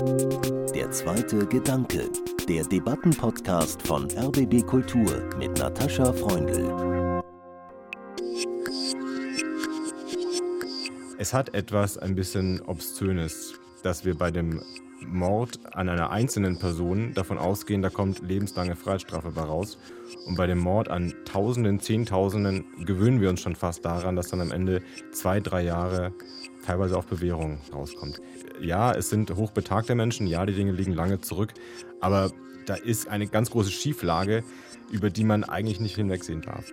Der 0.00 0.90
zweite 0.92 1.46
Gedanke, 1.46 2.08
der 2.48 2.64
Debattenpodcast 2.64 3.82
von 3.86 4.08
RBB 4.10 4.66
Kultur 4.66 5.28
mit 5.36 5.58
Natascha 5.58 6.10
Freundl. 6.14 7.22
Es 11.18 11.34
hat 11.34 11.52
etwas 11.52 11.98
ein 11.98 12.14
bisschen 12.14 12.62
Obszönes, 12.62 13.52
dass 13.82 14.06
wir 14.06 14.16
bei 14.16 14.30
dem 14.30 14.62
Mord 15.06 15.60
an 15.74 15.90
einer 15.90 16.10
einzelnen 16.10 16.58
Person 16.58 17.12
davon 17.12 17.36
ausgehen, 17.36 17.82
da 17.82 17.90
kommt 17.90 18.20
lebenslange 18.22 18.76
Freiheitsstrafe 18.76 19.32
bei 19.32 19.42
raus. 19.42 19.76
Und 20.26 20.36
bei 20.36 20.46
dem 20.46 20.60
Mord 20.60 20.88
an 20.88 21.14
Tausenden, 21.26 21.78
Zehntausenden 21.78 22.64
gewöhnen 22.86 23.20
wir 23.20 23.28
uns 23.28 23.40
schon 23.40 23.54
fast 23.54 23.84
daran, 23.84 24.16
dass 24.16 24.28
dann 24.28 24.40
am 24.40 24.50
Ende 24.50 24.80
zwei, 25.12 25.40
drei 25.40 25.62
Jahre 25.62 26.14
teilweise 26.64 26.96
auch 26.96 27.04
Bewährung 27.04 27.60
rauskommt. 27.72 28.20
Ja, 28.60 28.92
es 28.92 29.10
sind 29.10 29.34
hochbetagte 29.34 29.94
Menschen, 29.94 30.26
ja, 30.26 30.44
die 30.46 30.54
Dinge 30.54 30.72
liegen 30.72 30.92
lange 30.92 31.20
zurück, 31.20 31.54
aber 32.00 32.32
da 32.66 32.74
ist 32.74 33.08
eine 33.08 33.26
ganz 33.26 33.50
große 33.50 33.70
Schieflage, 33.70 34.44
über 34.90 35.10
die 35.10 35.24
man 35.24 35.44
eigentlich 35.44 35.80
nicht 35.80 35.96
hinwegsehen 35.96 36.42
darf. 36.42 36.72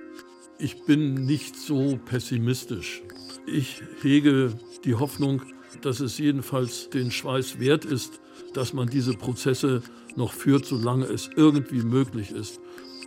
Ich 0.60 0.86
bin 0.86 1.26
nicht 1.26 1.56
so 1.56 1.98
pessimistisch. 2.06 3.04
Ich 3.46 3.82
hege 4.02 4.54
die 4.84 4.96
Hoffnung, 4.96 5.44
dass 5.82 6.00
es 6.00 6.18
jedenfalls 6.18 6.90
den 6.90 7.12
Schweiß 7.12 7.60
wert 7.60 7.86
ist, 7.86 8.20
dass 8.54 8.74
man 8.74 8.88
diese 8.88 9.14
Prozesse 9.14 9.84
noch 10.16 10.34
führt, 10.34 10.66
solange 10.66 11.06
es 11.06 11.30
irgendwie 11.36 11.84
möglich 11.84 12.32
ist. 12.32 12.60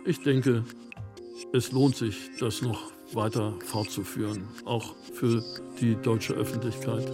Ich 0.05 0.21
denke, 0.21 0.63
es 1.53 1.71
lohnt 1.71 1.97
sich, 1.97 2.31
das 2.39 2.61
noch 2.61 2.91
weiter 3.15 3.53
fortzuführen, 3.65 4.47
auch 4.65 4.95
für 5.13 5.43
die 5.79 5.95
deutsche 5.95 6.33
Öffentlichkeit. 6.33 7.11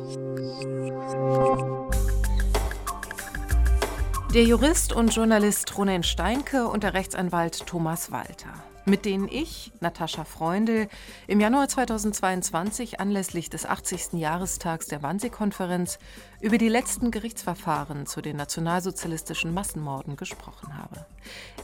Der 4.34 4.44
Jurist 4.44 4.94
und 4.94 5.16
Journalist 5.16 5.78
Ronen 5.78 6.04
Steinke 6.04 6.68
und 6.68 6.84
der 6.84 6.94
Rechtsanwalt 6.94 7.66
Thomas 7.66 8.12
Walter 8.12 8.54
mit 8.88 9.04
denen 9.06 9.28
ich, 9.28 9.74
Natascha 9.82 10.24
Freundl, 10.24 10.88
im 11.28 11.42
Januar 11.42 11.68
2022 11.68 13.00
anlässlich 13.00 13.50
des 13.50 13.66
80. 13.66 14.14
Jahrestags 14.14 14.88
der 14.88 15.04
Wannsee-Konferenz 15.04 16.00
über 16.40 16.58
die 16.58 16.70
letzten 16.70 17.12
Gerichtsverfahren 17.12 18.06
zu 18.06 18.22
den 18.22 18.38
nationalsozialistischen 18.38 19.54
Massenmorden 19.54 20.16
gesprochen 20.16 20.78
habe. 20.78 21.06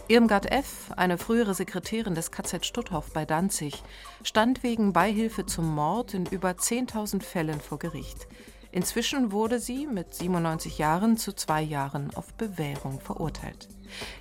Irmgard 0.09 0.51
F., 0.51 0.91
eine 0.97 1.17
frühere 1.17 1.53
Sekretärin 1.53 2.13
des 2.13 2.31
KZ 2.31 2.65
Stutthof 2.65 3.13
bei 3.13 3.25
Danzig, 3.25 3.81
stand 4.23 4.61
wegen 4.61 4.91
Beihilfe 4.91 5.45
zum 5.45 5.73
Mord 5.73 6.13
in 6.13 6.25
über 6.25 6.51
10.000 6.51 7.23
Fällen 7.23 7.61
vor 7.61 7.79
Gericht. 7.79 8.27
Inzwischen 8.73 9.31
wurde 9.31 9.59
sie 9.59 9.87
mit 9.87 10.13
97 10.13 10.77
Jahren 10.77 11.15
zu 11.15 11.31
zwei 11.33 11.61
Jahren 11.61 12.13
auf 12.15 12.33
Bewährung 12.33 12.99
verurteilt. 12.99 13.69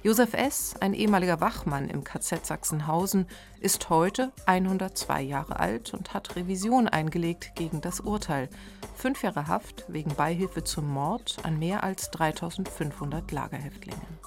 Josef 0.03 0.35
S., 0.35 0.75
ein 0.81 0.95
ehemaliger 0.95 1.41
Wachmann 1.41 1.89
im 1.89 2.05
KZ 2.05 2.45
Sachsenhausen, 2.45 3.27
ist 3.61 3.91
heute 3.91 4.33
102 4.47 5.23
Jahre 5.23 5.61
alt 5.61 5.95
und 5.95 6.15
hat 6.15 6.37
Revision 6.37 6.89
eingelegt 6.89 7.53
gegen 7.55 7.81
das 7.81 8.01
Urteil. 8.01 8.49
Fünf 8.97 9.23
Jahre 9.23 9.47
Haft 9.47 9.85
wegen 9.89 10.15
Beihilfe 10.15 10.65
zum 10.65 10.89
Mord 10.89 11.37
an 11.43 11.59
mehr 11.59 11.83
als 11.85 12.11
3500 12.11 13.31
Lagerhäftlingen. 13.31 14.19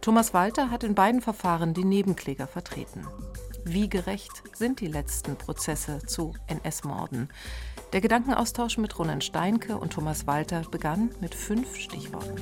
Thomas 0.00 0.34
Walter 0.34 0.70
hat 0.70 0.82
in 0.82 0.94
beiden 0.94 1.20
Verfahren 1.20 1.74
die 1.74 1.84
Nebenkläger 1.84 2.46
vertreten. 2.46 3.06
Wie 3.64 3.88
gerecht 3.88 4.42
sind 4.54 4.80
die 4.80 4.88
letzten 4.88 5.36
Prozesse 5.36 6.00
zu 6.04 6.34
NS-Morden? 6.48 7.28
Der 7.92 8.00
Gedankenaustausch 8.00 8.78
mit 8.78 8.98
Ronan 8.98 9.20
Steinke 9.20 9.76
und 9.76 9.92
Thomas 9.92 10.26
Walter 10.26 10.62
begann 10.68 11.10
mit 11.20 11.34
fünf 11.34 11.76
Stichworten. 11.76 12.40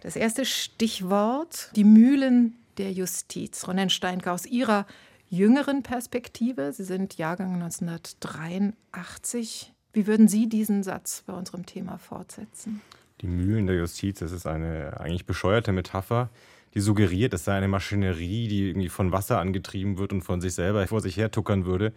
Das 0.00 0.14
erste 0.14 0.44
Stichwort, 0.44 1.72
die 1.74 1.82
Mühlen 1.84 2.54
der 2.78 2.92
Justiz. 2.92 3.66
Ronan 3.66 3.90
Steinke 3.90 4.30
aus 4.30 4.46
Ihrer 4.46 4.86
jüngeren 5.28 5.82
Perspektive, 5.82 6.72
Sie 6.72 6.84
sind 6.84 7.18
Jahrgang 7.18 7.54
1983. 7.54 9.72
Wie 9.92 10.06
würden 10.06 10.28
Sie 10.28 10.48
diesen 10.48 10.84
Satz 10.84 11.24
bei 11.26 11.32
unserem 11.32 11.66
Thema 11.66 11.98
fortsetzen? 11.98 12.80
Die 13.20 13.26
Mühlen 13.26 13.66
der 13.66 13.74
Justiz, 13.76 14.20
das 14.20 14.30
ist 14.30 14.46
eine 14.46 15.00
eigentlich 15.00 15.26
bescheuerte 15.26 15.72
Metapher, 15.72 16.30
die 16.74 16.80
suggeriert, 16.80 17.34
es 17.34 17.44
sei 17.44 17.56
eine 17.56 17.66
Maschinerie, 17.66 18.46
die 18.46 18.68
irgendwie 18.68 18.88
von 18.88 19.10
Wasser 19.10 19.40
angetrieben 19.40 19.98
wird 19.98 20.12
und 20.12 20.22
von 20.22 20.40
sich 20.40 20.54
selber 20.54 20.86
vor 20.86 21.00
sich 21.00 21.16
her 21.16 21.32
tuckern 21.32 21.64
würde. 21.64 21.92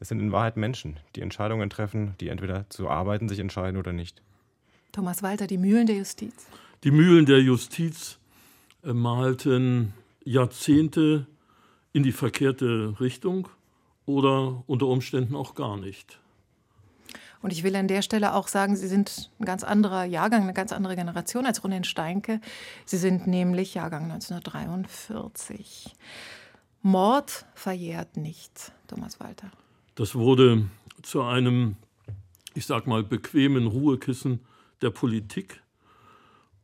Es 0.00 0.08
sind 0.08 0.18
in 0.18 0.32
Wahrheit 0.32 0.56
Menschen, 0.56 0.98
die 1.14 1.20
Entscheidungen 1.20 1.70
treffen, 1.70 2.16
die 2.20 2.26
entweder 2.28 2.68
zu 2.70 2.88
arbeiten 2.88 3.28
sich 3.28 3.38
entscheiden 3.38 3.78
oder 3.78 3.92
nicht. 3.92 4.20
Thomas 4.90 5.22
Walter, 5.22 5.46
die 5.46 5.58
Mühlen 5.58 5.86
der 5.86 5.94
Justiz. 5.96 6.46
Die 6.84 6.90
Mühlen 6.90 7.24
der 7.24 7.40
Justiz 7.40 8.18
äh, 8.82 8.92
malten 8.92 9.94
Jahrzehnte 10.22 11.26
in 11.94 12.02
die 12.02 12.12
verkehrte 12.12 13.00
Richtung 13.00 13.48
oder 14.04 14.62
unter 14.66 14.88
Umständen 14.88 15.34
auch 15.34 15.54
gar 15.54 15.78
nicht. 15.78 16.18
Und 17.40 17.54
ich 17.54 17.62
will 17.62 17.74
an 17.76 17.88
der 17.88 18.02
Stelle 18.02 18.34
auch 18.34 18.48
sagen, 18.48 18.76
Sie 18.76 18.86
sind 18.86 19.30
ein 19.38 19.46
ganz 19.46 19.64
anderer 19.64 20.04
Jahrgang, 20.04 20.42
eine 20.42 20.52
ganz 20.52 20.72
andere 20.72 20.94
Generation 20.94 21.46
als 21.46 21.64
Ronen 21.64 21.84
Steinke. 21.84 22.38
Sie 22.84 22.98
sind 22.98 23.26
nämlich 23.26 23.72
Jahrgang 23.72 24.10
1943. 24.10 25.94
Mord 26.82 27.46
verjährt 27.54 28.18
nicht, 28.18 28.72
Thomas 28.88 29.20
Walter. 29.20 29.50
Das 29.94 30.14
wurde 30.14 30.68
zu 31.00 31.22
einem, 31.22 31.76
ich 32.52 32.66
sag 32.66 32.86
mal, 32.86 33.02
bequemen 33.02 33.66
Ruhekissen 33.66 34.40
der 34.82 34.90
Politik 34.90 35.63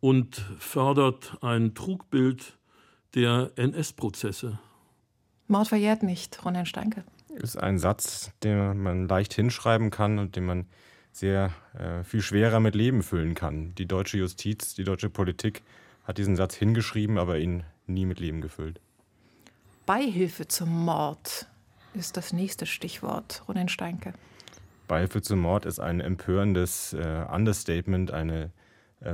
und 0.01 0.37
fördert 0.59 1.39
ein 1.43 1.75
Trugbild 1.75 2.59
der 3.15 3.53
NS-Prozesse. 3.57 4.59
Mord 5.47 5.69
verjährt 5.69 6.03
nicht, 6.03 6.45
Ronen 6.45 6.67
Steinke. 6.67 7.05
Ist 7.29 7.57
ein 7.57 7.79
Satz, 7.79 8.33
den 8.43 8.83
man 8.83 9.09
leicht 9.09 9.35
hinschreiben 9.35 9.91
kann 9.91 10.19
und 10.19 10.37
den 10.37 10.45
man 10.47 10.67
sehr 11.13 11.51
äh, 11.79 12.05
viel 12.05 12.23
schwerer 12.23 12.61
mit 12.61 12.75
Leben 12.75 13.03
füllen 13.03 13.35
kann. 13.35 13.75
Die 13.75 13.87
deutsche 13.87 14.19
Justiz, 14.19 14.75
die 14.75 14.85
deutsche 14.85 15.11
Politik 15.11 15.63
hat 16.05 16.19
diesen 16.19 16.37
Satz 16.37 16.55
hingeschrieben, 16.55 17.19
aber 17.19 17.39
ihn 17.39 17.65
nie 17.87 18.07
mit 18.07 18.21
Leben 18.21 18.41
gefüllt. 18.41 18.81
Beihilfe 19.87 20.47
zum 20.47 20.85
Mord 20.85 21.47
ist 21.95 22.17
das 22.17 22.33
nächste 22.33 22.67
Stichwort, 22.67 23.43
Ronen 23.49 23.69
Steinke. 23.69 24.15
Beihilfe 24.87 25.21
zum 25.21 25.41
Mord 25.41 25.67
ist 25.67 25.81
ein 25.81 26.01
empörendes 26.01 26.93
äh, 26.93 27.25
Understatement, 27.29 28.13
eine 28.13 28.45
äh, 28.45 28.49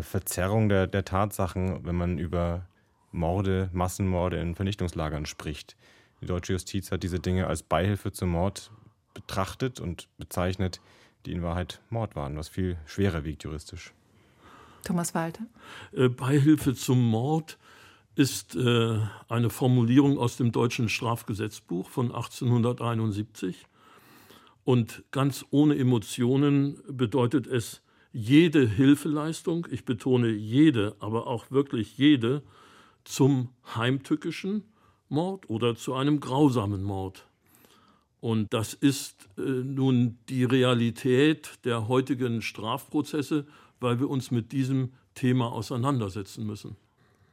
Verzerrung 0.01 0.69
der, 0.69 0.87
der 0.87 1.05
Tatsachen, 1.05 1.85
wenn 1.85 1.97
man 1.97 2.19
über 2.19 2.67
Morde, 3.13 3.71
Massenmorde 3.73 4.39
in 4.41 4.55
Vernichtungslagern 4.55 5.27
spricht. 5.27 5.77
Die 6.21 6.27
deutsche 6.27 6.53
Justiz 6.53 6.91
hat 6.91 7.03
diese 7.03 7.21
Dinge 7.21 7.47
als 7.47 7.63
Beihilfe 7.63 8.13
zum 8.13 8.31
Mord 8.31 8.71
betrachtet 9.15 9.81
und 9.81 10.09
bezeichnet, 10.19 10.81
die 11.25 11.33
in 11.33 11.43
Wahrheit 11.43 11.81
Mord 11.91 12.17
waren, 12.17 12.37
was 12.37 12.49
viel 12.49 12.77
schwerer 12.87 13.25
wiegt 13.25 13.45
juristisch. 13.45 13.93
Thomas 14.85 15.15
Walter. 15.15 15.43
Äh, 15.93 16.09
Beihilfe 16.09 16.75
zum 16.75 17.03
Mord 17.11 17.59
ist 18.15 18.55
äh, 18.57 18.99
eine 19.29 19.51
Formulierung 19.51 20.19
aus 20.19 20.37
dem 20.37 20.53
deutschen 20.53 20.89
Strafgesetzbuch 20.89 21.89
von 21.89 22.07
1871. 22.07 23.67
Und 24.65 25.05
ganz 25.11 25.45
ohne 25.51 25.77
Emotionen 25.77 26.81
bedeutet 26.89 27.47
es 27.47 27.83
jede 28.17 28.67
Hilfeleistung, 28.67 29.67
ich 29.71 29.85
betone 29.85 30.31
jede, 30.31 30.97
aber 31.01 31.27
auch 31.27 31.51
wirklich 31.51 31.99
jede, 31.99 32.43
zum 33.05 33.51
heimtückischen 33.77 34.65
Mord 35.11 35.51
oder 35.51 35.77
zu 35.77 35.93
einem 35.93 36.19
grausamen 36.19 36.83
Mord. 36.83 37.27
Und 38.21 38.55
das 38.55 38.73
ist 38.73 39.29
äh, 39.37 39.43
nun 39.43 40.19
die 40.31 40.45
Realität 40.45 41.59
der 41.65 41.89
heutigen 41.89 42.41
Strafprozesse, 42.41 43.47
weil 43.81 44.01
wir 44.01 44.09
uns 44.09 44.31
mit 44.31 44.51
diesem 44.51 44.95
Thema 45.15 45.53
auseinandersetzen 45.53 46.47
müssen. 46.47 46.77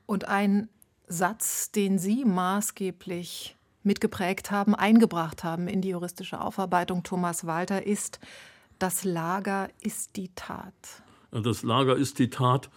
Und 0.05 0.27
ein 0.27 0.67
Satz, 1.07 1.71
den 1.71 1.97
Sie 1.97 2.25
maßgeblich 2.25 3.55
mitgeprägt 3.83 4.51
haben, 4.51 4.75
eingebracht 4.75 5.45
haben 5.45 5.69
in 5.69 5.81
die 5.81 5.89
juristische 5.89 6.41
Aufarbeitung, 6.41 7.03
Thomas 7.03 7.47
Walter, 7.47 7.87
ist, 7.87 8.19
das 8.83 9.05
Lager 9.05 9.69
ist 9.79 10.17
die 10.17 10.27
Tat. 10.35 10.73
Das 11.31 11.63
Lager 11.63 11.95
ist 11.95 12.19
die 12.19 12.29
Tat. 12.29 12.69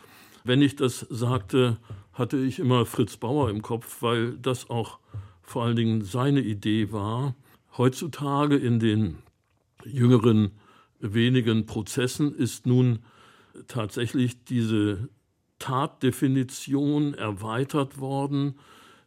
Wenn 0.45 0.63
ich 0.63 0.77
das 0.77 1.01
sagte, 1.11 1.79
hatte 2.13 2.37
ich 2.37 2.61
immer 2.61 2.87
Fritz 2.87 3.17
Bauer 3.17 3.51
im 3.51 3.61
Kopf, 3.61 4.03
weil 4.03 4.39
das 4.39 4.71
auch 4.71 5.01
vor 5.43 5.65
allen 5.65 5.75
Dingen 5.75 6.03
seine 6.03 6.43
Idee 6.43 6.93
war. 6.93 7.35
Heutzutage 7.77 8.55
in 8.55 8.79
den 8.79 9.19
jüngeren 9.85 10.53
wenigen 11.01 11.67
Prozessen 11.67 12.33
ist 12.33 12.67
nun 12.67 13.01
tatsächlich 13.67 14.45
diese 14.45 15.09
Tatdefinition 15.59 17.15
erweitert 17.15 17.99
worden 17.99 18.61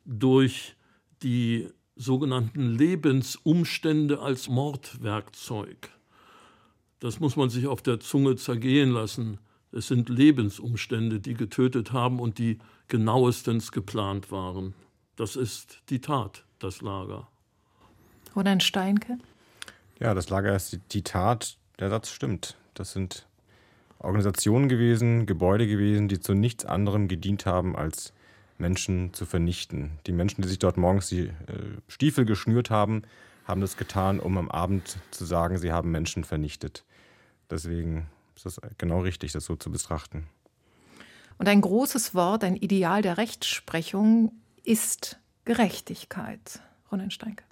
durch 0.03 0.75
die 1.23 1.69
sogenannten 1.95 2.77
Lebensumstände 2.77 4.19
als 4.19 4.49
Mordwerkzeug. 4.49 5.91
Das 6.99 7.19
muss 7.19 7.35
man 7.35 7.49
sich 7.49 7.67
auf 7.67 7.81
der 7.81 7.99
Zunge 7.99 8.35
zergehen 8.35 8.91
lassen. 8.91 9.39
Es 9.71 9.87
sind 9.87 10.09
Lebensumstände, 10.09 11.19
die 11.19 11.33
getötet 11.33 11.93
haben 11.93 12.19
und 12.19 12.37
die 12.37 12.59
genauestens 12.87 13.71
geplant 13.71 14.31
waren. 14.31 14.73
Das 15.15 15.35
ist 15.35 15.81
die 15.89 16.01
Tat, 16.01 16.43
das 16.59 16.81
Lager. 16.81 17.27
Oder 18.35 18.51
ein 18.51 18.61
Steinke? 18.61 19.17
Ja, 19.99 20.13
das 20.13 20.29
Lager 20.29 20.55
ist 20.55 20.79
die, 20.91 21.03
Tat. 21.03 21.57
Der 21.79 21.89
Satz 21.89 22.09
stimmt. 22.09 22.57
Das 22.73 22.93
sind 22.93 23.27
Organisationen 23.99 24.69
gewesen, 24.69 25.25
Gebäude 25.25 25.67
gewesen, 25.67 26.07
die 26.07 26.19
zu 26.19 26.33
nichts 26.33 26.65
anderem 26.65 27.07
gedient 27.07 27.45
haben, 27.45 27.75
als 27.75 28.13
Menschen 28.57 29.13
zu 29.13 29.25
vernichten. 29.25 29.91
Die 30.07 30.11
Menschen, 30.11 30.41
die 30.41 30.47
sich 30.47 30.59
dort 30.59 30.77
morgens 30.77 31.07
die 31.07 31.27
äh, 31.27 31.33
Stiefel 31.87 32.25
geschnürt 32.25 32.69
haben, 32.69 33.03
haben 33.45 33.61
das 33.61 33.77
getan, 33.77 34.19
um 34.19 34.37
am 34.37 34.49
Abend 34.49 34.97
zu 35.11 35.25
sagen, 35.25 35.57
sie 35.57 35.71
haben 35.71 35.91
Menschen 35.91 36.23
vernichtet. 36.23 36.83
Deswegen 37.49 38.07
ist 38.35 38.45
es 38.45 38.61
genau 38.77 39.01
richtig, 39.01 39.31
das 39.31 39.45
so 39.45 39.55
zu 39.55 39.71
betrachten. 39.71 40.27
Und 41.37 41.47
ein 41.47 41.61
großes 41.61 42.13
Wort, 42.13 42.43
ein 42.43 42.55
Ideal 42.55 43.01
der 43.01 43.17
Rechtsprechung 43.17 44.33
ist 44.63 45.19
Gerechtigkeit. 45.45 46.61
Ronen 46.91 47.11
Steinke. 47.11 47.43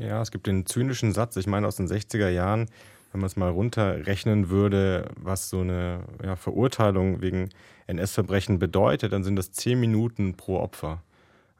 Ja, 0.00 0.20
es 0.20 0.30
gibt 0.30 0.46
den 0.46 0.66
zynischen 0.66 1.12
Satz, 1.12 1.36
ich 1.36 1.46
meine 1.46 1.66
aus 1.66 1.76
den 1.76 1.86
60er 1.86 2.28
Jahren, 2.28 2.66
wenn 3.12 3.20
man 3.20 3.28
es 3.28 3.36
mal 3.36 3.50
runterrechnen 3.50 4.50
würde, 4.50 5.08
was 5.16 5.48
so 5.48 5.60
eine 5.60 6.00
ja, 6.24 6.34
Verurteilung 6.34 7.22
wegen 7.22 7.50
NS-Verbrechen 7.86 8.58
bedeutet, 8.58 9.12
dann 9.12 9.22
sind 9.22 9.36
das 9.36 9.52
zehn 9.52 9.78
Minuten 9.78 10.34
pro 10.36 10.58
Opfer. 10.58 11.00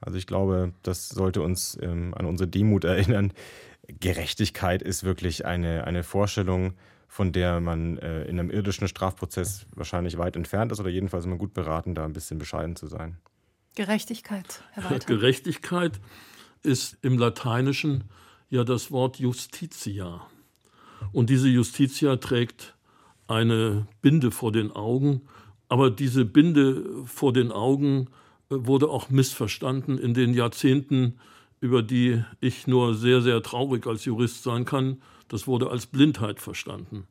Also 0.00 0.18
ich 0.18 0.26
glaube, 0.26 0.72
das 0.82 1.08
sollte 1.08 1.42
uns 1.42 1.78
ähm, 1.80 2.12
an 2.14 2.26
unsere 2.26 2.48
Demut 2.48 2.84
erinnern. 2.84 3.32
Gerechtigkeit 4.00 4.82
ist 4.82 5.04
wirklich 5.04 5.46
eine, 5.46 5.84
eine 5.84 6.02
Vorstellung, 6.02 6.74
von 7.14 7.30
der 7.30 7.60
man 7.60 7.96
äh, 7.98 8.24
in 8.24 8.40
einem 8.40 8.50
irdischen 8.50 8.88
Strafprozess 8.88 9.66
wahrscheinlich 9.72 10.18
weit 10.18 10.34
entfernt 10.34 10.72
ist 10.72 10.80
oder 10.80 10.90
jedenfalls 10.90 11.24
immer 11.24 11.36
gut 11.36 11.54
beraten, 11.54 11.94
da 11.94 12.04
ein 12.04 12.12
bisschen 12.12 12.38
bescheiden 12.38 12.74
zu 12.74 12.88
sein. 12.88 13.18
Gerechtigkeit, 13.76 14.64
Herr 14.72 14.90
Walter. 14.90 15.06
Gerechtigkeit 15.06 16.00
ist 16.64 16.98
im 17.02 17.16
Lateinischen 17.16 18.10
ja 18.50 18.64
das 18.64 18.90
Wort 18.90 19.20
Justitia. 19.20 20.26
Und 21.12 21.30
diese 21.30 21.46
Justitia 21.48 22.16
trägt 22.16 22.74
eine 23.28 23.86
Binde 24.02 24.32
vor 24.32 24.50
den 24.50 24.72
Augen. 24.72 25.20
Aber 25.68 25.92
diese 25.92 26.24
Binde 26.24 26.84
vor 27.06 27.32
den 27.32 27.52
Augen 27.52 28.08
äh, 28.50 28.56
wurde 28.58 28.88
auch 28.88 29.08
missverstanden 29.08 29.98
in 29.98 30.14
den 30.14 30.34
Jahrzehnten, 30.34 31.20
über 31.60 31.80
die 31.84 32.24
ich 32.40 32.66
nur 32.66 32.96
sehr, 32.96 33.22
sehr 33.22 33.40
traurig 33.40 33.86
als 33.86 34.04
Jurist 34.04 34.42
sein 34.42 34.64
kann. 34.64 35.00
Das 35.28 35.46
wurde 35.46 35.70
als 35.70 35.86
Blindheit 35.86 36.40
verstanden. 36.40 37.06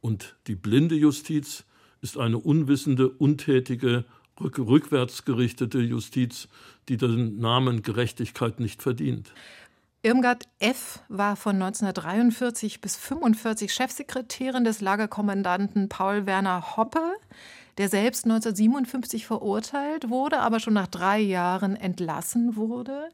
Und 0.00 0.36
die 0.46 0.54
blinde 0.54 0.94
Justiz 0.94 1.64
ist 2.00 2.18
eine 2.18 2.38
unwissende, 2.38 3.08
untätige, 3.08 4.04
rückwärts 4.40 5.24
gerichtete 5.24 5.80
Justiz, 5.80 6.48
die 6.88 6.96
den 6.96 7.38
Namen 7.38 7.82
Gerechtigkeit 7.82 8.60
nicht 8.60 8.82
verdient. 8.82 9.32
Irmgard 10.02 10.44
F. 10.60 11.00
war 11.08 11.34
von 11.34 11.56
1943 11.56 12.80
bis 12.80 12.94
1945 12.94 13.74
Chefsekretärin 13.74 14.62
des 14.62 14.80
Lagerkommandanten 14.80 15.88
Paul 15.88 16.24
Werner 16.24 16.76
Hoppe, 16.76 17.02
der 17.78 17.88
selbst 17.88 18.24
1957 18.24 19.26
verurteilt 19.26 20.08
wurde, 20.08 20.38
aber 20.38 20.60
schon 20.60 20.74
nach 20.74 20.86
drei 20.86 21.18
Jahren 21.18 21.74
entlassen 21.74 22.54
wurde. 22.54 23.08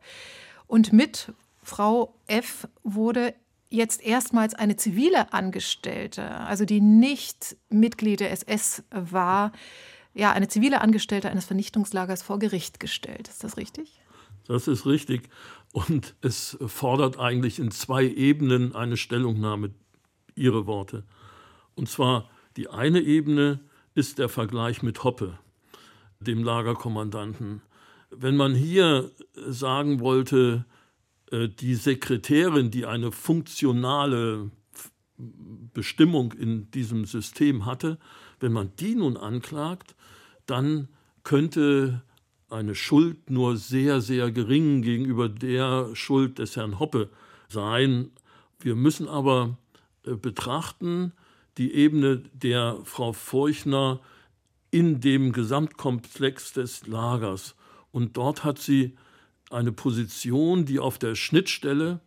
Und 0.67 0.93
mit 0.93 1.33
Frau 1.63 2.15
F. 2.27 2.69
wurde 2.83 3.35
jetzt 3.75 4.03
erstmals 4.03 4.55
eine 4.55 4.77
zivile 4.77 5.33
Angestellte, 5.33 6.31
also 6.31 6.65
die 6.65 6.81
nicht 6.81 7.57
Mitglied 7.69 8.21
der 8.21 8.31
SS 8.31 8.83
war, 8.91 9.53
ja, 10.15 10.33
eine 10.33 10.49
zivile 10.49 10.81
Angestellte 10.81 11.29
eines 11.29 11.45
Vernichtungslagers 11.45 12.23
vor 12.23 12.39
Gericht 12.39 12.79
gestellt. 12.79 13.29
Ist 13.29 13.43
das 13.43 13.57
richtig? 13.57 14.01
Das 14.47 14.69
ist 14.69 14.87
richtig. 14.87 15.29
Und 15.73 16.15
es 16.21 16.57
fordert 16.65 17.19
eigentlich 17.19 17.59
in 17.59 17.73
zwei 17.73 18.05
Ebenen 18.05 18.75
eine 18.77 18.97
Stellungnahme, 18.97 19.71
Ihre 20.37 20.67
Worte. 20.67 21.05
Und 21.75 21.89
zwar 21.89 22.29
die 22.57 22.69
eine 22.69 23.01
Ebene 23.01 23.61
ist 23.95 24.19
der 24.19 24.29
Vergleich 24.29 24.83
mit 24.83 25.05
Hoppe, 25.05 25.39
dem 26.21 26.43
Lagerkommandanten. 26.43 27.63
Wenn 28.11 28.37
man 28.37 28.55
hier 28.55 29.11
sagen 29.35 30.01
wollte, 30.01 30.65
die 31.33 31.75
Sekretärin, 31.75 32.71
die 32.71 32.87
eine 32.87 33.11
funktionale 33.11 34.51
Bestimmung 35.17 36.33
in 36.33 36.71
diesem 36.71 37.05
System 37.05 37.67
hatte, 37.67 37.99
wenn 38.41 38.53
man 38.53 38.73
die 38.79 38.95
nun 38.95 39.17
anklagt, 39.17 39.95
dann 40.47 40.89
könnte 41.23 42.03
eine 42.51 42.75
Schuld 42.75 43.31
nur 43.31 43.57
sehr, 43.57 44.01
sehr 44.01 44.31
gering 44.31 44.83
gegenüber 44.83 45.29
der 45.29 45.95
Schuld 45.95 46.39
des 46.39 46.57
Herrn 46.57 46.79
Hoppe 46.79 47.11
sein. 47.49 48.11
Wir 48.61 48.75
müssen 48.75 49.09
aber 49.09 49.57
äh, 50.05 50.15
betrachten, 50.15 51.13
die 51.59 51.73
Ebene 51.75 52.23
der 52.33 52.79
Frau 52.85 53.13
Feuchner 53.13 54.01
in 54.71 55.01
dem 55.01 55.33
Gesamtkomplex 55.33 56.53
des 56.53 56.87
Lagers. 56.87 57.55
Und 57.93 58.17
dort 58.17 58.45
hat 58.45 58.59
sie 58.59 58.97
eine 59.55 59.73
Position, 59.73 60.67
die 60.67 60.79
auf 60.79 60.99
der 60.99 61.15
Schnittstelle, 61.15 62.01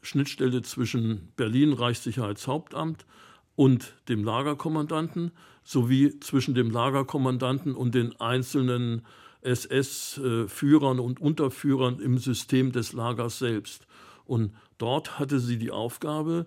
Schnittstelle 0.00 0.62
zwischen 0.62 1.32
Berlin 1.36 1.72
Reichssicherheitshauptamt 1.72 3.06
und 3.54 3.94
dem 4.08 4.24
Lagerkommandanten 4.24 5.30
sowie 5.62 6.18
zwischen 6.20 6.54
dem 6.54 6.70
Lagerkommandanten 6.70 7.74
und 7.74 7.94
den 7.94 8.18
einzelnen 8.20 9.02
SS-Führern 9.42 10.98
und 10.98 11.20
Unterführern 11.20 12.00
im 12.00 12.18
System 12.18 12.72
des 12.72 12.92
Lagers 12.92 13.38
selbst. 13.38 13.86
Und 14.24 14.52
dort 14.78 15.18
hatte 15.18 15.40
sie 15.40 15.58
die 15.58 15.70
Aufgabe, 15.70 16.46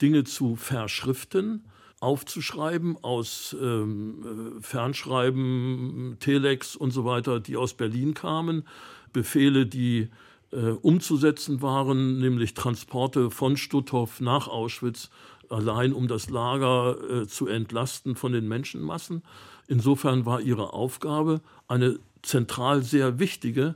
Dinge 0.00 0.24
zu 0.24 0.56
verschriften, 0.56 1.64
aufzuschreiben 2.00 2.96
aus 3.02 3.56
ähm, 3.60 4.58
Fernschreiben, 4.60 6.16
Telex 6.18 6.74
und 6.74 6.90
so 6.90 7.04
weiter, 7.04 7.38
die 7.38 7.56
aus 7.56 7.74
Berlin 7.74 8.12
kamen, 8.12 8.64
Befehle, 9.12 9.66
die 9.66 10.08
äh, 10.52 10.70
umzusetzen 10.70 11.62
waren, 11.62 12.18
nämlich 12.18 12.54
Transporte 12.54 13.30
von 13.30 13.56
Stutthof 13.56 14.20
nach 14.20 14.48
Auschwitz, 14.48 15.10
allein 15.48 15.92
um 15.92 16.08
das 16.08 16.30
Lager 16.30 16.96
äh, 17.10 17.26
zu 17.26 17.46
entlasten 17.46 18.16
von 18.16 18.32
den 18.32 18.48
Menschenmassen. 18.48 19.22
Insofern 19.68 20.26
war 20.26 20.40
ihre 20.40 20.72
Aufgabe 20.72 21.40
eine 21.68 21.98
zentral 22.22 22.82
sehr 22.82 23.18
wichtige. 23.18 23.74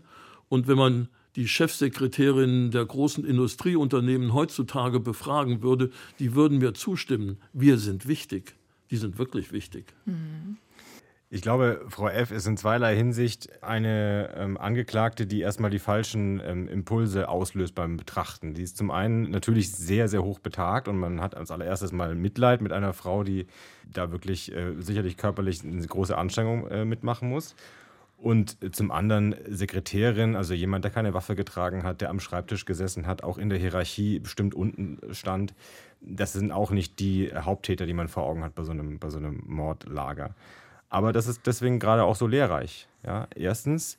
Und 0.48 0.68
wenn 0.68 0.78
man 0.78 1.08
die 1.36 1.48
Chefsekretärin 1.48 2.70
der 2.70 2.84
großen 2.84 3.24
Industrieunternehmen 3.24 4.32
heutzutage 4.32 5.00
befragen 5.00 5.62
würde, 5.62 5.90
die 6.18 6.34
würden 6.34 6.58
mir 6.58 6.74
zustimmen. 6.74 7.38
Wir 7.52 7.78
sind 7.78 8.08
wichtig. 8.08 8.54
Die 8.90 8.96
sind 8.96 9.18
wirklich 9.18 9.52
wichtig. 9.52 9.92
Mhm. 10.06 10.56
Ich 11.28 11.42
glaube, 11.42 11.84
Frau 11.88 12.08
F. 12.08 12.30
ist 12.30 12.46
in 12.46 12.56
zweierlei 12.56 12.94
Hinsicht 12.94 13.60
eine 13.60 14.32
ähm, 14.36 14.56
Angeklagte, 14.56 15.26
die 15.26 15.40
erstmal 15.40 15.70
die 15.70 15.80
falschen 15.80 16.40
ähm, 16.44 16.68
Impulse 16.68 17.28
auslöst 17.28 17.74
beim 17.74 17.96
Betrachten. 17.96 18.54
Die 18.54 18.62
ist 18.62 18.76
zum 18.76 18.92
einen 18.92 19.30
natürlich 19.32 19.72
sehr, 19.72 20.06
sehr 20.06 20.22
hoch 20.22 20.38
betagt 20.38 20.86
und 20.86 20.98
man 20.98 21.20
hat 21.20 21.34
als 21.36 21.50
allererstes 21.50 21.90
mal 21.90 22.14
Mitleid 22.14 22.60
mit 22.60 22.72
einer 22.72 22.92
Frau, 22.92 23.24
die 23.24 23.48
da 23.92 24.12
wirklich 24.12 24.54
äh, 24.54 24.80
sicherlich 24.80 25.16
körperlich 25.16 25.64
eine 25.64 25.84
große 25.84 26.16
Anstrengung 26.16 26.68
äh, 26.68 26.84
mitmachen 26.84 27.28
muss. 27.28 27.56
Und 28.18 28.74
zum 28.74 28.92
anderen 28.92 29.34
Sekretärin, 29.48 30.36
also 30.36 30.54
jemand, 30.54 30.84
der 30.84 30.92
keine 30.92 31.12
Waffe 31.12 31.34
getragen 31.34 31.82
hat, 31.82 32.00
der 32.00 32.10
am 32.10 32.20
Schreibtisch 32.20 32.64
gesessen 32.64 33.06
hat, 33.06 33.24
auch 33.24 33.36
in 33.36 33.50
der 33.50 33.58
Hierarchie 33.58 34.20
bestimmt 34.20 34.54
unten 34.54 35.00
stand. 35.12 35.54
Das 36.00 36.32
sind 36.32 36.52
auch 36.52 36.70
nicht 36.70 37.00
die 37.00 37.32
Haupttäter, 37.34 37.84
die 37.84 37.92
man 37.92 38.08
vor 38.08 38.22
Augen 38.22 38.44
hat 38.44 38.54
bei 38.54 38.62
so 38.62 38.70
einem, 38.70 39.00
bei 39.00 39.10
so 39.10 39.18
einem 39.18 39.42
Mordlager. 39.44 40.34
Aber 40.96 41.12
das 41.12 41.26
ist 41.26 41.42
deswegen 41.44 41.78
gerade 41.78 42.04
auch 42.04 42.16
so 42.16 42.26
lehrreich. 42.26 42.88
Ja? 43.04 43.28
Erstens, 43.34 43.98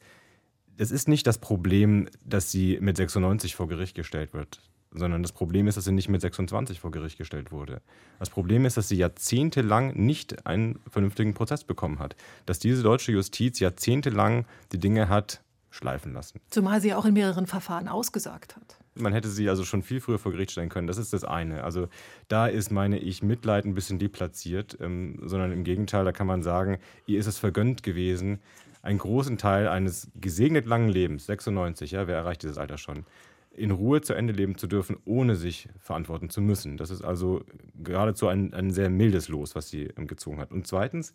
es 0.78 0.90
ist 0.90 1.08
nicht 1.08 1.28
das 1.28 1.38
Problem, 1.38 2.10
dass 2.26 2.50
sie 2.52 2.80
mit 2.82 2.98
96 2.98 3.56
vor 3.56 3.68
Gericht 3.68 3.96
gestellt 3.96 4.34
wird 4.34 4.60
sondern 4.92 5.22
das 5.22 5.32
Problem 5.32 5.68
ist, 5.68 5.76
dass 5.76 5.84
sie 5.84 5.92
nicht 5.92 6.10
mit 6.10 6.22
26 6.22 6.80
vor 6.80 6.90
Gericht 6.90 7.18
gestellt 7.18 7.52
wurde. 7.52 7.82
Das 8.18 8.30
Problem 8.32 8.66
ist, 8.66 8.78
dass 8.78 8.88
sie 8.88 8.96
jahrzehntelang 8.96 9.94
nicht 9.94 10.48
einen 10.48 10.80
vernünftigen 10.90 11.36
Prozess 11.36 11.66
bekommen 11.66 12.00
hat. 12.00 12.16
Dass 12.48 12.58
diese 12.58 12.82
deutsche 12.82 13.12
Justiz 13.12 13.60
jahrzehntelang 13.60 14.46
die 14.72 14.80
Dinge 14.80 15.10
hat 15.10 15.42
schleifen 15.70 16.14
lassen. 16.14 16.40
Zumal 16.50 16.82
sie 16.82 16.94
auch 16.94 17.06
in 17.06 17.14
mehreren 17.14 17.46
Verfahren 17.46 17.90
ausgesagt 17.90 18.56
hat. 18.56 18.80
Man 19.00 19.14
hätte 19.14 19.30
sie 19.30 19.50
also 19.50 19.64
schon 19.64 19.84
viel 19.84 20.00
früher 20.00 20.20
vor 20.20 20.32
Gericht 20.32 20.52
stellen 20.52 20.70
können. 20.70 20.88
Das 20.88 20.98
ist 20.98 21.14
das 21.14 21.24
eine. 21.24 21.64
Also 21.64 21.88
da 22.28 22.48
ist, 22.48 22.72
meine 22.72 23.00
ich, 23.00 23.24
Mitleid 23.24 23.66
ein 23.66 23.74
bisschen 23.74 24.00
deplatziert, 24.00 24.78
ähm, 24.82 25.20
sondern 25.24 25.52
im 25.52 25.64
Gegenteil, 25.64 26.06
da 26.06 26.12
kann 26.12 26.28
man 26.28 26.44
sagen, 26.44 26.78
ihr 27.06 27.20
ist 27.20 27.28
es 27.28 27.38
vergönnt 27.38 27.84
gewesen, 27.84 28.40
einen 28.82 29.00
großen 29.00 29.38
Teil 29.38 29.68
eines 29.68 30.10
gesegnet 30.16 30.66
langen 30.66 30.90
Lebens, 30.90 31.26
96, 31.26 31.92
ja, 31.92 32.08
wer 32.08 32.16
erreicht 32.16 32.44
dieses 32.44 32.58
Alter 32.58 32.78
schon, 32.78 33.06
in 33.52 33.72
Ruhe 33.72 34.02
zu 34.02 34.14
Ende 34.14 34.34
leben 34.34 34.58
zu 34.58 34.68
dürfen, 34.68 34.98
ohne 35.04 35.36
sich 35.36 35.68
verantworten 35.80 36.30
zu 36.30 36.42
müssen. 36.42 36.78
Das 36.78 36.92
ist 36.92 37.02
also 37.02 37.44
geradezu 37.84 38.28
ein, 38.28 38.54
ein 38.54 38.72
sehr 38.72 38.90
mildes 38.90 39.30
Los, 39.30 39.56
was 39.56 39.70
sie 39.70 39.90
gezogen 39.96 40.40
hat. 40.40 40.52
Und 40.52 40.68
zweitens, 40.68 41.14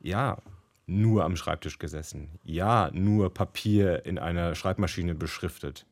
ja, 0.00 0.38
nur 0.86 1.24
am 1.24 1.36
Schreibtisch 1.36 1.78
gesessen. 1.78 2.28
Ja, 2.44 2.90
nur 2.92 3.32
Papier 3.32 4.04
in 4.04 4.18
einer 4.18 4.54
Schreibmaschine 4.54 5.14
beschriftet. 5.14 5.86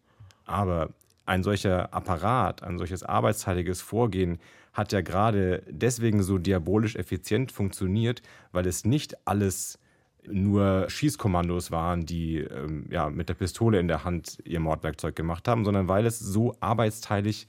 Aber 0.51 0.91
ein 1.27 1.45
solcher 1.45 1.95
Apparat, 1.95 2.65
ein 2.65 2.77
solches 2.77 3.05
arbeitsteiliges 3.05 3.81
Vorgehen 3.81 4.39
hat 4.73 4.91
ja 4.93 5.01
gerade 5.01 5.63
deswegen 5.71 6.25
so 6.25 6.39
diabolisch 6.39 6.97
effizient 6.97 7.53
funktioniert, 7.53 8.21
weil 8.51 8.67
es 8.67 8.85
nicht 8.85 9.17
alles 9.29 9.79
nur 10.27 10.87
Schießkommandos 10.89 11.71
waren, 11.71 12.05
die 12.05 12.39
ähm, 12.39 12.87
ja, 12.91 13.11
mit 13.11 13.29
der 13.29 13.35
Pistole 13.35 13.79
in 13.79 13.87
der 13.87 14.03
Hand 14.03 14.39
ihr 14.45 14.59
Mordwerkzeug 14.59 15.15
gemacht 15.15 15.47
haben, 15.47 15.65
sondern 15.65 15.87
weil 15.87 16.05
es 16.05 16.19
so 16.19 16.57
arbeitsteilig, 16.59 17.47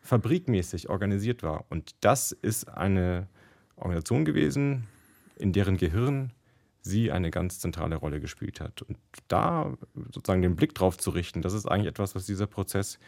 fabrikmäßig 0.00 0.90
organisiert 0.90 1.44
war. 1.44 1.66
Und 1.68 1.94
das 2.00 2.32
ist 2.32 2.68
eine 2.68 3.28
Organisation 3.76 4.24
gewesen, 4.24 4.88
in 5.36 5.52
deren 5.52 5.76
Gehirn 5.76 6.32
sie 6.82 7.10
eine 7.10 7.30
ganz 7.30 7.58
zentrale 7.58 7.96
Rolle 7.96 8.20
gespielt 8.20 8.60
hat. 8.60 8.82
Und 8.82 8.98
da 9.28 9.76
sozusagen 10.10 10.42
den 10.42 10.56
Blick 10.56 10.74
drauf 10.74 10.96
zu 10.96 11.10
richten, 11.10 11.42
das 11.42 11.52
ist 11.52 11.66
eigentlich 11.66 11.88
etwas, 11.88 12.14
was 12.14 12.26
dieser 12.26 12.46
Prozess, 12.46 12.98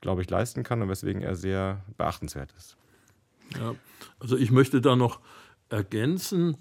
glaube 0.00 0.22
ich, 0.22 0.30
leisten 0.30 0.62
kann 0.62 0.82
und 0.82 0.88
weswegen 0.88 1.22
er 1.22 1.34
sehr 1.34 1.84
beachtenswert 1.96 2.52
ist. 2.56 2.76
Ja, 3.58 3.74
also 4.18 4.36
ich 4.36 4.50
möchte 4.50 4.80
da 4.80 4.96
noch 4.96 5.20
ergänzen, 5.68 6.56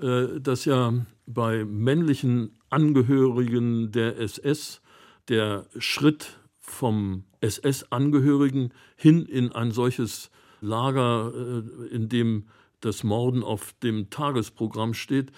äh, 0.00 0.40
dass 0.40 0.64
ja 0.64 0.92
bei 1.26 1.64
männlichen 1.64 2.58
Angehörigen 2.70 3.92
der 3.92 4.18
SS 4.18 4.80
der 5.28 5.66
Schritt 5.78 6.38
vom 6.58 7.24
SS-Angehörigen 7.40 8.72
hin 8.96 9.24
in 9.26 9.52
ein 9.52 9.72
solches 9.72 10.30
Lager, 10.60 11.32
äh, 11.34 11.94
in 11.94 12.08
dem 12.08 12.48
das 12.80 13.04
Morden 13.04 13.42
auf 13.42 13.74
dem 13.82 14.10
Tagesprogramm 14.10 14.94
steht, 14.94 15.32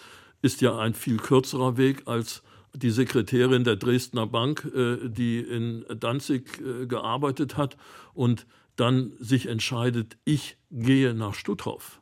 ist 0.45 0.61
ja 0.61 0.79
ein 0.79 0.95
viel 0.95 1.17
kürzerer 1.17 1.77
Weg 1.77 2.03
als 2.07 2.43
die 2.75 2.91
Sekretärin 2.91 3.65
der 3.65 3.77
Dresdner 3.77 4.27
Bank, 4.27 4.65
äh, 4.75 5.09
die 5.09 5.39
in 5.39 5.85
Danzig 6.01 6.61
gearbeitet 6.89 7.57
hat 7.57 7.77
und 8.13 8.47
dann 8.77 9.13
sich 9.19 9.47
entscheidet, 9.47 10.17
ich 10.25 10.57
gehe 10.71 11.15
nach 11.15 11.35
Stutthof. 11.35 12.01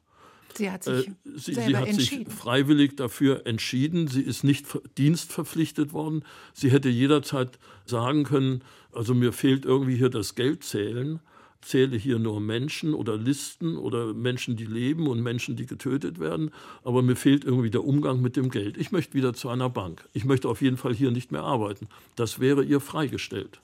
Sie 0.56 0.70
hat 0.70 0.84
sich, 0.84 1.08
äh, 1.08 1.12
sie, 1.36 1.54
sie 1.54 1.76
hat 1.76 1.92
sich 1.94 2.26
freiwillig 2.28 2.96
dafür 2.96 3.46
entschieden. 3.46 4.08
Sie 4.08 4.22
ist 4.22 4.44
nicht 4.44 4.66
dienstverpflichtet 4.98 5.92
worden. 5.92 6.24
Sie 6.52 6.70
hätte 6.70 6.88
jederzeit 6.88 7.58
sagen 7.86 8.24
können, 8.24 8.62
also 8.92 9.14
mir 9.14 9.32
fehlt 9.32 9.64
irgendwie 9.64 9.96
hier 9.96 10.10
das 10.10 10.34
Geldzählen. 10.34 11.20
Zähle 11.62 11.96
hier 11.96 12.18
nur 12.18 12.40
Menschen 12.40 12.94
oder 12.94 13.16
Listen 13.16 13.76
oder 13.76 14.12
Menschen, 14.12 14.56
die 14.56 14.66
leben 14.66 15.06
und 15.06 15.22
Menschen, 15.22 15.56
die 15.56 15.66
getötet 15.66 16.20
werden. 16.20 16.50
Aber 16.84 17.02
mir 17.02 17.16
fehlt 17.16 17.44
irgendwie 17.44 17.70
der 17.70 17.84
Umgang 17.84 18.20
mit 18.20 18.36
dem 18.36 18.50
Geld. 18.50 18.76
Ich 18.76 18.92
möchte 18.92 19.14
wieder 19.14 19.32
zu 19.32 19.48
einer 19.48 19.70
Bank. 19.70 20.08
Ich 20.12 20.24
möchte 20.24 20.48
auf 20.48 20.60
jeden 20.60 20.76
Fall 20.76 20.94
hier 20.94 21.10
nicht 21.10 21.32
mehr 21.32 21.42
arbeiten. 21.42 21.88
Das 22.16 22.40
wäre 22.40 22.62
ihr 22.62 22.80
freigestellt. 22.80 23.60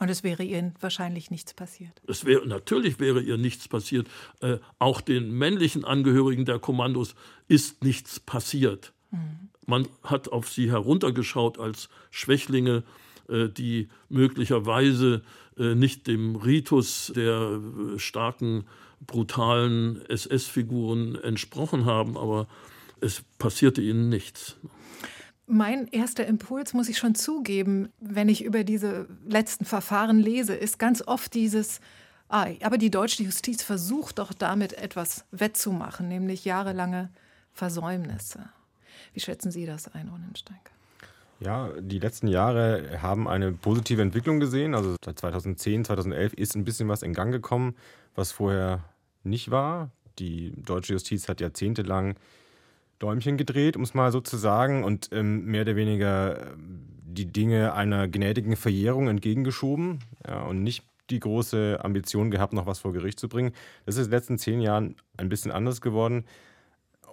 Und 0.00 0.08
es 0.08 0.22
wäre 0.22 0.42
ihr 0.42 0.72
wahrscheinlich 0.80 1.30
nichts 1.30 1.52
passiert. 1.52 1.92
Es 2.06 2.24
wäre, 2.24 2.46
natürlich 2.46 3.00
wäre 3.00 3.20
ihr 3.20 3.36
nichts 3.36 3.68
passiert. 3.68 4.08
Äh, 4.40 4.56
auch 4.78 5.02
den 5.02 5.30
männlichen 5.30 5.84
Angehörigen 5.84 6.46
der 6.46 6.58
Kommandos 6.58 7.14
ist 7.48 7.84
nichts 7.84 8.18
passiert. 8.18 8.94
Mhm. 9.10 9.50
Man 9.66 9.88
hat 10.02 10.32
auf 10.32 10.48
sie 10.48 10.70
heruntergeschaut 10.70 11.58
als 11.58 11.90
Schwächlinge, 12.10 12.82
die 13.48 13.88
möglicherweise 14.08 15.22
äh, 15.60 15.74
nicht 15.74 16.06
dem 16.06 16.36
Ritus 16.36 17.12
der 17.14 17.60
äh, 17.94 17.98
starken, 17.98 18.64
brutalen 19.00 20.04
SS-Figuren 20.08 21.16
entsprochen 21.16 21.84
haben, 21.84 22.16
aber 22.16 22.48
es 23.00 23.22
passierte 23.38 23.82
ihnen 23.82 24.08
nichts. 24.08 24.56
Mein 25.46 25.88
erster 25.88 26.26
Impuls, 26.26 26.74
muss 26.74 26.88
ich 26.88 26.98
schon 26.98 27.14
zugeben, 27.14 27.88
wenn 27.98 28.28
ich 28.28 28.44
über 28.44 28.62
diese 28.62 29.08
letzten 29.26 29.64
Verfahren 29.64 30.20
lese, 30.20 30.54
ist 30.54 30.78
ganz 30.78 31.02
oft 31.06 31.34
dieses, 31.34 31.80
ah, 32.28 32.46
aber 32.62 32.78
die 32.78 32.90
deutsche 32.90 33.22
Justiz 33.22 33.62
versucht 33.62 34.18
doch 34.18 34.32
damit 34.32 34.74
etwas 34.74 35.24
wettzumachen, 35.30 36.08
nämlich 36.08 36.44
jahrelange 36.44 37.10
Versäumnisse. 37.52 38.48
Wie 39.12 39.20
schätzen 39.20 39.50
Sie 39.50 39.66
das 39.66 39.88
ein, 39.88 40.08
Ronensteinke? 40.08 40.70
Ja, 41.40 41.70
die 41.80 41.98
letzten 41.98 42.28
Jahre 42.28 43.00
haben 43.02 43.26
eine 43.26 43.52
positive 43.52 44.02
Entwicklung 44.02 44.40
gesehen. 44.40 44.74
Also 44.74 44.96
seit 45.02 45.18
2010, 45.18 45.86
2011 45.86 46.34
ist 46.34 46.54
ein 46.54 46.64
bisschen 46.64 46.88
was 46.88 47.02
in 47.02 47.14
Gang 47.14 47.32
gekommen, 47.32 47.74
was 48.14 48.30
vorher 48.30 48.84
nicht 49.24 49.50
war. 49.50 49.90
Die 50.18 50.52
deutsche 50.56 50.92
Justiz 50.92 51.28
hat 51.28 51.40
jahrzehntelang 51.40 52.16
Däumchen 52.98 53.38
gedreht, 53.38 53.76
um 53.76 53.82
es 53.82 53.94
mal 53.94 54.12
so 54.12 54.20
zu 54.20 54.36
sagen, 54.36 54.84
und 54.84 55.08
ähm, 55.12 55.46
mehr 55.46 55.62
oder 55.62 55.76
weniger 55.76 56.52
ähm, 56.52 56.86
die 57.02 57.26
Dinge 57.26 57.72
einer 57.72 58.06
gnädigen 58.06 58.56
Verjährung 58.56 59.08
entgegengeschoben 59.08 60.00
ja, 60.28 60.42
und 60.42 60.62
nicht 60.62 60.84
die 61.08 61.20
große 61.20 61.80
Ambition 61.82 62.30
gehabt, 62.30 62.52
noch 62.52 62.66
was 62.66 62.78
vor 62.80 62.92
Gericht 62.92 63.18
zu 63.18 63.28
bringen. 63.28 63.52
Das 63.86 63.96
ist 63.96 64.04
in 64.04 64.10
den 64.10 64.18
letzten 64.18 64.38
zehn 64.38 64.60
Jahren 64.60 64.96
ein 65.16 65.30
bisschen 65.30 65.50
anders 65.50 65.80
geworden. 65.80 66.24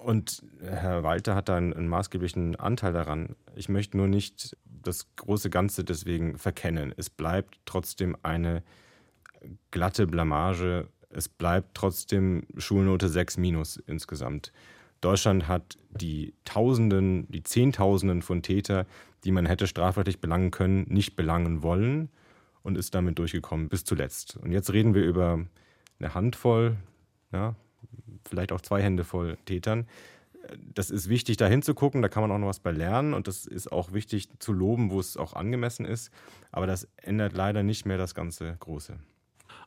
Und 0.04 0.44
Herr 0.62 1.04
Walter 1.04 1.36
hat 1.36 1.50
da 1.50 1.58
einen, 1.58 1.74
einen 1.74 1.88
maßgeblichen 1.88 2.56
Anteil 2.56 2.94
daran. 2.94 3.36
Ich 3.56 3.70
möchte 3.70 3.98
nur 3.98 4.08
nicht 4.08 4.56
das 4.66 5.08
große 5.16 5.50
Ganze 5.50 5.84
deswegen 5.84 6.38
verkennen. 6.38 6.94
Es 6.96 7.10
bleibt 7.10 7.60
trotzdem 7.66 8.16
eine 8.24 8.63
glatte 9.72 10.08
Blamage. 10.08 10.88
Es 11.10 11.27
bleibt 11.27 11.75
trotzdem 11.75 12.44
Schulnote 12.58 13.10
6 13.10 13.38
minus 13.38 13.77
insgesamt. 13.77 14.51
Deutschland 15.01 15.48
hat 15.48 15.77
die 15.92 16.34
Tausenden, 16.44 17.30
die 17.32 17.44
Zehntausenden 17.44 18.22
von 18.22 18.42
Täter, 18.42 18.86
die 19.24 19.32
man 19.32 19.46
hätte 19.46 19.68
strafrechtlich 19.68 20.20
belangen 20.20 20.51
können, 20.51 20.86
nicht 20.89 21.16
belangen 21.16 21.63
wollen 21.63 22.10
und 22.63 22.77
ist 22.77 22.96
damit 22.96 23.20
durchgekommen 23.20 23.70
bis 23.70 23.84
zuletzt. 23.84 24.38
Und 24.38 24.51
jetzt 24.51 24.72
reden 24.74 24.94
wir 24.94 25.04
über 25.04 25.46
eine 26.00 26.13
Handvoll, 26.13 26.77
ja, 27.32 27.56
vielleicht 28.28 28.52
auch 28.52 28.62
zwei 28.62 28.82
Hände 28.82 29.04
voll 29.04 29.38
Tätern. 29.46 29.88
Das 30.74 30.92
ist 30.92 31.10
wichtig, 31.10 31.38
da 31.38 31.48
hinzugucken, 31.48 32.02
da 32.02 32.08
kann 32.08 32.22
man 32.22 32.32
auch 32.32 32.38
noch 32.38 32.48
was 32.48 32.60
bei 32.60 32.72
lernen 32.72 33.14
und 33.14 33.28
das 33.28 33.46
ist 33.46 33.72
auch 33.72 33.92
wichtig 33.92 34.30
zu 34.40 34.54
loben, 34.54 34.92
wo 34.92 35.00
es 35.00 35.18
auch 35.18 35.34
angemessen 35.34 35.86
ist. 35.86 36.12
Aber 36.52 36.68
das 36.68 36.88
ändert 36.98 37.34
leider 37.34 37.64
nicht 37.64 37.86
mehr 37.86 37.98
das 37.98 38.16
ganze 38.16 38.56
Große. 38.60 38.98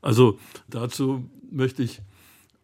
Also 0.01 0.39
dazu 0.69 1.29
möchte 1.51 1.83
ich 1.83 2.01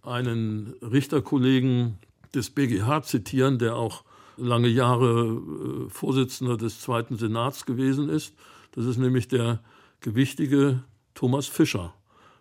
einen 0.02 0.74
Richterkollegen 0.80 1.98
des 2.34 2.50
BGH 2.50 3.02
zitieren, 3.02 3.58
der 3.58 3.76
auch 3.76 4.04
lange 4.36 4.68
Jahre 4.68 5.86
äh, 5.86 5.90
Vorsitzender 5.90 6.56
des 6.56 6.80
Zweiten 6.80 7.16
Senats 7.16 7.66
gewesen 7.66 8.08
ist. 8.08 8.34
Das 8.72 8.84
ist 8.84 8.98
nämlich 8.98 9.28
der 9.28 9.60
gewichtige 10.00 10.84
Thomas 11.14 11.46
Fischer. 11.46 11.94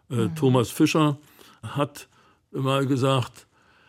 Mhm. 0.10 0.36
Thomas 0.36 0.70
Fischer 0.70 1.18
hat 1.64 2.08
mal 2.56 2.86
gesagt, 2.86 3.48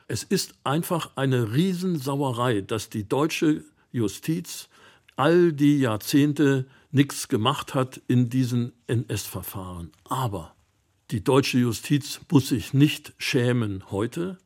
es 0.09 0.23
ist 0.23 0.55
einfach 0.65 1.11
eine 1.17 1.55
Riesensauerei, 1.55 2.61
dass 2.61 2.91
die 2.91 3.09
deutsche 3.09 3.65
Justiz 3.93 4.69
all 5.17 5.53
die 5.53 5.79
Jahrzehnte 5.79 6.67
nichts 6.93 7.29
gemacht 7.29 7.75
hat 7.75 8.01
in 8.07 8.29
diesen 8.29 8.73
NS-Verfahren. 8.87 9.91
Aber 10.05 10.55
die 11.11 11.25
deutsche 11.25 11.59
Justiz 11.59 12.21
muss 12.31 12.49
sich 12.49 12.75
nicht 12.75 13.15
schämen 13.19 13.91
heute, 13.91 14.39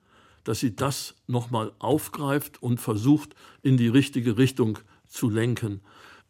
dass 0.44 0.60
sie 0.60 0.74
das 0.74 1.14
nochmal 1.26 1.72
aufgreift 1.78 2.62
und 2.62 2.80
versucht, 2.80 3.34
in 3.62 3.76
die 3.76 3.88
richtige 3.88 4.38
Richtung 4.38 4.78
zu 5.06 5.28
lenken. 5.28 5.80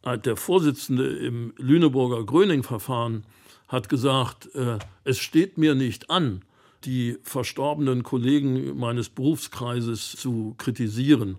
Äh, 0.03 0.19
der 0.19 0.37
Vorsitzende 0.37 1.09
im 1.09 1.53
Lüneburger 1.57 2.25
Gröning-Verfahren 2.25 3.25
hat 3.69 3.89
gesagt, 3.89 4.55
äh, 4.55 4.79
es 5.05 5.19
steht 5.19 5.59
mir 5.59 5.75
nicht 5.75 6.11
an, 6.11 6.43
die 6.85 7.19
verstorbenen 7.23 8.03
Kollegen 8.03 8.77
meines 8.79 9.09
Berufskreises 9.09 10.13
zu 10.13 10.55
kritisieren. 10.59 11.39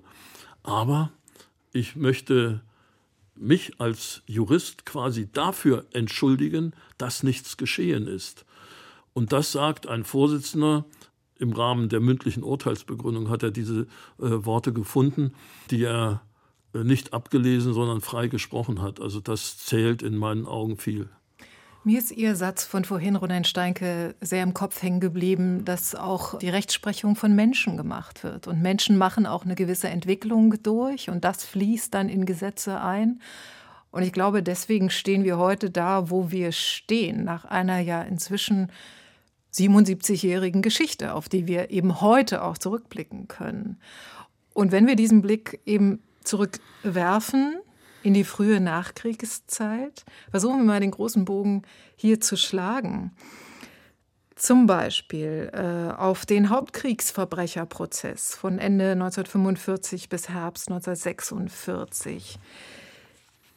Aber 0.63 1.11
ich 1.73 1.95
möchte 1.95 2.61
mich 3.35 3.79
als 3.79 4.21
Jurist 4.27 4.85
quasi 4.85 5.29
dafür 5.31 5.85
entschuldigen, 5.93 6.73
dass 6.97 7.23
nichts 7.23 7.57
geschehen 7.57 8.07
ist. 8.07 8.45
Und 9.13 9.33
das 9.33 9.51
sagt 9.51 9.87
ein 9.87 10.03
Vorsitzender 10.03 10.85
im 11.41 11.53
Rahmen 11.53 11.89
der 11.89 12.01
mündlichen 12.01 12.43
Urteilsbegründung 12.43 13.29
hat 13.29 13.41
er 13.41 13.49
diese 13.49 13.87
äh, 14.19 14.45
Worte 14.45 14.73
gefunden, 14.73 15.33
die 15.71 15.83
er 15.83 16.21
äh, 16.73 16.83
nicht 16.83 17.13
abgelesen, 17.13 17.73
sondern 17.73 17.99
frei 17.99 18.27
gesprochen 18.27 18.81
hat. 18.81 19.01
Also 19.01 19.19
das 19.19 19.57
zählt 19.57 20.03
in 20.03 20.17
meinen 20.17 20.45
Augen 20.45 20.77
viel. 20.77 21.09
Mir 21.83 21.97
ist 21.97 22.11
Ihr 22.11 22.35
Satz 22.35 22.63
von 22.63 22.85
vorhin, 22.85 23.15
Ronan 23.15 23.43
Steinke, 23.43 24.13
sehr 24.21 24.43
im 24.43 24.53
Kopf 24.53 24.83
hängen 24.83 24.99
geblieben, 24.99 25.65
dass 25.65 25.95
auch 25.95 26.37
die 26.37 26.49
Rechtsprechung 26.49 27.15
von 27.15 27.35
Menschen 27.35 27.75
gemacht 27.75 28.23
wird. 28.23 28.47
Und 28.47 28.61
Menschen 28.61 28.99
machen 28.99 29.25
auch 29.25 29.45
eine 29.45 29.55
gewisse 29.55 29.89
Entwicklung 29.89 30.61
durch 30.61 31.09
und 31.09 31.25
das 31.25 31.43
fließt 31.43 31.91
dann 31.91 32.07
in 32.07 32.27
Gesetze 32.27 32.79
ein. 32.79 33.19
Und 33.89 34.03
ich 34.03 34.11
glaube, 34.11 34.43
deswegen 34.43 34.91
stehen 34.91 35.23
wir 35.23 35.39
heute 35.39 35.71
da, 35.71 36.11
wo 36.11 36.29
wir 36.29 36.51
stehen, 36.51 37.23
nach 37.23 37.45
einer 37.45 37.79
ja 37.79 38.03
inzwischen 38.03 38.71
77-jährigen 39.51 40.61
Geschichte, 40.61 41.15
auf 41.15 41.29
die 41.29 41.47
wir 41.47 41.71
eben 41.71 41.99
heute 41.99 42.43
auch 42.43 42.59
zurückblicken 42.59 43.27
können. 43.27 43.79
Und 44.53 44.71
wenn 44.71 44.85
wir 44.85 44.95
diesen 44.95 45.23
Blick 45.23 45.59
eben 45.65 46.03
zurückwerfen 46.23 47.55
in 48.03 48.13
die 48.13 48.23
frühe 48.23 48.59
Nachkriegszeit, 48.59 50.03
versuchen 50.29 50.59
wir 50.59 50.65
mal 50.65 50.79
den 50.79 50.91
großen 50.91 51.25
Bogen 51.25 51.63
hier 51.95 52.19
zu 52.19 52.37
schlagen. 52.37 53.11
Zum 54.35 54.65
Beispiel 54.65 55.51
äh, 55.53 55.93
auf 55.93 56.25
den 56.25 56.49
Hauptkriegsverbrecherprozess 56.49 58.35
von 58.35 58.57
Ende 58.57 58.93
1945 58.93 60.09
bis 60.09 60.29
Herbst 60.29 60.69
1946. 60.69 62.39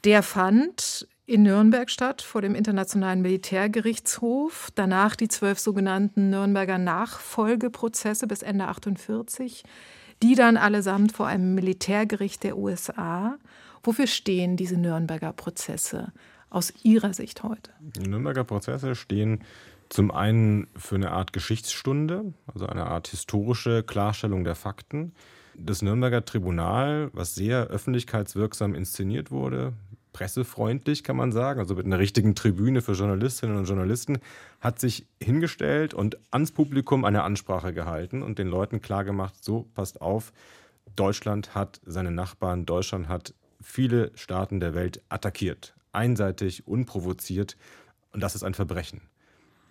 Der 0.04 0.22
fand 0.22 1.08
in 1.26 1.42
Nürnberg 1.42 1.88
statt, 1.90 2.20
vor 2.20 2.42
dem 2.42 2.54
Internationalen 2.54 3.22
Militärgerichtshof. 3.22 4.68
Danach 4.74 5.16
die 5.16 5.28
zwölf 5.28 5.58
sogenannten 5.58 6.28
Nürnberger 6.28 6.76
Nachfolgeprozesse 6.76 8.26
bis 8.26 8.42
Ende 8.42 8.64
1948, 8.64 9.64
die 10.22 10.34
dann 10.34 10.58
allesamt 10.58 11.12
vor 11.12 11.26
einem 11.26 11.54
Militärgericht 11.54 12.42
der 12.42 12.58
USA. 12.58 13.38
Wofür 13.84 14.06
stehen 14.06 14.56
diese 14.56 14.78
Nürnberger 14.78 15.34
Prozesse 15.34 16.12
aus 16.48 16.72
Ihrer 16.82 17.12
Sicht 17.12 17.42
heute? 17.42 17.70
Die 17.80 18.08
Nürnberger 18.08 18.44
Prozesse 18.44 18.94
stehen 18.94 19.44
zum 19.90 20.10
einen 20.10 20.68
für 20.74 20.94
eine 20.94 21.12
Art 21.12 21.34
Geschichtsstunde, 21.34 22.32
also 22.46 22.66
eine 22.66 22.86
Art 22.86 23.08
historische 23.08 23.82
Klarstellung 23.82 24.42
der 24.42 24.54
Fakten. 24.54 25.12
Das 25.56 25.82
Nürnberger 25.82 26.24
Tribunal, 26.24 27.10
was 27.12 27.34
sehr 27.34 27.66
öffentlichkeitswirksam 27.66 28.74
inszeniert 28.74 29.30
wurde, 29.30 29.74
pressefreundlich 30.14 31.04
kann 31.04 31.16
man 31.16 31.30
sagen, 31.30 31.60
also 31.60 31.74
mit 31.74 31.84
einer 31.84 31.98
richtigen 31.98 32.34
Tribüne 32.34 32.80
für 32.80 32.92
Journalistinnen 32.92 33.58
und 33.58 33.66
Journalisten, 33.66 34.18
hat 34.60 34.80
sich 34.80 35.06
hingestellt 35.22 35.92
und 35.92 36.16
ans 36.30 36.52
Publikum 36.52 37.04
eine 37.04 37.22
Ansprache 37.22 37.74
gehalten 37.74 38.22
und 38.22 38.38
den 38.38 38.48
Leuten 38.48 38.80
klargemacht, 38.80 39.44
so 39.44 39.68
passt 39.74 40.00
auf, 40.00 40.32
Deutschland 40.96 41.54
hat 41.54 41.80
seine 41.84 42.12
Nachbarn, 42.12 42.64
Deutschland 42.64 43.08
hat 43.08 43.34
viele 43.64 44.12
Staaten 44.14 44.60
der 44.60 44.74
Welt 44.74 45.02
attackiert, 45.08 45.74
einseitig, 45.92 46.66
unprovoziert 46.66 47.56
und 48.12 48.22
das 48.22 48.34
ist 48.34 48.44
ein 48.44 48.54
Verbrechen. 48.54 49.00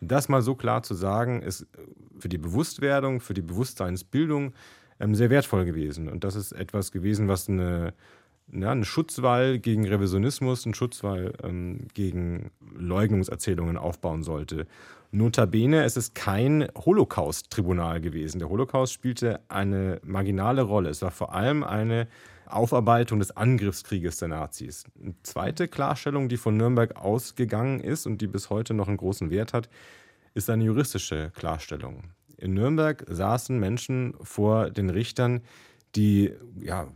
Das 0.01 0.27
mal 0.27 0.41
so 0.41 0.55
klar 0.55 0.83
zu 0.83 0.95
sagen, 0.95 1.41
ist 1.41 1.65
für 2.19 2.27
die 2.27 2.37
Bewusstwerdung, 2.37 3.21
für 3.21 3.33
die 3.33 3.41
Bewusstseinsbildung 3.41 4.53
ähm, 4.99 5.15
sehr 5.15 5.29
wertvoll 5.29 5.65
gewesen. 5.65 6.09
Und 6.09 6.23
das 6.23 6.35
ist 6.35 6.51
etwas 6.51 6.91
gewesen, 6.91 7.27
was 7.27 7.47
eine, 7.47 7.93
ja, 8.51 8.71
eine 8.71 8.83
Schutzwall 8.83 9.59
gegen 9.59 9.87
Revisionismus, 9.87 10.65
ein 10.65 10.73
Schutzwall 10.73 11.33
ähm, 11.43 11.87
gegen 11.93 12.51
Leugnungserzählungen 12.75 13.77
aufbauen 13.77 14.23
sollte. 14.23 14.67
Notabene, 15.11 15.83
es 15.83 15.95
ist 15.95 16.15
kein 16.15 16.67
Holocaust-Tribunal 16.75 18.01
gewesen. 18.01 18.39
Der 18.39 18.49
Holocaust 18.49 18.91
spielte 18.91 19.39
eine 19.47 20.01
marginale 20.03 20.63
Rolle. 20.63 20.89
Es 20.89 21.01
war 21.01 21.11
vor 21.11 21.33
allem 21.33 21.63
eine 21.63 22.07
Aufarbeitung 22.55 23.19
des 23.19 23.35
Angriffskrieges 23.35 24.17
der 24.17 24.29
Nazis. 24.29 24.85
Eine 25.01 25.15
zweite 25.23 25.67
Klarstellung, 25.67 26.29
die 26.29 26.37
von 26.37 26.57
Nürnberg 26.57 26.95
ausgegangen 26.95 27.79
ist 27.79 28.05
und 28.05 28.21
die 28.21 28.27
bis 28.27 28.49
heute 28.49 28.73
noch 28.73 28.87
einen 28.87 28.97
großen 28.97 29.29
Wert 29.29 29.53
hat, 29.53 29.69
ist 30.33 30.49
eine 30.49 30.63
juristische 30.63 31.31
Klarstellung. 31.35 32.11
In 32.37 32.53
Nürnberg 32.53 33.05
saßen 33.07 33.59
Menschen 33.59 34.15
vor 34.21 34.69
den 34.69 34.89
Richtern, 34.89 35.41
die 35.95 36.33
ja, 36.59 36.87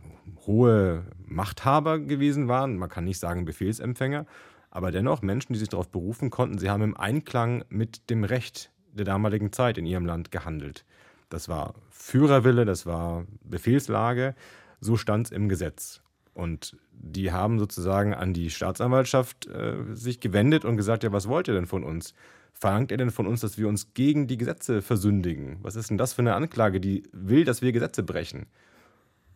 hohe 0.46 1.04
Machthaber 1.24 1.98
gewesen 1.98 2.48
waren. 2.48 2.76
Man 2.76 2.88
kann 2.88 3.04
nicht 3.04 3.18
sagen 3.18 3.44
Befehlsempfänger, 3.44 4.26
aber 4.70 4.90
dennoch 4.90 5.22
Menschen, 5.22 5.52
die 5.52 5.58
sich 5.58 5.68
darauf 5.68 5.88
berufen 5.88 6.30
konnten, 6.30 6.58
sie 6.58 6.70
haben 6.70 6.82
im 6.82 6.96
Einklang 6.96 7.64
mit 7.68 8.10
dem 8.10 8.24
Recht 8.24 8.70
der 8.92 9.04
damaligen 9.04 9.52
Zeit 9.52 9.78
in 9.78 9.86
ihrem 9.86 10.06
Land 10.06 10.30
gehandelt. 10.30 10.84
Das 11.28 11.48
war 11.48 11.74
Führerwille, 11.90 12.64
das 12.64 12.86
war 12.86 13.24
Befehlslage 13.42 14.34
so 14.80 14.96
stand 14.96 15.26
es 15.26 15.32
im 15.32 15.48
Gesetz. 15.48 16.02
Und 16.38 16.76
die 16.92 17.32
haben 17.32 17.58
sozusagen 17.58 18.14
an 18.14 18.32
die 18.32 18.50
Staatsanwaltschaft 18.50 19.48
äh, 19.48 19.74
sich 19.92 20.20
gewendet 20.20 20.64
und 20.64 20.76
gesagt, 20.76 21.02
ja, 21.02 21.10
was 21.10 21.26
wollt 21.26 21.48
ihr 21.48 21.54
denn 21.54 21.66
von 21.66 21.82
uns? 21.82 22.14
Verlangt 22.52 22.92
ihr 22.92 22.96
denn 22.96 23.10
von 23.10 23.26
uns, 23.26 23.40
dass 23.40 23.58
wir 23.58 23.66
uns 23.66 23.92
gegen 23.92 24.28
die 24.28 24.36
Gesetze 24.36 24.80
versündigen? 24.80 25.58
Was 25.62 25.74
ist 25.74 25.90
denn 25.90 25.98
das 25.98 26.12
für 26.12 26.22
eine 26.22 26.34
Anklage, 26.34 26.80
die 26.80 27.02
will, 27.12 27.44
dass 27.44 27.60
wir 27.60 27.72
Gesetze 27.72 28.04
brechen? 28.04 28.46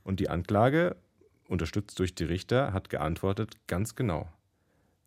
Und 0.04 0.20
die 0.20 0.28
Anklage, 0.28 0.94
unterstützt 1.48 1.98
durch 1.98 2.14
die 2.14 2.22
Richter, 2.22 2.72
hat 2.72 2.88
geantwortet, 2.88 3.56
ganz 3.66 3.96
genau. 3.96 4.28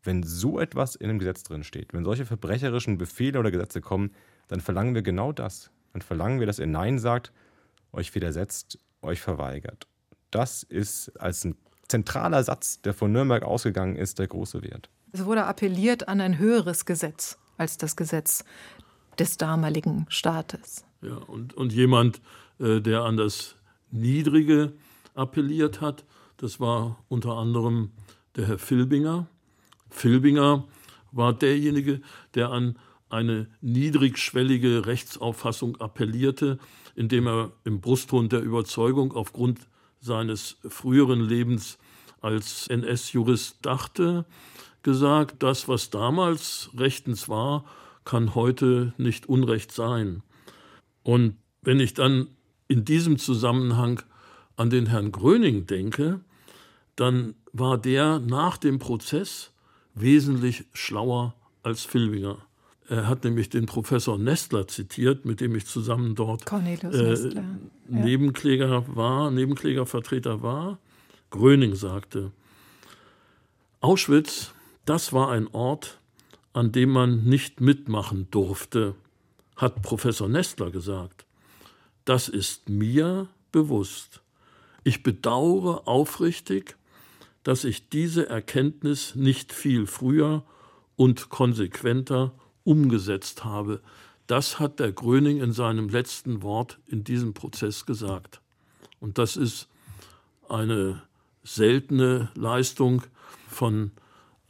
Wenn 0.04 0.22
so 0.22 0.60
etwas 0.60 0.96
in 0.96 1.10
einem 1.10 1.20
Gesetz 1.20 1.44
drin 1.44 1.64
steht, 1.64 1.94
wenn 1.94 2.04
solche 2.04 2.26
verbrecherischen 2.26 2.98
Befehle 2.98 3.40
oder 3.40 3.52
Gesetze 3.52 3.80
kommen, 3.80 4.12
dann 4.50 4.60
verlangen 4.60 4.96
wir 4.96 5.02
genau 5.02 5.32
das. 5.32 5.72
Dann 5.94 6.02
verlangen 6.02 6.40
wir, 6.42 6.46
dass 6.46 6.60
ihr 6.60 6.68
Nein 6.68 7.00
sagt, 7.00 7.32
euch 7.94 8.14
widersetzt, 8.14 8.80
euch 9.02 9.22
verweigert 9.22 9.88
das 10.36 10.64
ist 10.64 11.10
als 11.18 11.46
ein 11.46 11.56
zentraler 11.88 12.44
Satz, 12.44 12.82
der 12.82 12.94
von 12.94 13.12
Nürnberg 13.12 13.44
ausgegangen 13.44 13.96
ist, 13.96 14.20
der 14.20 14.28
große 14.28 14.64
Wert. 14.64 14.90
Es 15.14 15.24
wurde 15.24 15.46
appelliert 15.46 16.10
an 16.10 16.20
ein 16.20 16.38
höheres 16.38 16.86
Gesetz 16.86 17.38
als 17.58 17.78
das 17.78 17.96
Gesetz 17.96 18.44
des 19.18 19.38
damaligen 19.38 20.06
Staates. 20.10 20.84
Ja, 21.02 21.16
und, 21.16 21.54
und 21.54 21.72
jemand, 21.72 22.22
äh, 22.60 22.82
der 22.82 23.04
an 23.04 23.16
das 23.16 23.56
Niedrige 23.92 24.74
appelliert 25.14 25.80
hat, 25.80 26.04
das 26.36 26.60
war 26.60 27.02
unter 27.08 27.38
anderem 27.38 27.92
der 28.36 28.48
Herr 28.48 28.58
Filbinger. 28.58 29.28
Filbinger 29.90 30.66
war 31.14 31.32
derjenige, 31.32 32.02
der 32.34 32.50
an 32.50 32.78
eine 33.08 33.48
niedrigschwellige 33.62 34.86
Rechtsauffassung 34.86 35.80
appellierte, 35.80 36.60
indem 36.96 37.28
er 37.28 37.54
im 37.64 37.80
Brustton 37.80 38.28
der 38.28 38.42
Überzeugung 38.42 39.14
aufgrund 39.14 39.62
seines 40.06 40.58
früheren 40.68 41.20
Lebens 41.20 41.78
als 42.22 42.68
NS-Jurist 42.68 43.58
dachte, 43.64 44.26
gesagt, 44.84 45.42
das, 45.44 45.68
was 45.68 45.90
damals 45.90 46.70
rechtens 46.78 47.28
war, 47.28 47.66
kann 48.06 48.36
heute 48.36 48.94
nicht 48.98 49.28
Unrecht 49.28 49.72
sein. 49.72 50.22
Und 51.04 51.38
wenn 51.62 51.80
ich 51.80 51.96
dann 51.96 52.28
in 52.68 52.86
diesem 52.86 53.18
Zusammenhang 53.18 54.02
an 54.56 54.70
den 54.70 54.86
Herrn 54.86 55.12
Gröning 55.12 55.66
denke, 55.66 56.22
dann 56.96 57.36
war 57.52 57.78
der 57.78 58.20
nach 58.20 58.58
dem 58.58 58.80
Prozess 58.80 59.52
wesentlich 59.96 60.66
schlauer 60.74 61.34
als 61.64 61.84
Filbinger. 61.84 62.38
Er 62.88 63.08
hat 63.08 63.24
nämlich 63.24 63.50
den 63.50 63.66
Professor 63.66 64.18
Nestler 64.18 64.68
zitiert, 64.68 65.26
mit 65.26 65.42
dem 65.42 65.56
ich 65.56 65.66
zusammen 65.66 66.14
dort 66.14 66.52
äh, 66.52 67.42
Nebenkläger 67.88 68.86
war, 68.96 69.32
Nebenklägervertreter 69.32 70.44
war. 70.44 70.78
Gröning 71.32 71.76
sagte, 71.76 72.32
Auschwitz, 73.82 74.54
das 74.86 75.14
war 75.14 75.32
ein 75.32 75.48
Ort, 75.48 76.00
an 76.54 76.72
dem 76.72 76.92
man 76.92 77.24
nicht 77.24 77.60
mitmachen 77.60 78.28
durfte, 78.30 78.96
hat 79.56 79.82
Professor 79.82 80.30
Nestler 80.30 80.70
gesagt. 80.70 81.26
Das 82.06 82.30
ist 82.30 82.70
mir 82.70 83.28
bewusst. 83.52 84.22
Ich 84.84 85.02
bedauere 85.02 85.88
aufrichtig, 85.88 86.78
dass 87.44 87.64
ich 87.64 87.90
diese 87.90 88.30
Erkenntnis 88.30 89.16
nicht 89.16 89.54
viel 89.54 89.88
früher 89.88 90.44
und 90.96 91.30
konsequenter 91.30 92.32
umgesetzt 92.66 93.46
habe. 93.46 93.80
Das 94.28 94.60
hat 94.60 94.80
der 94.80 94.92
Gröning 94.92 95.40
in 95.40 95.54
seinem 95.54 95.88
letzten 95.88 96.42
Wort 96.42 96.80
in 96.88 97.06
diesem 97.06 97.34
Prozess 97.34 97.86
gesagt. 97.86 98.42
Und 99.00 99.18
das 99.18 99.38
ist 99.38 99.70
eine 100.50 101.02
seltene 101.44 102.30
Leistung 102.36 103.04
von 103.48 103.92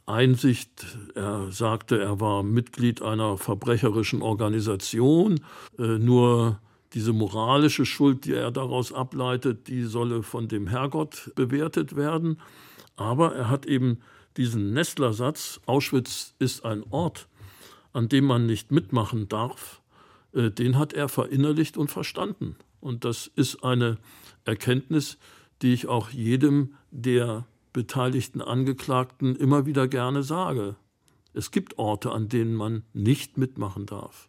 Einsicht. 0.06 0.86
Er 1.14 1.52
sagte, 1.52 2.00
er 2.00 2.20
war 2.20 2.42
Mitglied 2.42 3.02
einer 3.02 3.36
verbrecherischen 3.36 4.22
Organisation. 4.22 5.40
Äh, 5.78 5.98
nur 5.98 6.58
diese 6.94 7.12
moralische 7.12 7.84
Schuld, 7.84 8.24
die 8.24 8.32
er 8.32 8.50
daraus 8.50 8.92
ableitet, 8.92 9.68
die 9.68 9.82
solle 9.82 10.22
von 10.22 10.48
dem 10.48 10.66
Herrgott 10.66 11.32
bewertet 11.34 11.96
werden. 11.96 12.40
Aber 12.96 13.34
er 13.34 13.50
hat 13.50 13.66
eben 13.66 13.98
diesen 14.36 14.72
Nestler-Satz, 14.72 15.60
Auschwitz 15.66 16.34
ist 16.38 16.64
ein 16.64 16.84
Ort, 16.90 17.26
an 17.96 18.10
dem 18.10 18.26
man 18.26 18.44
nicht 18.44 18.70
mitmachen 18.70 19.26
darf, 19.26 19.80
äh, 20.32 20.50
den 20.50 20.76
hat 20.76 20.92
er 20.92 21.08
verinnerlicht 21.08 21.78
und 21.78 21.90
verstanden. 21.90 22.56
Und 22.78 23.06
das 23.06 23.26
ist 23.26 23.64
eine 23.64 23.96
Erkenntnis, 24.44 25.16
die 25.62 25.72
ich 25.72 25.86
auch 25.86 26.10
jedem 26.10 26.74
der 26.90 27.46
beteiligten 27.72 28.42
Angeklagten 28.42 29.34
immer 29.34 29.64
wieder 29.64 29.88
gerne 29.88 30.22
sage. 30.22 30.76
Es 31.32 31.50
gibt 31.50 31.78
Orte, 31.78 32.12
an 32.12 32.28
denen 32.28 32.54
man 32.54 32.82
nicht 32.92 33.38
mitmachen 33.38 33.86
darf. 33.86 34.28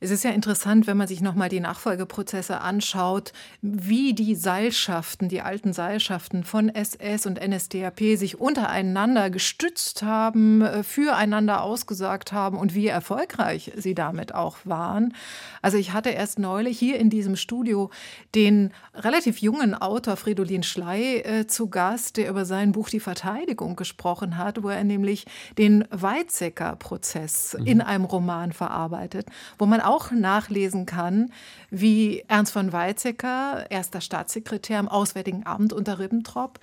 Es 0.00 0.12
ist 0.12 0.22
ja 0.22 0.30
interessant, 0.30 0.86
wenn 0.86 0.96
man 0.96 1.08
sich 1.08 1.20
nochmal 1.20 1.48
die 1.48 1.58
Nachfolgeprozesse 1.58 2.60
anschaut, 2.60 3.32
wie 3.62 4.14
die 4.14 4.36
Seilschaften, 4.36 5.28
die 5.28 5.40
alten 5.40 5.72
Seilschaften 5.72 6.44
von 6.44 6.68
SS 6.68 7.26
und 7.26 7.40
NSDAP 7.44 7.98
sich 8.16 8.38
untereinander 8.38 9.28
gestützt 9.28 10.04
haben, 10.04 10.62
äh, 10.62 10.84
füreinander 10.84 11.62
ausgesagt 11.62 12.30
haben 12.30 12.58
und 12.58 12.76
wie 12.76 12.86
erfolgreich 12.86 13.72
sie 13.76 13.96
damit 13.96 14.32
auch 14.32 14.58
waren. 14.64 15.14
Also 15.62 15.78
ich 15.78 15.92
hatte 15.92 16.10
erst 16.10 16.38
neulich 16.38 16.78
hier 16.78 17.00
in 17.00 17.10
diesem 17.10 17.34
Studio 17.34 17.90
den 18.36 18.70
relativ 18.94 19.38
jungen 19.38 19.74
Autor 19.74 20.16
Fridolin 20.16 20.62
Schley 20.62 21.22
äh, 21.22 21.48
zu 21.48 21.70
Gast, 21.70 22.18
der 22.18 22.30
über 22.30 22.44
sein 22.44 22.70
Buch 22.70 22.88
Die 22.88 23.00
Verteidigung 23.00 23.74
gesprochen 23.74 24.38
hat, 24.38 24.62
wo 24.62 24.68
er 24.68 24.84
nämlich 24.84 25.26
den 25.58 25.84
Weizsäcker-Prozess 25.90 27.56
mhm. 27.58 27.66
in 27.66 27.80
einem 27.80 28.04
Roman 28.04 28.52
verarbeitet, 28.52 29.26
wo 29.58 29.66
man 29.66 29.80
auch 29.88 30.10
nachlesen 30.10 30.86
kann, 30.86 31.32
wie 31.70 32.24
Ernst 32.28 32.52
von 32.52 32.72
Weizsäcker, 32.72 33.70
erster 33.70 34.00
Staatssekretär 34.00 34.78
im 34.78 34.88
Auswärtigen 34.88 35.46
Amt 35.46 35.72
unter 35.72 35.98
Ribbentrop, 35.98 36.60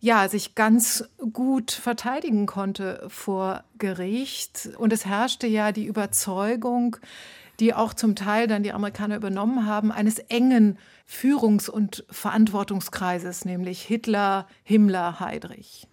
ja, 0.00 0.28
sich 0.28 0.54
ganz 0.54 1.08
gut 1.32 1.70
verteidigen 1.70 2.44
konnte 2.44 3.04
vor 3.08 3.64
Gericht. 3.78 4.68
Und 4.76 4.92
es 4.92 5.06
herrschte 5.06 5.46
ja 5.46 5.72
die 5.72 5.86
Überzeugung, 5.86 6.98
die 7.58 7.72
auch 7.72 7.94
zum 7.94 8.14
Teil 8.14 8.46
dann 8.46 8.62
die 8.62 8.72
Amerikaner 8.72 9.16
übernommen 9.16 9.66
haben, 9.66 9.92
eines 9.92 10.18
engen 10.18 10.78
Führungs- 11.06 11.70
und 11.70 12.04
Verantwortungskreises, 12.10 13.44
nämlich 13.44 13.82
Hitler, 13.82 14.46
Himmler, 14.62 15.20
Heydrich. 15.20 15.86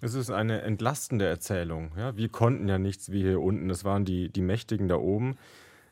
Es 0.00 0.14
ist 0.14 0.30
eine 0.30 0.62
entlastende 0.62 1.26
Erzählung. 1.26 1.92
Ja? 1.96 2.16
Wir 2.16 2.28
konnten 2.28 2.68
ja 2.68 2.78
nichts 2.78 3.12
wie 3.12 3.22
hier 3.22 3.40
unten. 3.40 3.70
Es 3.70 3.84
waren 3.84 4.04
die, 4.04 4.30
die 4.30 4.40
Mächtigen 4.40 4.88
da 4.88 4.96
oben 4.96 5.36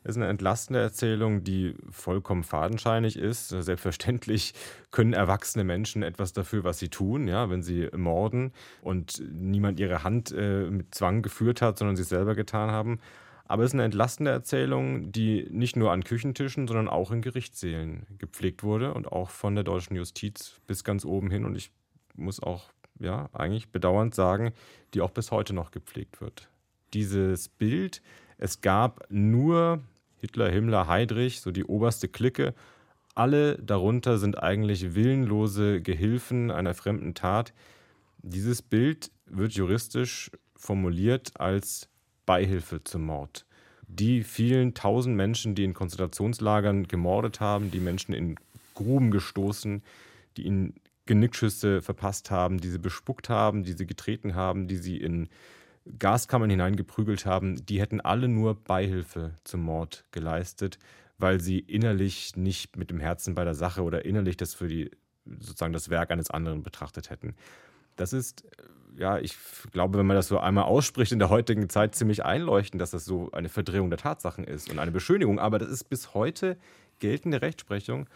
ist 0.03 0.17
eine 0.17 0.27
entlastende 0.27 0.79
Erzählung, 0.79 1.43
die 1.43 1.75
vollkommen 1.89 2.43
fadenscheinig 2.43 3.17
ist. 3.17 3.49
Selbstverständlich 3.49 4.53
können 4.89 5.13
erwachsene 5.13 5.63
Menschen 5.63 6.01
etwas 6.01 6.33
dafür, 6.33 6.63
was 6.63 6.79
sie 6.79 6.89
tun, 6.89 7.27
ja, 7.27 7.49
wenn 7.49 7.61
sie 7.61 7.87
morden 7.95 8.51
und 8.81 9.21
niemand 9.31 9.79
ihre 9.79 10.03
Hand 10.03 10.33
äh, 10.35 10.69
mit 10.69 10.95
Zwang 10.95 11.21
geführt 11.21 11.61
hat, 11.61 11.77
sondern 11.77 11.95
sie 11.95 12.01
es 12.01 12.09
selber 12.09 12.35
getan 12.35 12.71
haben. 12.71 12.99
Aber 13.51 13.63
es 13.63 13.71
ist 13.71 13.73
eine 13.73 13.83
entlastende 13.83 14.31
Erzählung, 14.31 15.11
die 15.11 15.45
nicht 15.51 15.75
nur 15.75 15.91
an 15.91 16.05
Küchentischen, 16.05 16.67
sondern 16.67 16.87
auch 16.87 17.11
in 17.11 17.21
Gerichtssälen 17.21 18.07
gepflegt 18.17 18.63
wurde 18.63 18.93
und 18.93 19.11
auch 19.11 19.29
von 19.29 19.55
der 19.55 19.65
deutschen 19.65 19.95
Justiz 19.95 20.61
bis 20.67 20.85
ganz 20.85 21.03
oben 21.03 21.29
hin. 21.29 21.43
Und 21.43 21.55
ich 21.55 21.69
muss 22.15 22.41
auch, 22.41 22.71
ja, 22.97 23.29
eigentlich 23.33 23.69
bedauernd 23.69 24.15
sagen, 24.15 24.53
die 24.93 25.01
auch 25.01 25.11
bis 25.11 25.31
heute 25.31 25.53
noch 25.53 25.71
gepflegt 25.71 26.21
wird. 26.21 26.49
Dieses 26.93 27.49
Bild, 27.49 28.01
es 28.37 28.61
gab 28.61 29.05
nur 29.09 29.81
Hitler, 30.21 30.49
Himmler, 30.49 30.87
Heydrich, 30.87 31.41
so 31.41 31.51
die 31.51 31.65
oberste 31.65 32.07
Clique. 32.07 32.53
Alle 33.15 33.57
darunter 33.57 34.19
sind 34.19 34.41
eigentlich 34.41 34.93
willenlose 34.93 35.81
Gehilfen 35.81 36.51
einer 36.51 36.75
fremden 36.75 37.15
Tat. 37.15 37.53
Dieses 38.19 38.61
Bild 38.61 39.11
wird 39.25 39.53
juristisch 39.53 40.29
formuliert 40.55 41.31
als 41.39 41.89
Beihilfe 42.27 42.83
zum 42.83 43.05
Mord. 43.05 43.45
Die 43.87 44.23
vielen 44.23 44.75
tausend 44.75 45.15
Menschen, 45.15 45.55
die 45.55 45.63
in 45.63 45.73
Konzentrationslagern 45.73 46.87
gemordet 46.87 47.39
haben, 47.39 47.71
die 47.71 47.79
Menschen 47.79 48.13
in 48.13 48.35
Gruben 48.75 49.09
gestoßen, 49.09 49.81
die 50.37 50.45
ihnen 50.45 50.75
Genickschüsse 51.07 51.81
verpasst 51.81 52.29
haben, 52.29 52.61
die 52.61 52.69
sie 52.69 52.77
bespuckt 52.77 53.27
haben, 53.27 53.63
die 53.63 53.73
sie 53.73 53.87
getreten 53.87 54.35
haben, 54.35 54.67
die 54.67 54.77
sie 54.77 54.97
in 54.97 55.29
Gaskammern 55.97 56.49
hineingeprügelt 56.49 57.25
haben, 57.25 57.65
die 57.65 57.79
hätten 57.79 58.01
alle 58.01 58.27
nur 58.27 58.55
Beihilfe 58.55 59.33
zum 59.43 59.61
Mord 59.61 60.05
geleistet, 60.11 60.77
weil 61.17 61.39
sie 61.39 61.59
innerlich 61.59 62.35
nicht 62.35 62.77
mit 62.77 62.89
dem 62.89 62.99
Herzen 62.99 63.35
bei 63.35 63.43
der 63.43 63.55
Sache 63.55 63.83
oder 63.83 64.05
innerlich 64.05 64.37
das 64.37 64.53
für 64.53 64.67
die 64.67 64.91
sozusagen 65.25 65.73
das 65.73 65.89
Werk 65.89 66.11
eines 66.11 66.31
anderen 66.31 66.63
betrachtet 66.63 67.09
hätten. 67.09 67.35
Das 67.95 68.13
ist, 68.13 68.43
ja, 68.97 69.19
ich 69.19 69.35
glaube, 69.71 69.99
wenn 69.99 70.05
man 70.05 70.15
das 70.15 70.27
so 70.27 70.39
einmal 70.39 70.63
ausspricht 70.65 71.11
in 71.11 71.19
der 71.19 71.29
heutigen 71.29 71.69
Zeit, 71.69 71.95
ziemlich 71.95 72.25
einleuchtend, 72.25 72.81
dass 72.81 72.91
das 72.91 73.05
so 73.05 73.31
eine 73.31 73.49
Verdrehung 73.49 73.89
der 73.89 73.99
Tatsachen 73.99 74.43
ist 74.43 74.69
und 74.69 74.79
eine 74.79 74.91
Beschönigung. 74.91 75.39
Aber 75.39 75.59
das 75.59 75.69
ist 75.69 75.85
bis 75.85 76.13
heute 76.13 76.57
geltende 76.99 77.41
Rechtsprechung 77.41 78.07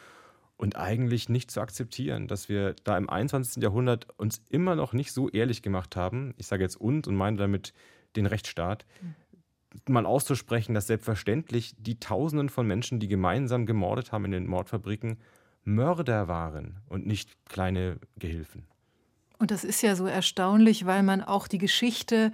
und 0.57 0.75
eigentlich 0.77 1.29
nicht 1.29 1.51
zu 1.51 1.61
akzeptieren, 1.61 2.27
dass 2.27 2.49
wir 2.49 2.75
da 2.83 2.97
im 2.97 3.09
21. 3.09 3.61
Jahrhundert 3.61 4.07
uns 4.17 4.41
immer 4.49 4.75
noch 4.75 4.93
nicht 4.93 5.11
so 5.11 5.29
ehrlich 5.29 5.61
gemacht 5.61 5.95
haben, 5.95 6.33
ich 6.37 6.47
sage 6.47 6.63
jetzt 6.63 6.77
und 6.77 7.07
und 7.07 7.15
meine 7.15 7.37
damit 7.37 7.73
den 8.15 8.25
Rechtsstaat, 8.25 8.85
mhm. 9.01 9.93
mal 9.93 10.05
auszusprechen, 10.05 10.73
dass 10.73 10.87
selbstverständlich 10.87 11.75
die 11.77 11.99
Tausenden 11.99 12.49
von 12.49 12.65
Menschen, 12.65 12.99
die 12.99 13.07
gemeinsam 13.07 13.65
gemordet 13.65 14.11
haben 14.11 14.25
in 14.25 14.31
den 14.31 14.47
Mordfabriken, 14.47 15.17
Mörder 15.65 16.27
waren 16.27 16.77
und 16.87 17.05
nicht 17.05 17.31
kleine 17.45 17.99
Gehilfen. 18.17 18.67
Und 19.37 19.51
das 19.51 19.63
ist 19.63 19.81
ja 19.81 19.95
so 19.95 20.05
erstaunlich, 20.05 20.85
weil 20.85 21.03
man 21.03 21.21
auch 21.21 21.47
die 21.47 21.57
Geschichte 21.57 22.31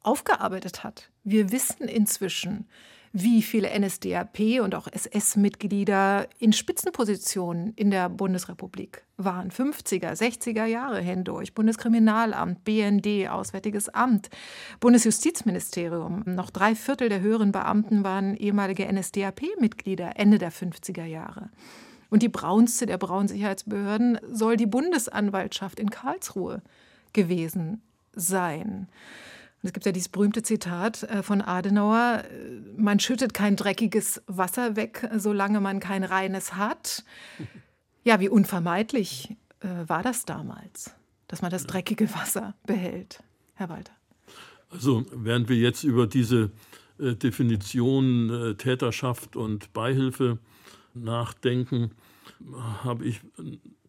aufgearbeitet 0.00 0.84
hat. 0.84 1.10
Wir 1.24 1.52
wissen 1.52 1.88
inzwischen, 1.88 2.66
wie 3.12 3.42
viele 3.42 3.68
NSDAP 3.78 4.60
und 4.62 4.74
auch 4.74 4.86
SS-Mitglieder 4.86 6.26
in 6.38 6.52
Spitzenpositionen 6.52 7.72
in 7.74 7.90
der 7.90 8.08
Bundesrepublik 8.08 9.04
waren. 9.16 9.50
50er, 9.50 10.12
60er 10.12 10.64
Jahre 10.64 11.00
hindurch. 11.00 11.54
Bundeskriminalamt, 11.54 12.64
BND, 12.64 13.28
Auswärtiges 13.28 13.88
Amt, 13.88 14.30
Bundesjustizministerium. 14.80 16.22
Noch 16.26 16.50
drei 16.50 16.74
Viertel 16.74 17.08
der 17.08 17.20
höheren 17.20 17.52
Beamten 17.52 18.04
waren 18.04 18.36
ehemalige 18.36 18.90
NSDAP-Mitglieder 18.92 20.12
Ende 20.16 20.38
der 20.38 20.52
50er 20.52 21.04
Jahre. 21.04 21.50
Und 22.10 22.22
die 22.22 22.28
braunste 22.28 22.86
der 22.86 22.98
braunen 22.98 23.28
Sicherheitsbehörden 23.28 24.18
soll 24.30 24.56
die 24.56 24.66
Bundesanwaltschaft 24.66 25.78
in 25.78 25.90
Karlsruhe 25.90 26.62
gewesen 27.12 27.82
sein. 28.14 28.88
Es 29.62 29.72
gibt 29.72 29.86
ja 29.86 29.92
dieses 29.92 30.08
berühmte 30.08 30.42
Zitat 30.42 31.02
äh, 31.04 31.22
von 31.22 31.42
Adenauer, 31.42 32.22
äh, 32.24 32.80
man 32.80 33.00
schüttet 33.00 33.34
kein 33.34 33.56
dreckiges 33.56 34.22
Wasser 34.26 34.76
weg, 34.76 35.08
solange 35.16 35.60
man 35.60 35.80
kein 35.80 36.04
reines 36.04 36.54
hat. 36.54 37.04
Ja, 38.04 38.20
wie 38.20 38.28
unvermeidlich 38.28 39.36
äh, 39.60 39.68
war 39.86 40.02
das 40.02 40.24
damals, 40.24 40.94
dass 41.26 41.42
man 41.42 41.50
das 41.50 41.66
dreckige 41.66 42.12
Wasser 42.14 42.54
behält, 42.66 43.22
Herr 43.54 43.68
Walter? 43.68 43.92
Also 44.70 45.04
während 45.12 45.48
wir 45.48 45.56
jetzt 45.56 45.82
über 45.82 46.06
diese 46.06 46.50
Definition 46.98 48.56
Täterschaft 48.58 49.36
und 49.36 49.72
Beihilfe 49.72 50.38
nachdenken, 50.94 51.92
habe 52.82 53.06
ich 53.06 53.20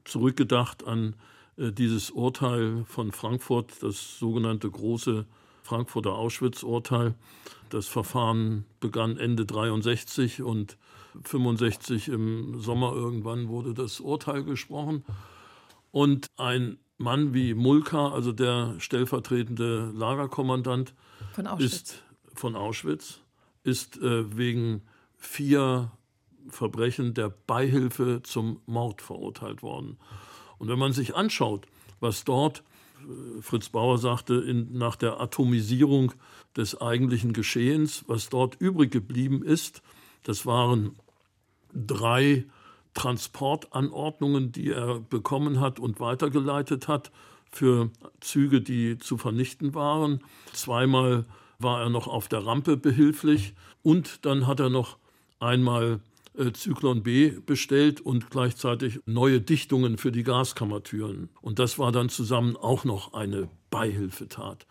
zurückgedacht 0.06 0.86
an 0.86 1.16
dieses 1.58 2.12
Urteil 2.12 2.86
von 2.86 3.12
Frankfurt, 3.12 3.82
das 3.82 4.20
sogenannte 4.20 4.70
große 4.70 5.26
Frankfurter 5.70 6.16
Auschwitz-Urteil. 6.16 7.14
Das 7.70 7.88
Verfahren 7.88 8.66
begann 8.80 9.18
Ende 9.18 9.46
63 9.46 10.42
und 10.42 10.78
65 11.24 12.08
im 12.08 12.60
Sommer 12.60 12.94
irgendwann 12.94 13.50
wurde 13.50 13.76
das 13.76 14.00
Urteil 14.00 14.44
gesprochen. 14.44 15.06
Und 15.92 16.32
ein 16.38 16.80
Mann 16.98 17.36
wie 17.36 17.54
Mulka, 17.54 18.10
also 18.10 18.32
der 18.32 18.76
stellvertretende 18.80 19.92
Lagerkommandant 19.94 20.96
von 21.34 21.46
Auschwitz, 21.46 21.72
ist, 21.72 22.04
von 22.34 22.56
Auschwitz, 22.56 23.20
ist 23.64 23.98
äh, 23.98 24.36
wegen 24.36 24.82
vier 25.18 25.92
Verbrechen 26.48 27.14
der 27.14 27.30
Beihilfe 27.30 28.22
zum 28.24 28.60
Mord 28.66 29.04
verurteilt 29.04 29.62
worden. 29.62 29.98
Und 30.58 30.68
wenn 30.68 30.80
man 30.80 30.94
sich 30.94 31.16
anschaut, 31.16 31.68
was 32.00 32.24
dort 32.24 32.64
Fritz 33.42 33.70
Bauer 33.70 33.98
sagte, 33.98 34.36
in, 34.36 34.78
nach 34.78 34.96
der 34.96 35.20
Atomisierung 35.20 36.14
des 36.56 36.80
eigentlichen 36.80 37.34
Geschehens, 37.34 38.04
was 38.08 38.30
dort 38.30 38.56
übrig 38.60 38.92
geblieben 38.92 39.44
ist, 39.44 39.82
das 40.24 40.46
waren 40.46 40.96
drei 41.74 42.46
Transportanordnungen, 42.94 44.52
die 44.52 44.72
er 44.72 45.00
bekommen 45.00 45.60
hat 45.60 45.80
und 45.80 46.00
weitergeleitet 46.00 46.88
hat 46.88 47.12
für 47.52 47.90
Züge, 48.20 48.62
die 48.62 48.98
zu 48.98 49.18
vernichten 49.18 49.74
waren. 49.74 50.22
Zweimal 50.54 51.26
war 51.60 51.82
er 51.82 51.90
noch 51.90 52.08
auf 52.08 52.28
der 52.28 52.46
Rampe 52.46 52.78
behilflich 52.78 53.54
und 53.84 54.26
dann 54.26 54.48
hat 54.48 54.60
er 54.60 54.70
noch 54.70 54.98
einmal 55.40 56.00
Zyklon 56.54 57.04
B 57.04 57.32
bestellt 57.46 58.02
und 58.02 58.30
gleichzeitig 58.30 59.00
neue 59.06 59.42
Dichtungen 59.42 59.98
für 59.98 60.12
die 60.12 60.24
Gaskammertüren. 60.24 61.30
Und 61.42 61.60
das 61.60 61.78
war 61.78 61.92
dann 61.92 62.10
zusammen 62.10 62.56
auch 62.56 62.86
noch 62.86 63.14
eine 63.14 63.50
Beihilfetat. 63.70 64.66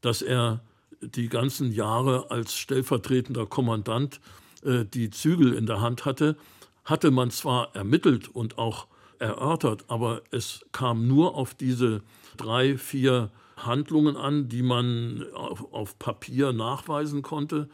Dass 0.00 0.22
er 0.22 0.62
die 1.00 1.28
ganzen 1.28 1.72
Jahre 1.72 2.30
als 2.30 2.56
stellvertretender 2.56 3.46
Kommandant 3.46 4.20
äh, 4.62 4.84
die 4.84 5.10
Zügel 5.10 5.54
in 5.54 5.66
der 5.66 5.80
Hand 5.80 6.04
hatte, 6.04 6.36
hatte 6.84 7.10
man 7.10 7.30
zwar 7.30 7.74
ermittelt 7.74 8.28
und 8.28 8.58
auch 8.58 8.86
erörtert, 9.18 9.84
aber 9.88 10.22
es 10.30 10.64
kam 10.72 11.06
nur 11.06 11.34
auf 11.34 11.54
diese 11.54 12.02
drei, 12.36 12.76
vier 12.78 13.30
Handlungen 13.56 14.16
an, 14.16 14.48
die 14.48 14.62
man 14.62 15.24
auf 15.34 15.98
Papier 15.98 16.52
nachweisen 16.52 17.22
konnte. 17.22 17.68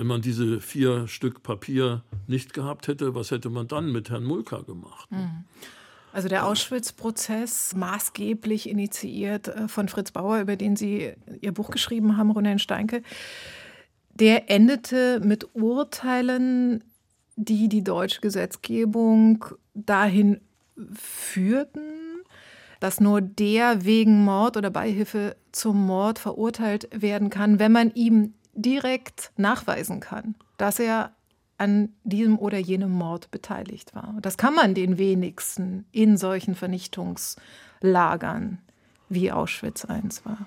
Wenn 0.00 0.06
man 0.06 0.22
diese 0.22 0.62
vier 0.62 1.08
Stück 1.08 1.42
Papier 1.42 2.04
nicht 2.26 2.54
gehabt 2.54 2.88
hätte, 2.88 3.14
was 3.14 3.30
hätte 3.30 3.50
man 3.50 3.68
dann 3.68 3.92
mit 3.92 4.08
Herrn 4.08 4.24
Mulka 4.24 4.62
gemacht? 4.62 5.10
Mhm. 5.10 5.44
Also 6.14 6.26
der 6.26 6.46
Auschwitz-Prozess, 6.46 7.74
maßgeblich 7.76 8.70
initiiert 8.70 9.48
äh, 9.48 9.68
von 9.68 9.88
Fritz 9.88 10.10
Bauer, 10.10 10.40
über 10.40 10.56
den 10.56 10.74
Sie 10.74 11.12
Ihr 11.42 11.52
Buch 11.52 11.70
geschrieben 11.70 12.16
haben, 12.16 12.30
Ronen 12.30 12.58
Steinke, 12.58 13.02
der 14.14 14.50
endete 14.50 15.20
mit 15.22 15.54
Urteilen, 15.54 16.82
die 17.36 17.68
die 17.68 17.84
deutsche 17.84 18.22
Gesetzgebung 18.22 19.44
dahin 19.74 20.40
führten, 20.94 22.22
dass 22.80 23.00
nur 23.00 23.20
der 23.20 23.84
wegen 23.84 24.24
Mord 24.24 24.56
oder 24.56 24.70
Beihilfe 24.70 25.36
zum 25.52 25.84
Mord 25.84 26.18
verurteilt 26.18 26.88
werden 26.90 27.28
kann, 27.28 27.58
wenn 27.58 27.72
man 27.72 27.90
ihm 27.90 28.32
direkt 28.62 29.32
nachweisen 29.36 30.00
kann, 30.00 30.34
dass 30.56 30.78
er 30.78 31.12
an 31.58 31.90
diesem 32.04 32.38
oder 32.38 32.58
jenem 32.58 32.90
Mord 32.90 33.30
beteiligt 33.30 33.94
war. 33.94 34.14
Das 34.22 34.38
kann 34.38 34.54
man 34.54 34.74
den 34.74 34.96
wenigsten 34.96 35.84
in 35.92 36.16
solchen 36.16 36.54
Vernichtungslagern 36.54 38.58
wie 39.10 39.30
Auschwitz 39.30 39.84
I 39.84 40.00
war. 40.24 40.46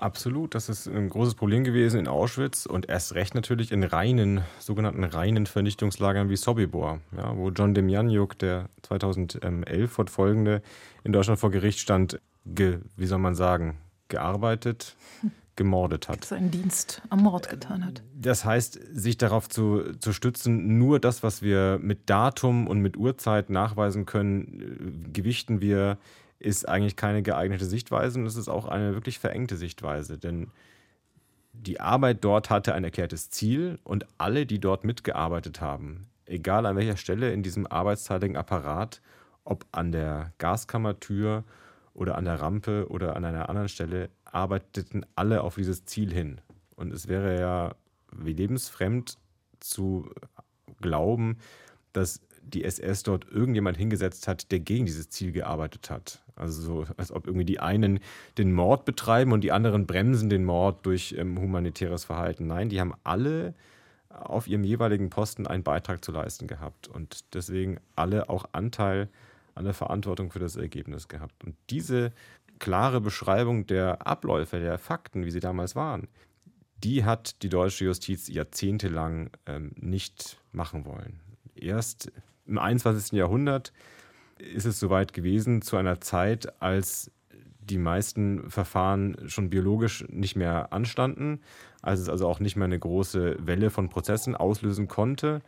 Absolut, 0.00 0.54
das 0.54 0.70
ist 0.70 0.86
ein 0.86 1.10
großes 1.10 1.34
Problem 1.34 1.62
gewesen 1.62 2.00
in 2.00 2.08
Auschwitz 2.08 2.64
und 2.64 2.88
erst 2.88 3.14
recht 3.14 3.34
natürlich 3.34 3.70
in 3.70 3.82
reinen, 3.82 4.40
sogenannten 4.58 5.04
reinen 5.04 5.44
Vernichtungslagern 5.44 6.30
wie 6.30 6.36
Sobibor, 6.36 7.00
ja, 7.14 7.36
wo 7.36 7.50
John 7.50 7.74
Demjanjuk, 7.74 8.38
der 8.38 8.70
2011 8.82 9.90
fortfolgende 9.90 10.62
in 11.04 11.12
Deutschland 11.12 11.38
vor 11.38 11.50
Gericht 11.50 11.80
stand, 11.80 12.18
ge, 12.46 12.78
wie 12.96 13.06
soll 13.06 13.18
man 13.18 13.34
sagen, 13.34 13.76
gearbeitet, 14.08 14.96
gemordet 15.56 16.08
hat. 16.08 16.24
Seinen 16.24 16.50
Dienst 16.50 17.02
am 17.10 17.20
Mord 17.20 17.48
getan 17.48 17.84
hat. 17.84 18.02
Das 18.14 18.44
heißt, 18.44 18.80
sich 18.92 19.18
darauf 19.18 19.48
zu, 19.48 19.92
zu 19.98 20.12
stützen, 20.12 20.78
nur 20.78 21.00
das, 21.00 21.22
was 21.22 21.42
wir 21.42 21.78
mit 21.82 22.08
Datum 22.08 22.66
und 22.66 22.80
mit 22.80 22.96
Uhrzeit 22.96 23.50
nachweisen 23.50 24.06
können, 24.06 25.04
äh, 25.06 25.10
gewichten 25.12 25.60
wir, 25.60 25.98
ist 26.38 26.68
eigentlich 26.68 26.96
keine 26.96 27.22
geeignete 27.22 27.66
Sichtweise 27.66 28.18
und 28.18 28.26
es 28.26 28.36
ist 28.36 28.48
auch 28.48 28.66
eine 28.66 28.94
wirklich 28.94 29.18
verengte 29.18 29.56
Sichtweise. 29.56 30.16
Denn 30.18 30.50
die 31.52 31.80
Arbeit 31.80 32.24
dort 32.24 32.48
hatte 32.48 32.74
ein 32.74 32.84
erklärtes 32.84 33.30
Ziel 33.30 33.78
und 33.84 34.06
alle, 34.18 34.46
die 34.46 34.58
dort 34.58 34.84
mitgearbeitet 34.84 35.60
haben, 35.60 36.06
egal 36.24 36.64
an 36.64 36.76
welcher 36.76 36.96
Stelle 36.96 37.32
in 37.32 37.42
diesem 37.42 37.66
arbeitsteiligen 37.66 38.36
Apparat, 38.36 39.02
ob 39.44 39.66
an 39.72 39.92
der 39.92 40.32
Gaskammertür 40.38 41.44
oder 41.92 42.16
an 42.16 42.24
der 42.24 42.40
Rampe 42.40 42.86
oder 42.88 43.16
an 43.16 43.24
einer 43.24 43.48
anderen 43.48 43.68
Stelle, 43.68 44.08
arbeiteten 44.32 45.04
alle 45.14 45.42
auf 45.42 45.56
dieses 45.56 45.84
Ziel 45.84 46.12
hin. 46.12 46.40
Und 46.76 46.92
es 46.92 47.08
wäre 47.08 47.38
ja 47.38 47.74
wie 48.12 48.32
lebensfremd 48.32 49.18
zu 49.60 50.10
glauben, 50.80 51.38
dass 51.92 52.20
die 52.42 52.64
SS 52.64 53.02
dort 53.02 53.30
irgendjemand 53.30 53.76
hingesetzt 53.76 54.26
hat, 54.26 54.50
der 54.50 54.60
gegen 54.60 54.86
dieses 54.86 55.10
Ziel 55.10 55.32
gearbeitet 55.32 55.90
hat. 55.90 56.22
Also 56.36 56.62
so, 56.62 56.86
als 56.96 57.12
ob 57.12 57.26
irgendwie 57.26 57.44
die 57.44 57.60
einen 57.60 58.00
den 58.38 58.52
Mord 58.52 58.84
betreiben 58.84 59.32
und 59.32 59.42
die 59.42 59.52
anderen 59.52 59.86
bremsen 59.86 60.30
den 60.30 60.44
Mord 60.44 60.86
durch 60.86 61.14
ähm, 61.18 61.38
humanitäres 61.38 62.04
Verhalten. 62.04 62.46
Nein, 62.46 62.70
die 62.70 62.80
haben 62.80 62.94
alle 63.04 63.54
auf 64.08 64.48
ihrem 64.48 64.64
jeweiligen 64.64 65.10
Posten 65.10 65.46
einen 65.46 65.62
Beitrag 65.62 66.04
zu 66.04 66.12
leisten 66.12 66.46
gehabt 66.46 66.88
und 66.88 67.24
deswegen 67.34 67.78
alle 67.94 68.28
auch 68.28 68.46
Anteil 68.52 69.08
an 69.54 69.64
der 69.64 69.74
Verantwortung 69.74 70.30
für 70.30 70.38
das 70.38 70.56
Ergebnis 70.56 71.08
gehabt. 71.08 71.44
Und 71.44 71.54
diese 71.68 72.12
klare 72.60 73.00
Beschreibung 73.00 73.66
der 73.66 74.06
Abläufe, 74.06 74.60
der 74.60 74.78
Fakten, 74.78 75.24
wie 75.24 75.30
sie 75.30 75.40
damals 75.40 75.74
waren, 75.74 76.06
die 76.84 77.04
hat 77.04 77.42
die 77.42 77.48
deutsche 77.48 77.86
Justiz 77.86 78.28
jahrzehntelang 78.28 79.30
ähm, 79.46 79.72
nicht 79.76 80.38
machen 80.52 80.84
wollen. 80.84 81.20
Erst 81.54 82.12
im 82.46 82.58
21. 82.58 83.12
Jahrhundert 83.12 83.72
ist 84.38 84.64
es 84.64 84.80
soweit 84.80 85.12
gewesen, 85.12 85.62
zu 85.62 85.76
einer 85.76 86.00
Zeit, 86.00 86.62
als 86.62 87.10
die 87.60 87.78
meisten 87.78 88.50
Verfahren 88.50 89.16
schon 89.28 89.50
biologisch 89.50 90.04
nicht 90.08 90.36
mehr 90.36 90.72
anstanden, 90.72 91.40
als 91.82 92.00
es 92.00 92.08
also 92.08 92.26
auch 92.28 92.40
nicht 92.40 92.56
mehr 92.56 92.64
eine 92.64 92.78
große 92.78 93.36
Welle 93.46 93.70
von 93.70 93.88
Prozessen 93.88 94.34
auslösen 94.34 94.88
konnte. 94.88 95.42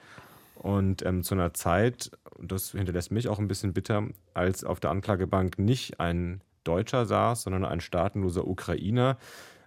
Und 0.57 1.05
ähm, 1.05 1.22
zu 1.22 1.35
einer 1.35 1.55
Zeit, 1.55 2.12
das 2.40 2.72
hinterlässt 2.72 3.11
mich 3.11 3.29
auch 3.29 3.38
ein 3.38 3.48
bisschen 3.48 3.72
bitter, 3.72 4.07
als 4.35 4.64
auf 4.64 4.79
der 4.79 4.90
Anklagebank 4.90 5.59
nicht 5.59 5.98
ein 5.98 6.42
Deutscher 6.64 7.07
saß, 7.07 7.42
sondern 7.42 7.64
ein 7.64 7.81
staatenloser 7.81 8.46
Ukrainer. 8.46 9.18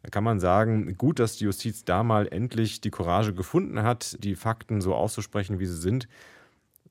Da 0.03 0.09
kann 0.09 0.23
man 0.23 0.39
sagen, 0.39 0.97
gut, 0.97 1.19
dass 1.19 1.37
die 1.37 1.45
Justiz 1.45 1.83
da 1.83 2.03
mal 2.03 2.27
endlich 2.27 2.81
die 2.81 2.91
Courage 2.91 3.33
gefunden 3.33 3.81
hat, 3.83 4.23
die 4.23 4.35
Fakten 4.35 4.81
so 4.81 4.93
auszusprechen, 4.93 5.59
wie 5.59 5.65
sie 5.65 5.77
sind, 5.77 6.07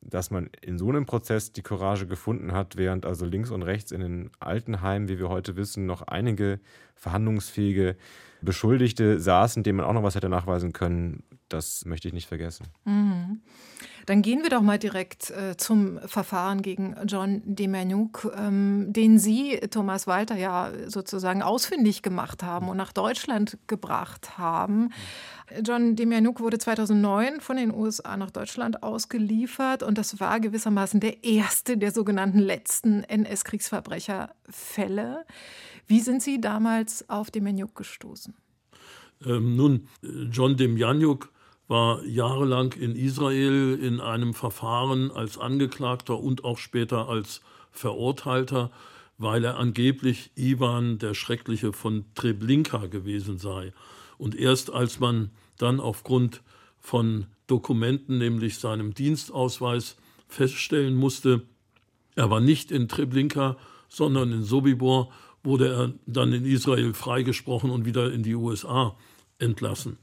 dass 0.00 0.30
man 0.30 0.50
in 0.60 0.78
so 0.78 0.88
einem 0.88 1.06
Prozess 1.06 1.52
die 1.52 1.62
Courage 1.62 2.06
gefunden 2.06 2.52
hat, 2.52 2.76
während 2.76 3.06
also 3.06 3.24
links 3.24 3.50
und 3.50 3.62
rechts 3.62 3.92
in 3.92 4.00
den 4.00 4.30
Altenheimen, 4.38 5.08
wie 5.08 5.18
wir 5.18 5.28
heute 5.28 5.56
wissen, 5.56 5.86
noch 5.86 6.02
einige 6.02 6.60
verhandlungsfähige 6.94 7.96
Beschuldigte 8.42 9.18
saßen, 9.20 9.62
denen 9.62 9.78
man 9.78 9.86
auch 9.86 9.92
noch 9.94 10.02
was 10.02 10.14
hätte 10.14 10.28
nachweisen 10.28 10.72
können, 10.72 11.22
das 11.48 11.85
möchte 11.85 12.09
ich 12.09 12.14
nicht 12.14 12.26
vergessen. 12.26 12.66
Mhm. 12.85 13.42
Dann 14.07 14.22
gehen 14.22 14.42
wir 14.42 14.50
doch 14.50 14.61
mal 14.61 14.78
direkt 14.78 15.30
äh, 15.30 15.57
zum 15.57 15.98
Verfahren 16.07 16.61
gegen 16.62 16.94
John 17.07 17.42
Demjanjuk, 17.44 18.30
ähm, 18.37 18.92
den 18.92 19.18
Sie, 19.18 19.59
Thomas 19.70 20.07
Walter, 20.07 20.37
ja 20.37 20.72
sozusagen 20.87 21.42
ausfindig 21.42 22.02
gemacht 22.02 22.42
haben 22.42 22.68
und 22.68 22.76
nach 22.76 22.92
Deutschland 22.92 23.57
gebracht 23.66 24.37
haben. 24.37 24.90
John 25.62 25.94
Demjanjuk 25.96 26.40
wurde 26.40 26.59
2009 26.59 27.40
von 27.40 27.57
den 27.57 27.72
USA 27.72 28.14
nach 28.16 28.30
Deutschland 28.30 28.83
ausgeliefert 28.83 29.83
und 29.83 29.96
das 29.98 30.20
war 30.20 30.40
gewissermaßen 30.40 31.00
der 31.00 31.24
erste 31.24 31.78
der 31.78 31.92
sogenannten 31.92 32.38
letzten 32.38 33.04
NS-Kriegsverbrecherfälle. 33.04 35.24
Wie 35.87 36.00
sind 36.00 36.22
Sie 36.22 36.40
damals 36.40 37.09
auf 37.09 37.30
Demjanjuk 37.30 37.74
gestoßen? 37.74 38.35
Ähm, 39.24 39.57
nun, 39.57 39.88
John 40.30 40.57
Demjanjuk 40.57 41.30
war 41.66 42.05
jahrelang 42.05 42.72
in 42.72 42.94
Israel 42.94 43.79
in 43.81 44.00
einem 44.00 44.35
Verfahren 44.35 45.11
als 45.11 45.38
Angeklagter 45.38 46.18
und 46.18 46.44
auch 46.44 46.59
später 46.59 47.09
als 47.09 47.40
Verurteilter, 47.70 48.70
weil 49.18 49.44
er 49.44 49.59
angeblich 49.59 50.31
Ivan 50.35 50.98
der 50.98 51.14
Schreckliche 51.14 51.72
von 51.72 52.05
Treblinka 52.14 52.87
gewesen 52.87 53.38
sei. 53.38 53.72
Und 54.18 54.35
erst 54.35 54.72
als 54.72 55.00
man 55.00 55.31
dann 55.59 55.81
aufgrund 55.81 56.42
von 56.81 57.27
Dokumenten, 57.46 58.18
nämlich 58.18 58.59
seinem 58.59 58.94
Dienstausweis, 58.94 59.96
feststellen 60.29 60.94
musste, 60.94 61.42
er 62.16 62.31
war 62.31 62.40
nicht 62.40 62.70
in 62.70 62.88
Treblinka, 62.88 63.57
sondern 63.88 64.33
in 64.33 64.42
Sobibor, 64.42 65.11
wurde 65.42 65.68
er 65.68 65.92
dann 66.07 66.33
in 66.33 66.44
Israel 66.44 66.94
freigesprochen 66.94 67.70
und 67.70 67.85
wieder 67.85 68.12
in 68.12 68.22
die 68.22 68.35
USA 68.35 68.96
entlassen. 69.38 69.98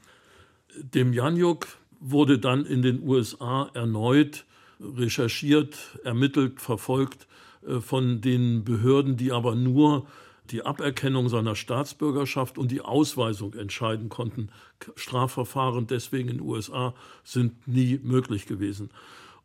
Dem 0.75 1.13
Janjuk 1.13 1.67
wurde 1.99 2.39
dann 2.39 2.65
in 2.65 2.81
den 2.81 3.07
USA 3.07 3.69
erneut 3.73 4.45
recherchiert, 4.79 5.77
ermittelt, 6.03 6.59
verfolgt 6.59 7.27
äh, 7.67 7.79
von 7.79 8.21
den 8.21 8.63
Behörden, 8.63 9.17
die 9.17 9.31
aber 9.31 9.55
nur 9.55 10.07
die 10.49 10.63
Aberkennung 10.63 11.29
seiner 11.29 11.55
Staatsbürgerschaft 11.55 12.57
und 12.57 12.71
die 12.71 12.81
Ausweisung 12.81 13.53
entscheiden 13.53 14.09
konnten. 14.09 14.49
Strafverfahren 14.95 15.87
deswegen 15.87 16.29
in 16.29 16.37
den 16.37 16.45
USA 16.45 16.93
sind 17.23 17.67
nie 17.67 17.99
möglich 18.03 18.47
gewesen. 18.47 18.89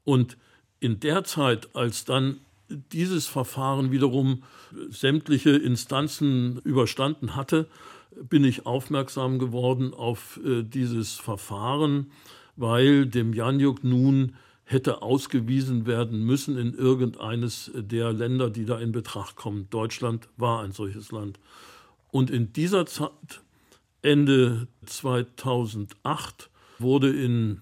Und 0.05 0.37
in 0.81 0.99
der 1.01 1.25
Zeit, 1.25 1.75
als 1.75 2.05
dann 2.05 2.39
dieses 2.69 3.27
Verfahren 3.27 3.93
wiederum 3.93 4.43
sämtliche 4.89 5.51
Instanzen 5.51 6.59
überstanden 6.65 7.37
hatte, 7.37 7.69
bin 8.23 8.45
ich 8.45 8.67
aufmerksam 8.67 9.39
geworden 9.39 9.95
auf 9.95 10.41
äh, 10.45 10.63
dieses 10.63 11.15
Verfahren, 11.15 12.11
weil 12.57 13.07
dem 13.07 13.33
Janjuk 13.33 13.85
nun 13.85 14.35
hätte 14.65 15.01
ausgewiesen 15.03 15.87
werden 15.87 16.25
müssen 16.25 16.59
in 16.59 16.75
irgendeines 16.75 17.71
der 17.75 18.13
Länder, 18.13 18.51
die 18.51 18.65
da 18.65 18.79
in 18.79 18.93
Betracht 18.93 19.37
kommen. 19.37 19.69
Deutschland 19.71 20.29
war 20.37 20.63
ein 20.63 20.73
solches 20.73 21.13
Land. 21.13 21.39
Und 22.11 22.31
in 22.31 22.53
dieser 22.53 22.87
Zeit, 22.87 23.43
Ende 24.03 24.67
2008, 24.87 26.51
wurde 26.79 27.11
in 27.11 27.61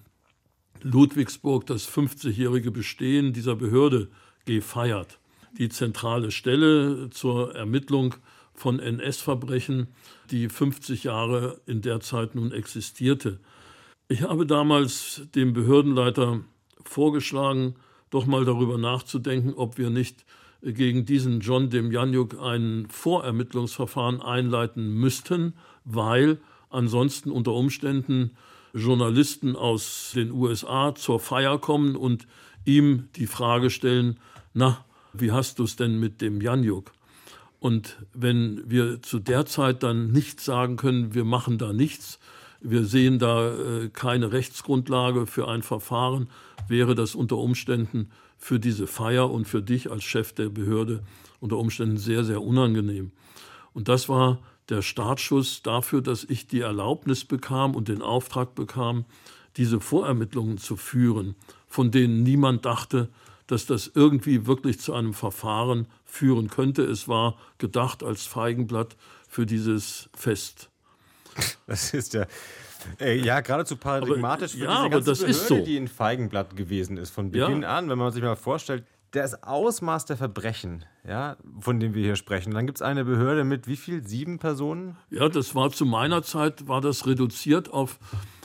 Ludwigsburg 0.82 1.66
das 1.66 1.88
50-jährige 1.88 2.70
Bestehen 2.70 3.32
dieser 3.32 3.56
Behörde 3.56 4.08
gefeiert. 4.44 5.18
Die 5.58 5.68
zentrale 5.68 6.30
Stelle 6.30 7.10
zur 7.10 7.54
Ermittlung 7.54 8.14
von 8.54 8.78
NS-Verbrechen, 8.78 9.88
die 10.30 10.48
50 10.48 11.04
Jahre 11.04 11.60
in 11.66 11.82
der 11.82 12.00
Zeit 12.00 12.34
nun 12.34 12.52
existierte. 12.52 13.40
Ich 14.08 14.22
habe 14.22 14.46
damals 14.46 15.22
dem 15.34 15.52
Behördenleiter 15.52 16.40
vorgeschlagen, 16.84 17.74
doch 18.10 18.26
mal 18.26 18.44
darüber 18.44 18.78
nachzudenken, 18.78 19.54
ob 19.54 19.78
wir 19.78 19.90
nicht 19.90 20.24
gegen 20.62 21.04
diesen 21.04 21.40
John 21.40 21.68
Demjanjuk 21.68 22.40
ein 22.40 22.86
Vorermittlungsverfahren 22.88 24.22
einleiten 24.22 24.94
müssten, 24.94 25.54
weil 25.84 26.38
ansonsten 26.70 27.30
unter 27.30 27.52
Umständen 27.52 28.36
Journalisten 28.72 29.56
aus 29.56 30.12
den 30.14 30.32
USA 30.32 30.94
zur 30.94 31.20
Feier 31.20 31.58
kommen 31.58 31.96
und 31.96 32.26
ihm 32.64 33.08
die 33.16 33.26
Frage 33.26 33.70
stellen, 33.70 34.18
na, 34.52 34.84
wie 35.12 35.32
hast 35.32 35.58
du 35.58 35.64
es 35.64 35.76
denn 35.76 36.00
mit 36.00 36.20
dem 36.20 36.40
Janjuk? 36.40 36.92
Und 37.64 37.96
wenn 38.12 38.62
wir 38.70 39.00
zu 39.00 39.18
der 39.18 39.46
Zeit 39.46 39.82
dann 39.82 40.12
nicht 40.12 40.38
sagen 40.38 40.76
können, 40.76 41.14
wir 41.14 41.24
machen 41.24 41.56
da 41.56 41.72
nichts, 41.72 42.18
wir 42.60 42.84
sehen 42.84 43.18
da 43.18 43.54
äh, 43.54 43.88
keine 43.88 44.32
Rechtsgrundlage 44.32 45.26
für 45.26 45.48
ein 45.48 45.62
Verfahren, 45.62 46.28
wäre 46.68 46.94
das 46.94 47.14
unter 47.14 47.38
Umständen 47.38 48.10
für 48.36 48.60
diese 48.60 48.86
Feier 48.86 49.30
und 49.30 49.48
für 49.48 49.62
dich 49.62 49.90
als 49.90 50.04
Chef 50.04 50.34
der 50.34 50.50
Behörde 50.50 51.04
unter 51.40 51.56
Umständen 51.56 51.96
sehr, 51.96 52.22
sehr 52.22 52.42
unangenehm. 52.42 53.12
Und 53.72 53.88
das 53.88 54.10
war 54.10 54.40
der 54.68 54.82
Startschuss 54.82 55.62
dafür, 55.62 56.02
dass 56.02 56.24
ich 56.24 56.46
die 56.46 56.60
Erlaubnis 56.60 57.24
bekam 57.24 57.74
und 57.74 57.88
den 57.88 58.02
Auftrag 58.02 58.54
bekam, 58.54 59.06
diese 59.56 59.80
Vorermittlungen 59.80 60.58
zu 60.58 60.76
führen, 60.76 61.34
von 61.66 61.90
denen 61.90 62.24
niemand 62.24 62.66
dachte, 62.66 63.08
dass 63.46 63.66
das 63.66 63.90
irgendwie 63.94 64.46
wirklich 64.46 64.80
zu 64.80 64.94
einem 64.94 65.14
Verfahren 65.14 65.86
führen 66.04 66.48
könnte. 66.48 66.82
Es 66.82 67.08
war 67.08 67.36
gedacht 67.58 68.02
als 68.02 68.26
Feigenblatt 68.26 68.96
für 69.28 69.46
dieses 69.46 70.08
Fest. 70.14 70.70
Das 71.66 71.92
ist 71.94 72.14
ja, 72.14 72.26
äh, 73.00 73.16
ja 73.18 73.40
geradezu 73.40 73.76
paradigmatisch 73.76 74.54
aber, 74.54 74.60
für 74.60 74.64
ja, 74.66 74.76
diese 74.76 74.90
ganze 74.90 75.10
das 75.10 75.18
Behörde, 75.20 75.38
ist 75.38 75.48
so. 75.48 75.64
die 75.64 75.76
ein 75.76 75.88
Feigenblatt 75.88 76.56
gewesen 76.56 76.96
ist 76.96 77.10
von 77.10 77.30
Beginn 77.30 77.62
ja. 77.62 77.76
an. 77.76 77.88
Wenn 77.88 77.98
man 77.98 78.12
sich 78.12 78.22
mal 78.22 78.36
vorstellt, 78.36 78.84
das 79.10 79.42
Ausmaß 79.42 80.06
der 80.06 80.16
Verbrechen, 80.16 80.84
ja, 81.06 81.36
von 81.60 81.78
dem 81.80 81.94
wir 81.94 82.02
hier 82.02 82.16
sprechen. 82.16 82.52
Dann 82.52 82.66
gibt 82.66 82.78
es 82.78 82.82
eine 82.82 83.04
Behörde 83.04 83.44
mit 83.44 83.66
wie 83.68 83.76
viel? 83.76 84.06
Sieben 84.06 84.38
Personen? 84.38 84.96
Ja, 85.10 85.28
das 85.28 85.54
war 85.54 85.70
zu 85.70 85.86
meiner 85.86 86.22
Zeit, 86.22 86.66
war 86.66 86.80
das 86.80 87.06
reduziert 87.06 87.72
auf 87.72 87.98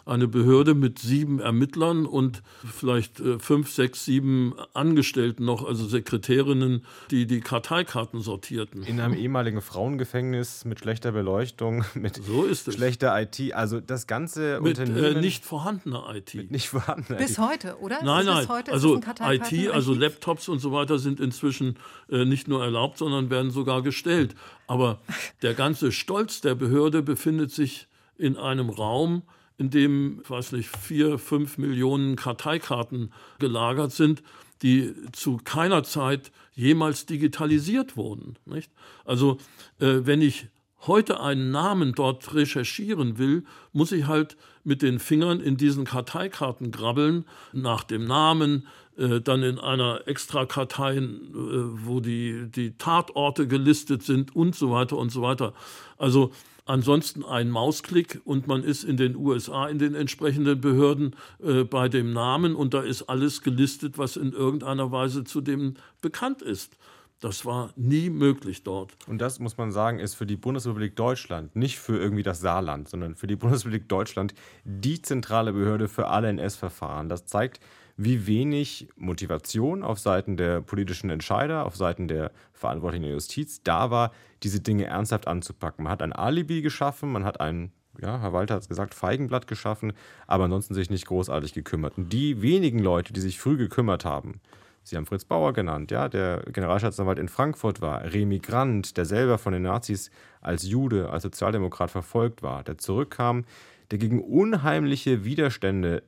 eine 0.09 0.27
Behörde 0.27 0.73
mit 0.73 0.99
sieben 0.99 1.39
Ermittlern 1.39 2.05
und 2.05 2.41
vielleicht 2.65 3.19
äh, 3.19 3.39
fünf, 3.39 3.71
sechs, 3.71 4.05
sieben 4.05 4.53
Angestellten 4.73 5.45
noch, 5.45 5.65
also 5.65 5.85
Sekretärinnen, 5.85 6.85
die 7.11 7.27
die 7.27 7.41
Karteikarten 7.41 8.21
sortierten. 8.21 8.83
In 8.83 8.99
einem 8.99 9.13
ehemaligen 9.13 9.61
Frauengefängnis 9.61 10.65
mit 10.65 10.79
schlechter 10.79 11.11
Beleuchtung, 11.11 11.85
mit 11.93 12.15
so 12.23 12.53
schlechter 12.53 13.19
IT. 13.21 13.53
Also 13.53 13.79
das 13.79 14.07
ganze 14.07 14.59
mit, 14.61 14.77
äh, 14.77 14.81
Unternehmen. 14.81 15.17
Äh, 15.17 15.21
nicht 15.21 15.45
vorhandener 15.45 16.13
IT. 16.15 16.33
Mit 16.33 16.51
nicht 16.51 16.69
vorhandener 16.69 17.17
Bis 17.17 17.31
IT. 17.31 17.37
heute, 17.39 17.77
oder? 17.79 18.03
Nein, 18.03 18.25
nein. 18.25 18.47
also 18.47 18.97
IT, 18.97 19.69
also 19.71 19.93
Laptops 19.93 20.49
und 20.49 20.59
so 20.59 20.71
weiter 20.71 20.99
sind 20.99 21.19
inzwischen 21.19 21.77
äh, 22.09 22.25
nicht 22.25 22.47
nur 22.47 22.63
erlaubt, 22.63 22.97
sondern 22.97 23.29
werden 23.29 23.51
sogar 23.51 23.81
gestellt. 23.81 24.35
Aber 24.67 24.99
der 25.41 25.53
ganze 25.53 25.91
Stolz 25.91 26.41
der 26.41 26.55
Behörde 26.55 27.01
befindet 27.01 27.51
sich 27.51 27.87
in 28.17 28.37
einem 28.37 28.69
Raum, 28.69 29.23
in 29.59 29.69
dem, 29.69 30.23
weiß 30.27 30.53
nicht, 30.53 30.75
vier, 30.75 31.19
fünf 31.19 31.57
Millionen 31.57 32.15
Karteikarten 32.15 33.11
gelagert 33.39 33.91
sind, 33.91 34.23
die 34.61 34.93
zu 35.11 35.37
keiner 35.43 35.83
Zeit 35.83 36.31
jemals 36.55 37.05
digitalisiert 37.05 37.97
wurden. 37.97 38.35
Nicht? 38.45 38.71
Also 39.05 39.37
äh, 39.79 39.99
wenn 40.03 40.21
ich 40.21 40.47
heute 40.87 41.19
einen 41.19 41.51
Namen 41.51 41.93
dort 41.93 42.33
recherchieren 42.33 43.17
will, 43.17 43.43
muss 43.73 43.91
ich 43.91 44.07
halt 44.07 44.37
mit 44.63 44.81
den 44.81 44.99
Fingern 44.99 45.41
in 45.41 45.57
diesen 45.57 45.85
Karteikarten 45.85 46.71
grabbeln, 46.71 47.25
nach 47.51 47.83
dem 47.83 48.05
Namen, 48.05 48.65
äh, 48.97 49.19
dann 49.19 49.43
in 49.43 49.59
einer 49.59 50.07
Extrakartei, 50.07 50.97
äh, 50.97 51.09
wo 51.33 51.99
die, 51.99 52.49
die 52.49 52.77
Tatorte 52.77 53.47
gelistet 53.47 54.03
sind 54.03 54.35
und 54.35 54.55
so 54.55 54.71
weiter 54.71 54.97
und 54.97 55.09
so 55.09 55.21
weiter. 55.21 55.53
Also 55.97 56.31
Ansonsten 56.69 57.25
ein 57.25 57.49
Mausklick 57.49 58.21
und 58.25 58.45
man 58.45 58.63
ist 58.63 58.83
in 58.83 58.95
den 58.95 59.15
USA 59.15 59.67
in 59.67 59.79
den 59.79 59.95
entsprechenden 59.95 60.61
Behörden 60.61 61.15
äh, 61.43 61.63
bei 61.63 61.89
dem 61.89 62.13
Namen 62.13 62.53
und 62.53 62.75
da 62.75 62.81
ist 62.81 63.09
alles 63.09 63.41
gelistet, 63.41 63.97
was 63.97 64.17
in 64.17 64.33
irgendeiner 64.33 64.91
Weise 64.91 65.23
zu 65.23 65.41
dem 65.41 65.77
bekannt 65.99 66.43
ist. 66.43 66.77
Das 67.21 67.43
war 67.43 67.73
nie 67.75 68.11
möglich 68.11 68.61
dort. 68.61 68.93
Und 69.07 69.19
das 69.19 69.39
muss 69.39 69.57
man 69.57 69.71
sagen, 69.71 69.97
ist 69.97 70.13
für 70.13 70.27
die 70.27 70.35
Bundesrepublik 70.35 70.95
Deutschland, 70.95 71.55
nicht 71.55 71.79
für 71.79 71.97
irgendwie 71.97 72.21
das 72.21 72.39
Saarland, 72.39 72.87
sondern 72.87 73.15
für 73.15 73.25
die 73.25 73.35
Bundesrepublik 73.35 73.89
Deutschland 73.89 74.35
die 74.63 75.01
zentrale 75.01 75.53
Behörde 75.53 75.87
für 75.87 76.09
alle 76.09 76.27
NS-Verfahren. 76.27 77.09
Das 77.09 77.25
zeigt, 77.25 77.59
wie 78.01 78.27
wenig 78.27 78.87
Motivation 78.95 79.83
auf 79.83 79.99
Seiten 79.99 80.37
der 80.37 80.61
politischen 80.61 81.09
Entscheider, 81.09 81.65
auf 81.65 81.75
Seiten 81.75 82.07
der 82.07 82.31
Verantwortlichen 82.53 83.03
der 83.03 83.11
Justiz 83.11 83.61
da 83.61 83.91
war, 83.91 84.13
diese 84.41 84.61
Dinge 84.61 84.85
ernsthaft 84.85 85.27
anzupacken. 85.27 85.83
Man 85.83 85.91
hat 85.91 86.01
ein 86.01 86.13
Alibi 86.13 86.61
geschaffen, 86.61 87.11
man 87.11 87.25
hat 87.25 87.41
ein, 87.41 87.73
ja, 88.01 88.21
Herr 88.21 88.31
Walter 88.31 88.55
hat 88.55 88.61
es 88.61 88.69
gesagt, 88.69 88.93
Feigenblatt 88.93 89.47
geschaffen, 89.47 89.91
aber 90.27 90.45
ansonsten 90.45 90.75
sich 90.75 90.89
nicht 90.89 91.07
großartig 91.07 91.51
gekümmert. 91.51 91.97
Und 91.97 92.13
die 92.13 92.41
wenigen 92.41 92.79
Leute, 92.79 93.11
die 93.11 93.19
sich 93.19 93.37
früh 93.37 93.57
gekümmert 93.57 94.05
haben, 94.05 94.39
Sie 94.81 94.95
haben 94.95 95.05
Fritz 95.05 95.25
Bauer 95.25 95.51
genannt, 95.51 95.91
ja, 95.91 96.07
der 96.07 96.41
Generalstaatsanwalt 96.51 97.19
in 97.19 97.27
Frankfurt 97.27 97.81
war, 97.81 98.11
Remy 98.11 98.39
Grant, 98.39 98.95
der 98.95 99.05
selber 99.05 99.37
von 99.37 99.51
den 99.51 99.63
Nazis 99.63 100.09
als 100.41 100.67
Jude, 100.67 101.09
als 101.09 101.23
Sozialdemokrat 101.23 101.91
verfolgt 101.91 102.41
war, 102.41 102.63
der 102.63 102.77
zurückkam, 102.77 103.43
der 103.91 103.99
gegen 103.99 104.23
unheimliche 104.23 105.25
Widerstände 105.25 106.01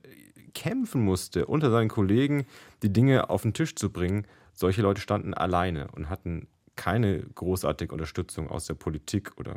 kämpfen 0.54 1.02
musste, 1.02 1.46
unter 1.46 1.70
seinen 1.70 1.88
Kollegen 1.88 2.46
die 2.82 2.92
Dinge 2.92 3.30
auf 3.30 3.42
den 3.42 3.54
Tisch 3.54 3.74
zu 3.74 3.90
bringen. 3.90 4.26
Solche 4.52 4.82
Leute 4.82 5.00
standen 5.00 5.34
alleine 5.34 5.88
und 5.92 6.10
hatten 6.10 6.46
keine 6.76 7.20
großartige 7.34 7.92
Unterstützung 7.92 8.48
aus 8.50 8.66
der 8.66 8.74
Politik 8.74 9.32
oder 9.38 9.56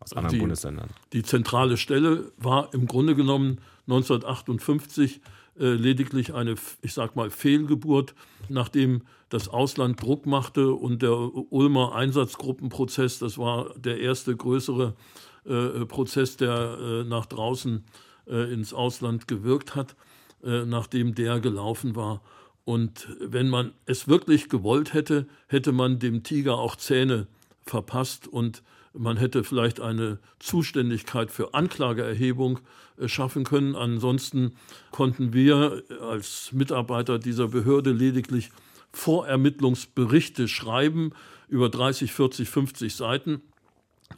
aus 0.00 0.12
anderen 0.12 0.34
die, 0.34 0.40
Bundesländern. 0.40 0.90
Die 1.12 1.22
zentrale 1.22 1.76
Stelle 1.76 2.32
war 2.36 2.72
im 2.74 2.86
Grunde 2.86 3.14
genommen 3.14 3.60
1958 3.86 5.20
äh, 5.58 5.66
lediglich 5.66 6.34
eine, 6.34 6.56
ich 6.82 6.94
sag 6.94 7.16
mal, 7.16 7.30
Fehlgeburt, 7.30 8.14
nachdem 8.48 9.02
das 9.28 9.48
Ausland 9.48 10.00
Druck 10.02 10.26
machte 10.26 10.72
und 10.72 11.02
der 11.02 11.16
Ulmer 11.52 11.94
Einsatzgruppenprozess, 11.94 13.18
das 13.18 13.38
war 13.38 13.72
der 13.78 14.00
erste 14.00 14.36
größere 14.36 14.94
äh, 15.44 15.84
Prozess, 15.86 16.36
der 16.36 16.78
äh, 16.80 17.04
nach 17.04 17.26
draußen 17.26 17.84
äh, 18.26 18.52
ins 18.52 18.72
Ausland 18.72 19.28
gewirkt 19.28 19.74
hat. 19.74 19.96
Äh, 20.44 20.66
nachdem 20.66 21.14
der 21.14 21.40
gelaufen 21.40 21.96
war. 21.96 22.20
Und 22.64 23.08
wenn 23.18 23.48
man 23.48 23.72
es 23.86 24.08
wirklich 24.08 24.50
gewollt 24.50 24.92
hätte, 24.92 25.26
hätte 25.48 25.72
man 25.72 25.98
dem 25.98 26.22
Tiger 26.22 26.58
auch 26.58 26.76
Zähne 26.76 27.28
verpasst 27.64 28.28
und 28.28 28.62
man 28.92 29.16
hätte 29.16 29.42
vielleicht 29.42 29.80
eine 29.80 30.18
Zuständigkeit 30.38 31.30
für 31.30 31.54
Anklageerhebung 31.54 32.60
äh, 32.98 33.08
schaffen 33.08 33.44
können. 33.44 33.74
Ansonsten 33.74 34.52
konnten 34.90 35.32
wir 35.32 35.82
als 36.02 36.52
Mitarbeiter 36.52 37.18
dieser 37.18 37.48
Behörde 37.48 37.92
lediglich 37.92 38.50
Vorermittlungsberichte 38.92 40.46
schreiben 40.46 41.12
über 41.48 41.70
30, 41.70 42.12
40, 42.12 42.50
50 42.50 42.94
Seiten 42.94 43.40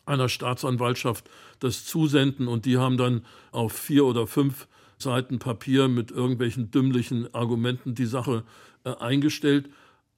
einer 0.06 0.28
Staatsanwaltschaft 0.28 1.30
das 1.60 1.86
zusenden 1.86 2.48
und 2.48 2.64
die 2.64 2.78
haben 2.78 2.96
dann 2.96 3.24
auf 3.52 3.72
vier 3.72 4.04
oder 4.04 4.26
fünf 4.26 4.66
Seiten 4.98 5.38
Papier 5.38 5.88
mit 5.88 6.10
irgendwelchen 6.10 6.70
dümmlichen 6.70 7.32
Argumenten 7.34 7.94
die 7.94 8.06
Sache 8.06 8.44
äh, 8.84 8.94
eingestellt. 8.96 9.68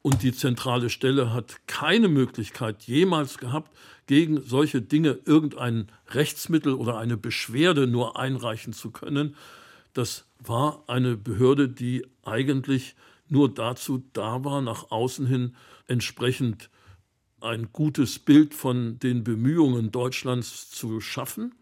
Und 0.01 0.23
die 0.23 0.33
zentrale 0.33 0.91
Stelle 0.91 1.33
hat 1.33 1.67
keine 1.67 2.09
Möglichkeit 2.09 2.85
jemals 2.85 3.39
gehabt, 3.39 3.77
gegen 4.07 4.41
solche 4.43 4.81
Dinge 4.81 5.19
irgendein 5.25 5.89
Rechtsmittel 6.11 6.73
oder 6.75 6.99
eine 6.99 7.17
Beschwerde 7.17 7.87
nur 7.87 8.19
einreichen 8.19 8.73
zu 8.73 8.91
können. 8.91 9.35
Das 9.93 10.25
war 10.39 10.85
eine 10.87 11.17
Behörde, 11.17 11.69
die 11.69 12.07
eigentlich 12.25 12.95
nur 13.29 13.53
dazu 13.53 14.05
da 14.13 14.45
war, 14.45 14.63
nach 14.63 14.91
außen 14.91 15.27
hin 15.27 15.57
entsprechend 15.89 16.71
ein 17.41 17.69
gutes 17.73 18.19
Bild 18.19 18.55
von 18.55 18.99
den 18.99 19.25
Bemühungen 19.25 19.91
Deutschlands 19.91 20.71
zu 20.71 21.01
schaffen. 21.01 21.55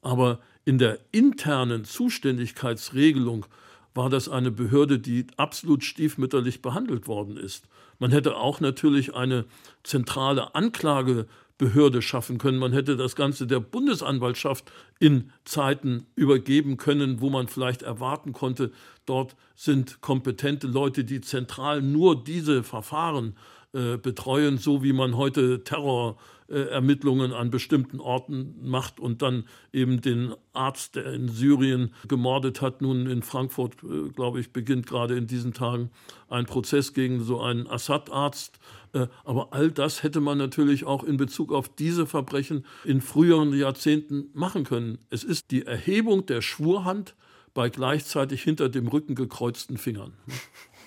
Aber 0.00 0.40
in 0.64 0.78
der 0.78 0.98
internen 1.10 1.84
Zuständigkeitsregelung 1.84 3.46
war 3.94 4.08
das 4.08 4.28
eine 4.28 4.50
Behörde, 4.50 4.98
die 4.98 5.26
absolut 5.36 5.84
stiefmütterlich 5.84 6.62
behandelt 6.62 7.06
worden 7.06 7.36
ist. 7.36 7.66
Man 7.98 8.10
hätte 8.10 8.36
auch 8.36 8.60
natürlich 8.60 9.14
eine 9.14 9.44
zentrale 9.82 10.54
Anklagebehörde 10.54 12.00
schaffen 12.00 12.38
können. 12.38 12.58
Man 12.58 12.72
hätte 12.72 12.96
das 12.96 13.16
Ganze 13.16 13.46
der 13.46 13.60
Bundesanwaltschaft 13.60 14.72
in 14.98 15.30
Zeiten 15.44 16.06
übergeben 16.14 16.78
können, 16.78 17.20
wo 17.20 17.28
man 17.28 17.48
vielleicht 17.48 17.82
erwarten 17.82 18.32
konnte, 18.32 18.72
dort 19.04 19.36
sind 19.54 20.00
kompetente 20.00 20.66
Leute, 20.66 21.04
die 21.04 21.20
zentral 21.20 21.82
nur 21.82 22.22
diese 22.22 22.62
Verfahren 22.62 23.36
äh, 23.74 23.96
betreuen, 23.96 24.58
so 24.58 24.82
wie 24.82 24.92
man 24.92 25.16
heute 25.16 25.64
Terrorermittlungen 25.64 27.32
an 27.32 27.50
bestimmten 27.50 28.00
Orten 28.00 28.54
macht 28.62 29.00
und 29.00 29.22
dann 29.22 29.44
eben 29.72 30.02
den 30.02 30.34
Arzt, 30.52 30.96
der 30.96 31.06
in 31.14 31.28
Syrien 31.28 31.94
gemordet 32.06 32.60
hat, 32.60 32.82
nun 32.82 33.06
in 33.06 33.22
Frankfurt, 33.22 33.76
äh, 33.82 34.10
glaube 34.10 34.40
ich, 34.40 34.52
beginnt 34.52 34.86
gerade 34.86 35.16
in 35.16 35.26
diesen 35.26 35.54
Tagen 35.54 35.90
ein 36.28 36.44
Prozess 36.44 36.92
gegen 36.92 37.24
so 37.24 37.40
einen 37.40 37.66
Assad-Arzt. 37.66 38.58
Äh, 38.92 39.06
aber 39.24 39.54
all 39.54 39.70
das 39.70 40.02
hätte 40.02 40.20
man 40.20 40.36
natürlich 40.36 40.84
auch 40.84 41.02
in 41.02 41.16
Bezug 41.16 41.50
auf 41.50 41.74
diese 41.74 42.06
Verbrechen 42.06 42.66
in 42.84 43.00
früheren 43.00 43.54
Jahrzehnten 43.54 44.26
machen 44.34 44.64
können. 44.64 44.98
Es 45.08 45.24
ist 45.24 45.50
die 45.50 45.64
Erhebung 45.64 46.26
der 46.26 46.42
Schwurhand 46.42 47.14
bei 47.54 47.70
gleichzeitig 47.70 48.42
hinter 48.42 48.68
dem 48.68 48.88
Rücken 48.88 49.14
gekreuzten 49.14 49.78
Fingern. 49.78 50.12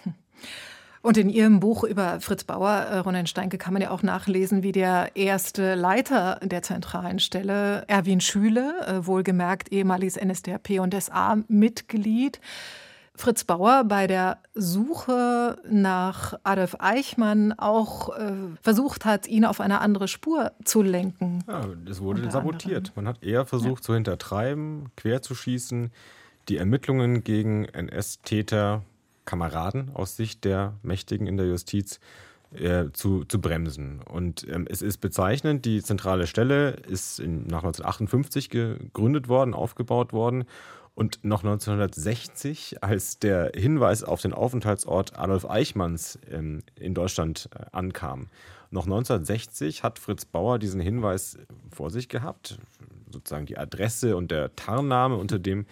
Und 1.05 1.17
in 1.17 1.29
Ihrem 1.29 1.59
Buch 1.59 1.83
über 1.83 2.19
Fritz 2.19 2.45
Bauer, 2.45 2.71
äh, 2.71 2.97
Ronen 2.97 3.27
Steinke, 3.27 3.59
kann 3.59 3.73
man 3.73 3.81
ja 3.83 3.91
auch 3.91 4.01
nachlesen, 4.01 4.63
wie 4.63 4.71
der 4.71 5.15
erste 5.15 5.75
Leiter 5.75 6.39
der 6.41 6.63
zentralen 6.63 7.19
Stelle, 7.19 7.83
Erwin 7.87 8.21
Schüle, 8.21 8.73
äh, 8.87 9.05
wohlgemerkt 9.05 9.71
ehemaliges 9.71 10.17
NSDAP 10.19 10.79
und 10.79 10.95
SA-Mitglied, 10.99 12.41
Fritz 13.13 13.43
Bauer 13.43 13.83
bei 13.83 14.07
der 14.07 14.39
Suche 14.55 15.57
nach 15.69 16.39
Adolf 16.43 16.77
Eichmann 16.79 17.53
auch 17.53 18.09
äh, 18.17 18.31
versucht 18.63 19.05
hat, 19.05 19.27
ihn 19.27 19.45
auf 19.45 19.61
eine 19.61 19.81
andere 19.81 20.07
Spur 20.07 20.53
zu 20.63 20.81
lenken. 20.81 21.43
Ja, 21.47 21.67
das 21.85 22.01
wurde 22.01 22.31
sabotiert. 22.31 22.93
Man 22.95 23.07
hat 23.07 23.21
eher 23.21 23.45
versucht 23.45 23.83
ja. 23.83 23.85
zu 23.85 23.93
hintertreiben, 23.93 24.89
querzuschießen, 24.97 25.91
die 26.49 26.57
Ermittlungen 26.57 27.23
gegen 27.23 27.65
NS-Täter 27.65 28.81
Kameraden 29.25 29.91
aus 29.93 30.15
Sicht 30.15 30.43
der 30.45 30.73
Mächtigen 30.83 31.27
in 31.27 31.37
der 31.37 31.47
Justiz 31.47 31.99
äh, 32.53 32.91
zu, 32.93 33.25
zu 33.25 33.41
bremsen. 33.41 34.01
Und 34.01 34.47
ähm, 34.47 34.65
es 34.69 34.81
ist 34.81 34.97
bezeichnend, 34.97 35.65
die 35.65 35.81
zentrale 35.81 36.27
Stelle 36.27 36.71
ist 36.87 37.19
in, 37.19 37.47
nach 37.47 37.63
1958 37.63 38.49
gegründet 38.49 39.27
worden, 39.27 39.53
aufgebaut 39.53 40.13
worden. 40.13 40.45
Und 40.93 41.19
noch 41.25 41.43
1960, 41.43 42.81
als 42.81 43.19
der 43.19 43.51
Hinweis 43.53 44.03
auf 44.03 44.21
den 44.21 44.31
Aufenthaltsort 44.31 45.19
Adolf 45.19 45.49
Eichmanns 45.49 46.17
ähm, 46.31 46.63
in 46.79 46.93
Deutschland 46.93 47.49
äh, 47.53 47.65
ankam, 47.73 48.27
noch 48.71 48.85
1960 48.85 49.83
hat 49.83 49.99
Fritz 49.99 50.25
Bauer 50.25 50.59
diesen 50.59 50.81
Hinweis 50.81 51.37
vor 51.71 51.89
sich 51.89 52.09
gehabt, 52.09 52.57
sozusagen 53.11 53.45
die 53.45 53.57
Adresse 53.57 54.15
und 54.17 54.31
der 54.31 54.55
Tarnname, 54.55 55.15
unter 55.15 55.39
dem 55.39 55.65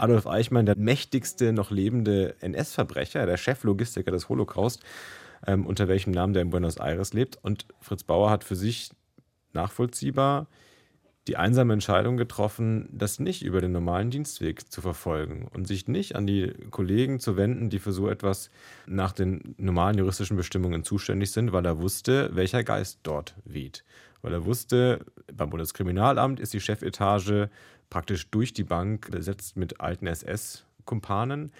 Adolf 0.00 0.26
Eichmann, 0.26 0.66
der 0.66 0.76
mächtigste 0.76 1.52
noch 1.52 1.70
lebende 1.70 2.34
NS-Verbrecher, 2.40 3.26
der 3.26 3.36
Cheflogistiker 3.36 4.10
des 4.10 4.28
Holocaust, 4.28 4.82
ähm, 5.46 5.66
unter 5.66 5.88
welchem 5.88 6.12
Namen 6.12 6.32
der 6.32 6.42
in 6.42 6.50
Buenos 6.50 6.78
Aires 6.78 7.12
lebt. 7.12 7.38
Und 7.42 7.66
Fritz 7.80 8.04
Bauer 8.04 8.30
hat 8.30 8.44
für 8.44 8.56
sich 8.56 8.90
nachvollziehbar 9.52 10.46
die 11.28 11.36
einsame 11.36 11.74
Entscheidung 11.74 12.16
getroffen, 12.16 12.88
das 12.90 13.20
nicht 13.20 13.42
über 13.42 13.60
den 13.60 13.72
normalen 13.72 14.10
Dienstweg 14.10 14.72
zu 14.72 14.80
verfolgen 14.80 15.48
und 15.52 15.68
sich 15.68 15.86
nicht 15.86 16.16
an 16.16 16.26
die 16.26 16.52
Kollegen 16.70 17.20
zu 17.20 17.36
wenden, 17.36 17.68
die 17.68 17.78
für 17.78 17.92
so 17.92 18.08
etwas 18.08 18.50
nach 18.86 19.12
den 19.12 19.54
normalen 19.58 19.98
juristischen 19.98 20.36
Bestimmungen 20.36 20.82
zuständig 20.82 21.30
sind, 21.30 21.52
weil 21.52 21.66
er 21.66 21.78
wusste, 21.78 22.30
welcher 22.32 22.64
Geist 22.64 23.00
dort 23.02 23.34
weht. 23.44 23.84
Weil 24.22 24.32
er 24.32 24.44
wusste, 24.44 25.04
beim 25.32 25.50
Bundeskriminalamt 25.50 26.40
ist 26.40 26.52
die 26.52 26.60
Chefetage 26.60 27.50
praktisch 27.90 28.30
durch 28.30 28.52
die 28.52 28.64
Bank 28.64 29.10
besetzt 29.10 29.56
mit 29.56 29.80
alten 29.80 30.06
SS-Kumpanen. 30.06 31.52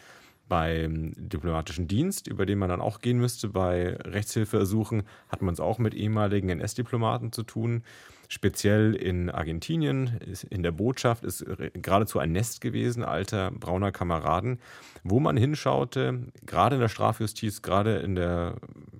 Beim 0.48 1.12
diplomatischen 1.16 1.86
Dienst, 1.86 2.26
über 2.26 2.44
den 2.44 2.58
man 2.58 2.68
dann 2.68 2.80
auch 2.80 3.00
gehen 3.00 3.18
müsste, 3.18 3.48
bei 3.48 3.94
Rechtshilfeersuchen, 3.94 5.04
hat 5.28 5.42
man 5.42 5.54
es 5.54 5.60
auch 5.60 5.78
mit 5.78 5.94
ehemaligen 5.94 6.48
NS-Diplomaten 6.48 7.30
zu 7.30 7.44
tun. 7.44 7.84
Speziell 8.28 8.94
in 8.94 9.30
Argentinien, 9.30 10.18
in 10.50 10.64
der 10.64 10.72
Botschaft, 10.72 11.24
ist 11.24 11.44
geradezu 11.74 12.18
ein 12.18 12.32
Nest 12.32 12.60
gewesen, 12.60 13.04
alter 13.04 13.52
brauner 13.52 13.92
Kameraden, 13.92 14.58
wo 15.04 15.20
man 15.20 15.36
hinschaute, 15.36 16.26
gerade 16.46 16.76
in 16.76 16.80
der 16.80 16.88
Strafjustiz, 16.88 17.62
gerade 17.62 17.98
in 17.98 18.16
der 18.16 18.56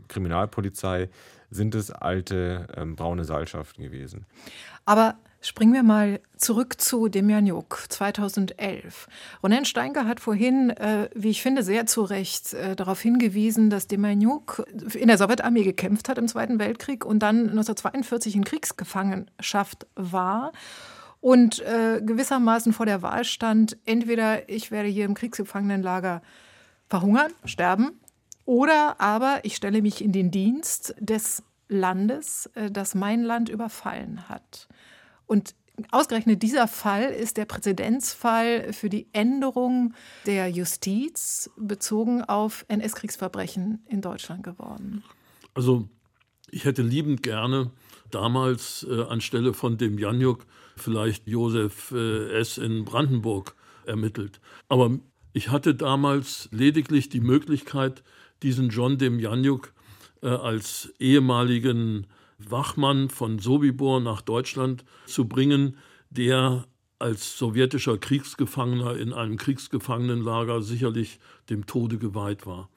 Kriminalpolizei, 0.06 1.08
sind 1.50 1.74
es 1.74 1.90
alte 1.90 2.68
ähm, 2.76 2.94
braune 2.94 3.24
Seilschaften 3.24 3.82
gewesen. 3.82 4.24
Aber 4.84 5.16
Springen 5.43 5.72
wir 5.72 5.82
mal 5.82 6.20
zurück 6.36 6.78
zu 6.82 7.09
Demjanjuk 7.09 7.86
2011. 7.88 9.09
Ronen 9.43 9.64
Steinke 9.64 10.05
hat 10.05 10.20
vorhin, 10.20 10.68
äh, 10.68 11.09
wie 11.14 11.30
ich 11.30 11.41
finde, 11.41 11.62
sehr 11.62 11.86
zu 11.86 12.03
Recht 12.03 12.53
äh, 12.53 12.76
darauf 12.76 13.01
hingewiesen, 13.01 13.70
dass 13.70 13.86
Demjanjuk 13.86 14.66
in 14.93 15.09
der 15.09 15.16
Sowjetarmee 15.16 15.64
gekämpft 15.64 16.11
hat 16.11 16.18
im 16.18 16.28
Zweiten 16.28 16.59
Weltkrieg 16.59 17.07
und 17.07 17.20
dann 17.20 17.49
1942 17.49 18.36
in 18.36 18.45
Kriegsgefangenschaft 18.45 19.86
war 19.95 20.53
und 21.20 21.61
äh, 21.61 22.03
gewissermaßen 22.05 22.74
vor 22.74 22.84
der 22.84 23.01
Wahl 23.01 23.24
stand, 23.24 23.78
entweder 23.86 24.47
ich 24.47 24.70
werde 24.70 24.91
hier 24.91 25.07
im 25.07 25.14
Kriegsgefangenenlager 25.14 26.20
verhungern, 26.91 27.32
sterben, 27.47 27.99
oder 28.45 29.01
aber 29.01 29.41
ich 29.45 29.57
stelle 29.57 29.80
mich 29.80 30.05
in 30.05 30.12
den 30.12 30.30
Dienst 30.30 30.95
des 30.99 31.43
Landes, 31.68 32.51
äh, 32.55 32.70
das 32.70 32.95
mein 32.95 33.22
Land 33.22 33.49
überfallen 33.49 34.28
hat. 34.28 34.68
Und 35.30 35.54
ausgerechnet 35.92 36.42
dieser 36.42 36.66
Fall 36.66 37.04
ist 37.04 37.36
der 37.36 37.44
Präzedenzfall 37.44 38.72
für 38.72 38.88
die 38.88 39.06
Änderung 39.12 39.94
der 40.26 40.48
Justiz 40.48 41.48
bezogen 41.56 42.24
auf 42.24 42.64
NS-Kriegsverbrechen 42.66 43.84
in 43.86 44.00
Deutschland 44.00 44.42
geworden. 44.42 45.04
Also 45.54 45.88
ich 46.50 46.64
hätte 46.64 46.82
liebend 46.82 47.22
gerne 47.22 47.70
damals 48.10 48.84
äh, 48.90 49.02
anstelle 49.02 49.54
von 49.54 49.78
dem 49.78 50.00
Janjuk 50.00 50.46
vielleicht 50.76 51.28
Josef 51.28 51.92
äh, 51.92 52.32
S. 52.40 52.58
in 52.58 52.84
Brandenburg 52.84 53.54
ermittelt. 53.86 54.40
Aber 54.68 54.98
ich 55.32 55.50
hatte 55.50 55.76
damals 55.76 56.48
lediglich 56.50 57.08
die 57.08 57.20
Möglichkeit, 57.20 58.02
diesen 58.42 58.70
John 58.70 58.98
Demjanjuk 58.98 59.72
äh, 60.22 60.26
als 60.26 60.92
ehemaligen 60.98 62.08
Wachmann 62.49 63.11
von 63.11 63.38
Sobibor 63.38 64.01
nach 64.01 64.22
Deutschland 64.22 64.84
zu 65.07 65.26
bringen, 65.26 65.76
der 66.11 66.66
als 66.99 67.38
sowjetischer 67.38 67.99
Kriegsgefangener 67.99 68.97
in 68.97 69.12
einem 69.12 69.36
Kriegsgefangenenlager 69.36 70.62
sicherlich 70.62 71.18
dem 71.49 71.66
Tode 71.66 71.99
geweiht 71.99 72.47
war. 72.47 72.68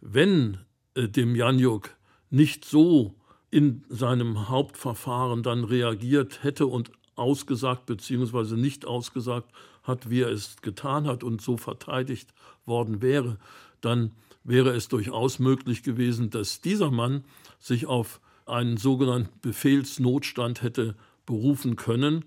Wenn 0.00 0.58
äh, 0.94 1.08
dem 1.08 1.36
Janjuk 1.36 1.90
nicht 2.30 2.64
so 2.64 3.14
in 3.50 3.84
seinem 3.88 4.48
Hauptverfahren 4.48 5.42
dann 5.42 5.64
reagiert 5.64 6.42
hätte 6.42 6.66
und 6.66 6.90
ausgesagt 7.16 7.86
bzw. 7.86 8.56
nicht 8.56 8.86
ausgesagt 8.86 9.50
hat, 9.82 10.08
wie 10.08 10.22
er 10.22 10.30
es 10.30 10.56
getan 10.62 11.06
hat 11.06 11.22
und 11.22 11.42
so 11.42 11.56
verteidigt 11.56 12.32
worden 12.64 13.02
wäre, 13.02 13.38
dann 13.80 14.12
wäre 14.44 14.70
es 14.70 14.88
durchaus 14.88 15.38
möglich 15.38 15.82
gewesen, 15.82 16.30
dass 16.30 16.60
dieser 16.60 16.90
Mann 16.90 17.24
sich 17.58 17.86
auf 17.86 18.20
einen 18.50 18.76
sogenannten 18.76 19.40
Befehlsnotstand 19.40 20.62
hätte 20.62 20.96
berufen 21.26 21.76
können, 21.76 22.24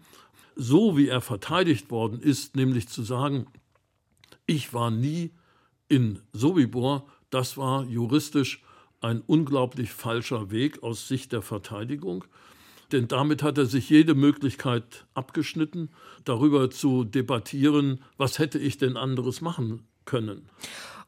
so 0.56 0.98
wie 0.98 1.08
er 1.08 1.22
verteidigt 1.22 1.92
worden 1.92 2.20
ist, 2.20 2.56
nämlich 2.56 2.88
zu 2.88 3.04
sagen, 3.04 3.48
ich 4.46 4.74
war 4.74 4.92
nie 4.92 5.32
in 5.88 6.20
Sobibor, 6.32 7.08
das 7.30 7.58
war 7.58 7.86
juristisch 7.86 8.64
ein 9.02 9.22
unglaublich 9.26 9.92
falscher 9.92 10.52
Weg 10.52 10.84
aus 10.84 11.08
Sicht 11.08 11.32
der 11.32 11.42
Verteidigung. 11.42 12.24
Denn 12.92 13.08
damit 13.08 13.42
hat 13.42 13.58
er 13.58 13.66
sich 13.66 13.90
jede 13.90 14.14
Möglichkeit 14.14 15.06
abgeschnitten, 15.14 15.90
darüber 16.26 16.70
zu 16.70 17.04
debattieren, 17.04 18.02
was 18.18 18.40
hätte 18.40 18.60
ich 18.60 18.78
denn 18.78 18.98
anderes 18.98 19.42
machen 19.42 19.84
können. 20.06 20.48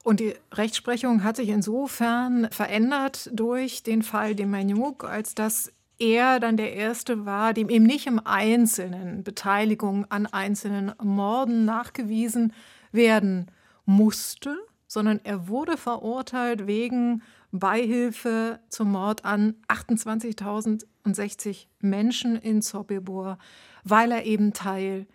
Und 0.06 0.20
die 0.20 0.36
Rechtsprechung 0.54 1.24
hat 1.24 1.36
sich 1.36 1.50
insofern 1.50 2.48
verändert 2.52 3.28
durch 3.34 3.82
den 3.82 4.04
Fall 4.04 4.36
Demaniuk, 4.36 5.04
als 5.04 5.34
dass 5.34 5.72
er 5.98 6.40
dann 6.40 6.58
der 6.58 6.74
Erste 6.74 7.26
war, 7.26 7.56
dem 7.56 7.70
eben 7.70 7.86
nicht 7.86 8.06
im 8.06 8.22
Einzelnen 8.24 9.24
Beteiligung 9.24 10.06
an 10.12 10.28
einzelnen 10.28 10.94
Morden 11.02 11.66
nachgewiesen 11.66 12.54
werden 12.92 13.50
musste, 13.86 14.56
sondern 14.86 15.22
er 15.24 15.48
wurde 15.48 15.76
verurteilt 15.76 16.68
wegen 16.68 17.24
Beihilfe 17.52 18.60
zum 18.70 18.92
Mord 18.92 19.26
an 19.26 19.56
28.060 19.70 21.66
Menschen 21.80 22.36
in 22.36 22.62
Sobibor, 22.62 23.40
weil 23.84 24.12
er 24.12 24.26
eben 24.26 24.54
Teil 24.54 25.08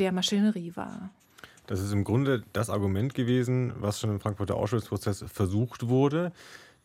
der 0.00 0.10
Maschinerie 0.10 0.72
war. 0.74 1.10
Das 1.66 1.80
ist 1.80 1.92
im 1.92 2.04
Grunde 2.04 2.42
das 2.52 2.70
Argument 2.70 3.14
gewesen, 3.14 3.72
was 3.76 4.00
schon 4.00 4.10
im 4.10 4.20
Frankfurter 4.20 4.56
Ausschussprozess 4.56 5.24
versucht 5.28 5.88
wurde. 5.88 6.32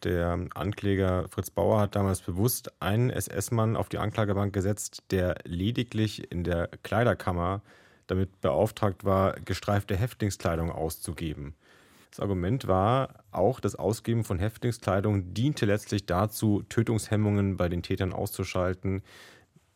Der 0.04 0.40
Ankläger 0.54 1.28
Fritz 1.30 1.50
Bauer 1.50 1.80
hat 1.80 1.96
damals 1.96 2.22
bewusst 2.22 2.72
einen 2.80 3.10
SS-Mann 3.10 3.76
auf 3.76 3.90
die 3.90 3.98
Anklagebank 3.98 4.54
gesetzt, 4.54 5.04
der 5.10 5.36
lediglich 5.44 6.32
in 6.32 6.44
der 6.44 6.70
Kleiderkammer 6.84 7.64
damit 8.06 8.40
beauftragt 8.40 9.04
war, 9.06 9.34
gestreifte 9.34 9.98
Häftlingskleidung 9.98 10.72
auszugeben. 10.72 11.56
Das 12.12 12.20
Argument 12.20 12.68
war 12.68 13.24
auch, 13.32 13.60
das 13.60 13.76
Ausgeben 13.76 14.24
von 14.24 14.40
Häftlingskleidung 14.40 15.34
diente 15.34 15.66
letztlich 15.66 16.06
dazu, 16.06 16.64
Tötungshemmungen 16.70 17.58
bei 17.58 17.68
den 17.68 17.84
Tätern 17.84 18.14
auszuschalten, 18.14 19.02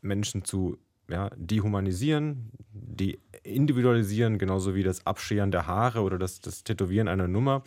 Menschen 0.02 0.45
zu 0.45 0.78
ja, 1.12 1.30
dehumanisieren, 1.36 2.51
die 2.72 3.20
individualisieren, 3.43 4.38
genauso 4.38 4.76
wie 4.76 4.84
das 4.84 5.05
Abscheren 5.05 5.51
der 5.51 5.68
Haare 5.68 6.01
oder 6.01 6.18
das, 6.18 6.39
das 6.39 6.64
Tätowieren 6.64 7.07
einer 7.07 7.28
Nummer. 7.28 7.64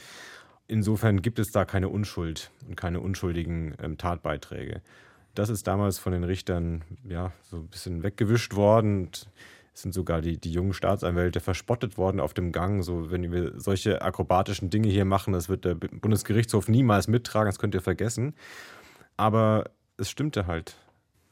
Insofern 0.66 1.20
gibt 1.20 1.38
es 1.38 1.50
da 1.50 1.64
keine 1.64 1.88
Unschuld 1.88 2.50
und 2.66 2.76
keine 2.76 3.00
unschuldigen 3.00 3.74
ähm, 3.82 3.98
Tatbeiträge. 3.98 4.80
Das 5.34 5.50
ist 5.50 5.66
damals 5.66 5.98
von 5.98 6.12
den 6.12 6.24
Richtern 6.24 6.84
ja 7.08 7.32
so 7.42 7.58
ein 7.58 7.68
bisschen 7.68 8.02
weggewischt 8.02 8.54
worden. 8.54 9.10
Es 9.74 9.82
sind 9.82 9.92
sogar 9.92 10.22
die, 10.22 10.38
die 10.38 10.52
jungen 10.52 10.72
Staatsanwälte 10.72 11.40
verspottet 11.40 11.98
worden 11.98 12.20
auf 12.20 12.32
dem 12.32 12.52
Gang. 12.52 12.84
So, 12.84 13.10
wenn 13.10 13.30
wir 13.32 13.60
solche 13.60 14.00
akrobatischen 14.00 14.70
Dinge 14.70 14.88
hier 14.88 15.04
machen, 15.04 15.32
das 15.32 15.48
wird 15.48 15.64
der 15.64 15.74
Bundesgerichtshof 15.74 16.68
niemals 16.68 17.08
mittragen, 17.08 17.46
das 17.46 17.58
könnt 17.58 17.74
ihr 17.74 17.82
vergessen. 17.82 18.34
Aber 19.16 19.70
es 19.98 20.08
stimmte 20.08 20.46
halt. 20.46 20.76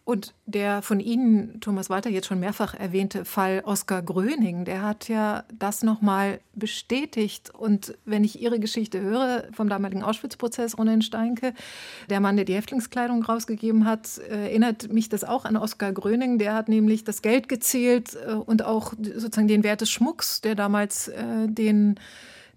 Und 0.05 0.35
der 0.47 0.83
von 0.83 0.99
Ihnen, 0.99 1.61
Thomas 1.61 1.89
Walter, 1.89 2.11
jetzt 2.11 2.27
schon 2.27 2.41
mehrfach 2.41 2.75
erwähnte 2.75 3.25
Fall 3.25 3.63
Oskar 3.65 4.03
Gröning, 4.03 4.65
der 4.65 4.83
hat 4.83 5.09
ja 5.09 5.45
das 5.57 5.85
nochmal 5.85 6.41
bestätigt. 6.55 7.51
Und 7.55 7.97
wenn 8.05 8.25
ich 8.25 8.43
Ihre 8.43 8.59
Geschichte 8.59 9.01
höre 9.01 9.45
vom 9.53 9.69
damaligen 9.69 10.03
Auschwitz-Prozess, 10.03 10.77
Ronen 10.77 11.03
Steinke, 11.03 11.55
der 12.11 12.19
Mann, 12.19 12.35
der 12.35 12.45
die 12.45 12.55
Häftlingskleidung 12.55 13.23
rausgegeben 13.23 13.85
hat, 13.85 14.19
erinnert 14.19 14.93
mich 14.93 15.09
das 15.09 15.23
auch 15.23 15.45
an 15.45 15.57
Oskar 15.57 15.93
Gröning. 15.93 16.39
Der 16.39 16.55
hat 16.55 16.69
nämlich 16.69 17.05
das 17.05 17.23
Geld 17.23 17.49
gezählt 17.49 18.17
äh, 18.27 18.33
und 18.33 18.65
auch 18.65 18.95
sozusagen 18.95 19.47
den 19.47 19.63
Wert 19.63 19.83
des 19.83 19.91
Schmucks, 19.91 20.41
der 20.41 20.57
damals 20.57 21.09
äh, 21.09 21.47
den 21.47 21.95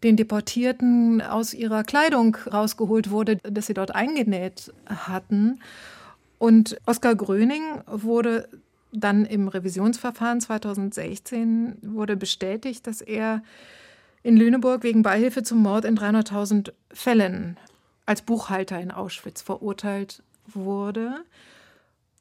den 0.03 0.17
Deportierten 0.17 1.21
aus 1.21 1.53
ihrer 1.53 1.83
Kleidung 1.83 2.37
rausgeholt 2.51 3.09
wurde, 3.09 3.37
dass 3.37 3.65
sie 3.65 3.73
dort 3.73 3.95
eingenäht 3.95 4.71
hatten. 4.85 5.59
Und 6.37 6.77
Oskar 6.85 7.15
Gröning 7.15 7.81
wurde 7.87 8.47
dann 8.91 9.25
im 9.25 9.47
Revisionsverfahren 9.47 10.41
2016 10.41 11.77
wurde 11.81 12.15
bestätigt, 12.15 12.87
dass 12.87 13.01
er 13.01 13.43
in 14.23 14.37
Lüneburg 14.37 14.83
wegen 14.83 15.03
Beihilfe 15.03 15.43
zum 15.43 15.59
Mord 15.59 15.85
in 15.85 15.97
300.000 15.97 16.71
Fällen 16.91 17.57
als 18.05 18.21
Buchhalter 18.21 18.79
in 18.79 18.91
Auschwitz 18.91 19.41
verurteilt 19.41 20.23
wurde. 20.47 21.23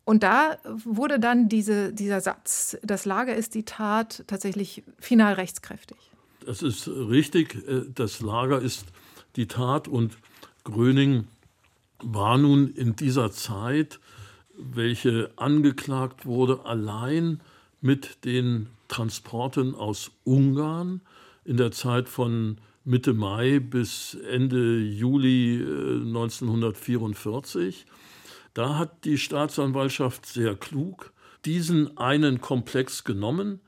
Und 0.04 0.22
da 0.22 0.58
wurde 0.64 1.18
dann 1.18 1.48
diese, 1.48 1.92
dieser 1.92 2.20
Satz, 2.20 2.76
das 2.82 3.06
Lager 3.06 3.34
ist 3.34 3.54
die 3.54 3.64
Tat, 3.64 4.24
tatsächlich 4.26 4.82
final 4.98 5.34
rechtskräftig. 5.34 5.96
Das 6.44 6.62
ist 6.62 6.88
richtig, 6.88 7.56
äh, 7.66 7.84
das 7.94 8.20
Lager 8.20 8.60
ist 8.60 8.84
die 9.36 9.46
Tat 9.46 9.88
und 9.88 10.18
Gröning 10.62 11.26
war 12.02 12.36
nun 12.36 12.68
in 12.74 12.96
dieser 12.96 13.30
Zeit, 13.32 13.98
welche 14.58 15.30
angeklagt 15.36 16.26
wurde, 16.26 16.64
allein 16.64 17.40
mit 17.80 18.24
den 18.24 18.68
Transporten 18.88 19.74
aus 19.74 20.10
Ungarn 20.24 21.00
in 21.44 21.56
der 21.56 21.72
Zeit 21.72 22.08
von 22.08 22.58
Mitte 22.84 23.14
Mai 23.14 23.60
bis 23.60 24.14
Ende 24.14 24.78
Juli 24.78 25.60
1944. 25.60 27.80
Äh, 27.80 27.84
da 28.54 28.78
hat 28.78 29.04
die 29.04 29.18
Staatsanwaltschaft 29.18 30.26
sehr 30.26 30.54
klug 30.54 31.12
diesen 31.44 31.98
einen 31.98 32.40
Komplex 32.40 33.04
genommen, 33.04 33.60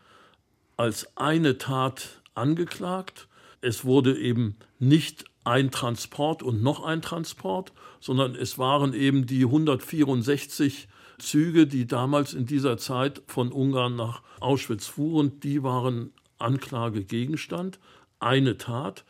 als 0.76 1.16
eine 1.16 1.58
Tat 1.58 2.22
angeklagt. 2.34 3.28
Es 3.60 3.84
wurde 3.84 4.18
eben 4.18 4.56
nicht 4.78 5.24
ein 5.46 5.70
Transport 5.70 6.42
und 6.42 6.60
noch 6.62 6.84
ein 6.84 7.00
Transport, 7.00 7.72
sondern 8.00 8.34
es 8.34 8.58
waren 8.58 8.92
eben 8.92 9.26
die 9.26 9.44
164 9.44 10.88
Züge, 11.18 11.68
die 11.68 11.86
damals 11.86 12.34
in 12.34 12.46
dieser 12.46 12.76
Zeit 12.78 13.22
von 13.28 13.52
Ungarn 13.52 13.94
nach 13.94 14.22
Auschwitz 14.40 14.86
fuhren, 14.86 15.38
die 15.40 15.62
waren 15.62 16.12
Anklagegegenstand, 16.38 17.78
eine 18.18 18.58
Tat. 18.58 19.04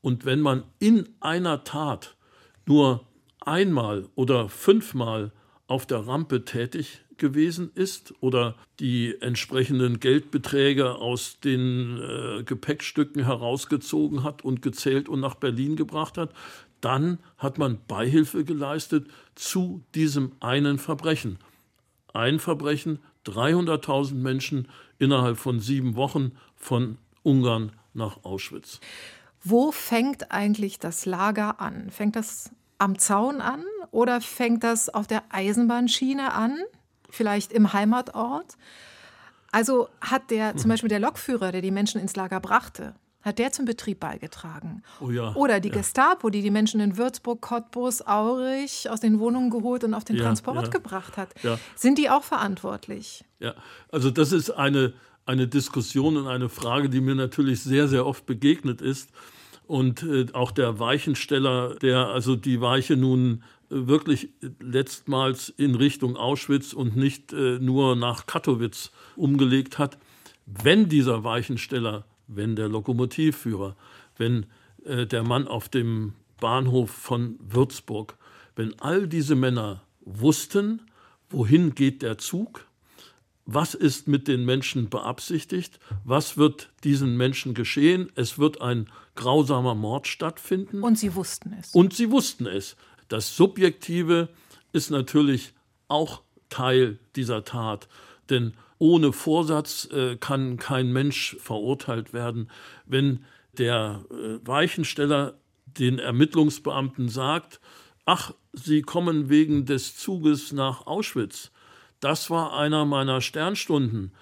Und 0.00 0.24
wenn 0.24 0.40
man 0.40 0.62
in 0.78 1.08
einer 1.20 1.64
Tat 1.64 2.16
nur 2.64 3.04
einmal 3.40 4.08
oder 4.14 4.48
fünfmal 4.48 5.32
auf 5.66 5.84
der 5.84 6.06
Rampe 6.06 6.44
tätig 6.44 7.00
gewesen 7.22 7.70
ist 7.74 8.12
oder 8.20 8.56
die 8.80 9.16
entsprechenden 9.20 10.00
Geldbeträge 10.00 10.96
aus 10.96 11.38
den 11.40 11.98
äh, 11.98 12.42
Gepäckstücken 12.42 13.24
herausgezogen 13.24 14.24
hat 14.24 14.44
und 14.44 14.60
gezählt 14.60 15.08
und 15.08 15.20
nach 15.20 15.36
Berlin 15.36 15.76
gebracht 15.76 16.18
hat, 16.18 16.34
dann 16.82 17.20
hat 17.38 17.58
man 17.58 17.78
Beihilfe 17.86 18.44
geleistet 18.44 19.06
zu 19.36 19.84
diesem 19.94 20.32
einen 20.40 20.78
Verbrechen. 20.78 21.38
Ein 22.12 22.40
Verbrechen, 22.40 22.98
300.000 23.24 24.14
Menschen 24.14 24.68
innerhalb 24.98 25.38
von 25.38 25.60
sieben 25.60 25.94
Wochen 25.94 26.32
von 26.56 26.98
Ungarn 27.22 27.70
nach 27.94 28.24
Auschwitz. 28.24 28.80
Wo 29.44 29.70
fängt 29.70 30.32
eigentlich 30.32 30.80
das 30.80 31.06
Lager 31.06 31.60
an? 31.60 31.90
Fängt 31.90 32.16
das 32.16 32.50
am 32.78 32.98
Zaun 32.98 33.40
an 33.40 33.64
oder 33.92 34.20
fängt 34.20 34.64
das 34.64 34.88
auf 34.88 35.06
der 35.06 35.22
Eisenbahnschiene 35.30 36.34
an? 36.34 36.58
Vielleicht 37.12 37.52
im 37.52 37.72
Heimatort. 37.72 38.56
Also 39.52 39.88
hat 40.00 40.30
der 40.30 40.56
zum 40.56 40.70
Beispiel 40.70 40.88
der 40.88 40.98
Lokführer, 40.98 41.52
der 41.52 41.60
die 41.60 41.70
Menschen 41.70 42.00
ins 42.00 42.16
Lager 42.16 42.40
brachte, 42.40 42.94
hat 43.20 43.38
der 43.38 43.52
zum 43.52 43.66
Betrieb 43.66 44.00
beigetragen. 44.00 44.82
Oh 45.00 45.10
ja, 45.10 45.34
Oder 45.34 45.60
die 45.60 45.68
ja. 45.68 45.76
Gestapo, 45.76 46.30
die 46.30 46.42
die 46.42 46.50
Menschen 46.50 46.80
in 46.80 46.96
Würzburg, 46.96 47.40
Cottbus, 47.40 48.04
Aurich 48.06 48.90
aus 48.90 49.00
den 49.00 49.20
Wohnungen 49.20 49.50
geholt 49.50 49.84
und 49.84 49.94
auf 49.94 50.04
den 50.04 50.16
Ja, 50.16 50.24
Transport 50.24 50.70
gebracht 50.70 51.16
hat. 51.16 51.28
Sind 51.76 51.98
die 51.98 52.10
auch 52.10 52.24
verantwortlich? 52.24 53.24
Ja, 53.38 53.54
also 53.90 54.10
das 54.10 54.32
ist 54.32 54.50
eine, 54.50 54.94
eine 55.26 55.46
Diskussion 55.46 56.16
und 56.16 56.26
eine 56.26 56.48
Frage, 56.48 56.88
die 56.88 57.00
mir 57.00 57.14
natürlich 57.14 57.62
sehr, 57.62 57.86
sehr 57.88 58.06
oft 58.06 58.26
begegnet 58.26 58.80
ist. 58.80 59.10
Und 59.66 60.02
äh, 60.02 60.26
auch 60.32 60.50
der 60.50 60.80
Weichensteller, 60.80 61.76
der 61.76 62.08
also 62.08 62.34
die 62.36 62.60
Weiche 62.60 62.96
nun 62.96 63.44
wirklich 63.72 64.30
letztmals 64.60 65.48
in 65.48 65.74
Richtung 65.74 66.16
Auschwitz 66.16 66.72
und 66.72 66.96
nicht 66.96 67.32
äh, 67.32 67.58
nur 67.58 67.96
nach 67.96 68.26
Katowice 68.26 68.92
umgelegt 69.16 69.78
hat, 69.78 69.98
wenn 70.46 70.88
dieser 70.88 71.24
Weichensteller, 71.24 72.04
wenn 72.26 72.56
der 72.56 72.68
Lokomotivführer, 72.68 73.76
wenn 74.16 74.46
äh, 74.84 75.06
der 75.06 75.22
Mann 75.22 75.48
auf 75.48 75.68
dem 75.68 76.12
Bahnhof 76.40 76.90
von 76.90 77.38
Würzburg, 77.40 78.16
wenn 78.56 78.78
all 78.80 79.08
diese 79.08 79.34
Männer 79.34 79.82
wussten, 80.00 80.82
wohin 81.30 81.74
geht 81.74 82.02
der 82.02 82.18
Zug, 82.18 82.66
was 83.44 83.74
ist 83.74 84.06
mit 84.06 84.28
den 84.28 84.44
Menschen 84.44 84.88
beabsichtigt, 84.88 85.80
was 86.04 86.36
wird 86.36 86.70
diesen 86.84 87.16
Menschen 87.16 87.54
geschehen, 87.54 88.10
es 88.14 88.38
wird 88.38 88.60
ein 88.60 88.88
grausamer 89.14 89.74
Mord 89.74 90.06
stattfinden. 90.06 90.82
Und 90.82 90.98
sie 90.98 91.14
wussten 91.14 91.54
es. 91.58 91.70
Und 91.74 91.92
sie 91.94 92.10
wussten 92.10 92.46
es. 92.46 92.76
Das 93.12 93.36
Subjektive 93.36 94.30
ist 94.72 94.90
natürlich 94.90 95.52
auch 95.86 96.22
Teil 96.48 96.98
dieser 97.14 97.44
Tat. 97.44 97.86
Denn 98.30 98.54
ohne 98.78 99.12
Vorsatz 99.12 99.86
äh, 99.92 100.16
kann 100.16 100.56
kein 100.56 100.90
Mensch 100.94 101.36
verurteilt 101.38 102.14
werden. 102.14 102.50
Wenn 102.86 103.26
der 103.58 104.02
äh, 104.10 104.38
Weichensteller 104.48 105.34
den 105.66 105.98
Ermittlungsbeamten 105.98 107.10
sagt, 107.10 107.60
ach, 108.06 108.32
Sie 108.54 108.80
kommen 108.80 109.28
wegen 109.28 109.66
des 109.66 109.94
Zuges 109.98 110.52
nach 110.52 110.86
Auschwitz, 110.86 111.50
das 112.00 112.30
war 112.30 112.56
einer 112.56 112.86
meiner 112.86 113.20
Sternstunden. 113.20 114.12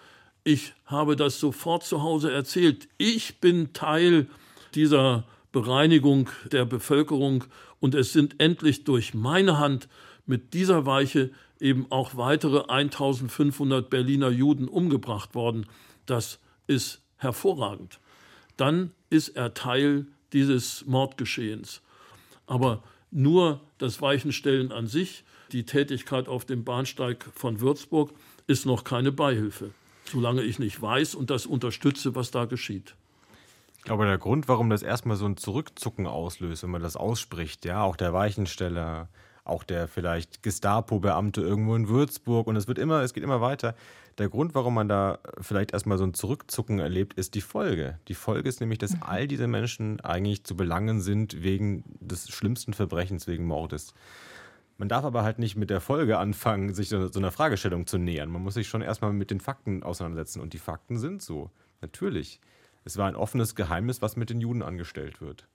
Ich 0.42 0.74
habe 0.84 1.14
das 1.14 1.38
sofort 1.38 1.84
zu 1.84 2.02
Hause 2.02 2.32
erzählt. 2.32 2.88
Ich 2.98 3.38
bin 3.38 3.72
Teil 3.72 4.26
dieser 4.74 5.22
Bereinigung 5.52 6.28
der 6.50 6.64
Bevölkerung 6.64 7.44
und 7.80 7.94
es 7.94 8.12
sind 8.12 8.40
endlich 8.40 8.84
durch 8.84 9.14
meine 9.14 9.58
Hand 9.58 9.88
mit 10.26 10.54
dieser 10.54 10.86
Weiche 10.86 11.30
eben 11.58 11.86
auch 11.90 12.16
weitere 12.16 12.64
1500 12.68 13.90
Berliner 13.90 14.30
Juden 14.30 14.68
umgebracht 14.68 15.34
worden. 15.34 15.66
Das 16.06 16.38
ist 16.66 17.00
hervorragend. 17.16 17.98
Dann 18.56 18.92
ist 19.10 19.30
er 19.30 19.54
Teil 19.54 20.06
dieses 20.32 20.86
Mordgeschehens. 20.86 21.82
Aber 22.46 22.82
nur 23.10 23.60
das 23.78 24.00
Weichenstellen 24.00 24.72
an 24.72 24.86
sich, 24.86 25.24
die 25.52 25.64
Tätigkeit 25.64 26.28
auf 26.28 26.44
dem 26.44 26.64
Bahnsteig 26.64 27.26
von 27.34 27.60
Würzburg, 27.60 28.12
ist 28.46 28.66
noch 28.66 28.84
keine 28.84 29.12
Beihilfe, 29.12 29.70
solange 30.04 30.42
ich 30.42 30.58
nicht 30.58 30.80
weiß 30.80 31.14
und 31.14 31.30
das 31.30 31.46
unterstütze, 31.46 32.14
was 32.14 32.30
da 32.30 32.44
geschieht. 32.44 32.94
Ich 33.80 33.84
glaube, 33.84 34.04
der 34.04 34.18
Grund, 34.18 34.46
warum 34.46 34.68
das 34.68 34.82
erstmal 34.82 35.16
so 35.16 35.24
ein 35.24 35.38
Zurückzucken 35.38 36.06
auslöst, 36.06 36.62
wenn 36.62 36.70
man 36.70 36.82
das 36.82 36.96
ausspricht, 36.96 37.64
ja, 37.64 37.82
auch 37.82 37.96
der 37.96 38.12
Weichensteller, 38.12 39.08
auch 39.42 39.64
der 39.64 39.88
vielleicht 39.88 40.42
Gestapo-Beamte 40.42 41.40
irgendwo 41.40 41.74
in 41.74 41.88
Würzburg 41.88 42.46
und 42.46 42.56
es 42.56 42.68
wird 42.68 42.76
immer, 42.76 43.00
es 43.00 43.14
geht 43.14 43.24
immer 43.24 43.40
weiter. 43.40 43.74
Der 44.18 44.28
Grund, 44.28 44.54
warum 44.54 44.74
man 44.74 44.86
da 44.86 45.18
vielleicht 45.40 45.72
erstmal 45.72 45.96
so 45.96 46.04
ein 46.04 46.12
Zurückzucken 46.12 46.78
erlebt, 46.78 47.14
ist 47.14 47.34
die 47.34 47.40
Folge. 47.40 47.98
Die 48.08 48.14
Folge 48.14 48.50
ist 48.50 48.60
nämlich, 48.60 48.78
dass 48.78 49.00
all 49.00 49.26
diese 49.26 49.46
Menschen 49.46 49.98
eigentlich 50.00 50.44
zu 50.44 50.58
belangen 50.58 51.00
sind 51.00 51.42
wegen 51.42 51.82
des 52.00 52.28
schlimmsten 52.28 52.74
Verbrechens, 52.74 53.26
wegen 53.28 53.46
Mordes. 53.46 53.94
Man 54.76 54.90
darf 54.90 55.06
aber 55.06 55.22
halt 55.22 55.38
nicht 55.38 55.56
mit 55.56 55.70
der 55.70 55.80
Folge 55.80 56.18
anfangen, 56.18 56.74
sich 56.74 56.90
so 56.90 57.08
so 57.08 57.18
einer 57.18 57.32
Fragestellung 57.32 57.86
zu 57.86 57.96
nähern. 57.96 58.28
Man 58.28 58.42
muss 58.42 58.54
sich 58.54 58.68
schon 58.68 58.82
erstmal 58.82 59.14
mit 59.14 59.30
den 59.30 59.40
Fakten 59.40 59.82
auseinandersetzen. 59.82 60.42
Und 60.42 60.52
die 60.52 60.58
Fakten 60.58 60.98
sind 60.98 61.22
so. 61.22 61.50
Natürlich. 61.80 62.40
Es 62.84 62.96
war 62.96 63.08
ein 63.08 63.16
offenes 63.16 63.54
Geheimnis, 63.54 64.02
was 64.02 64.16
mit 64.16 64.30
den 64.30 64.40
Juden 64.40 64.62
angestellt 64.62 65.20
wird. 65.20 65.48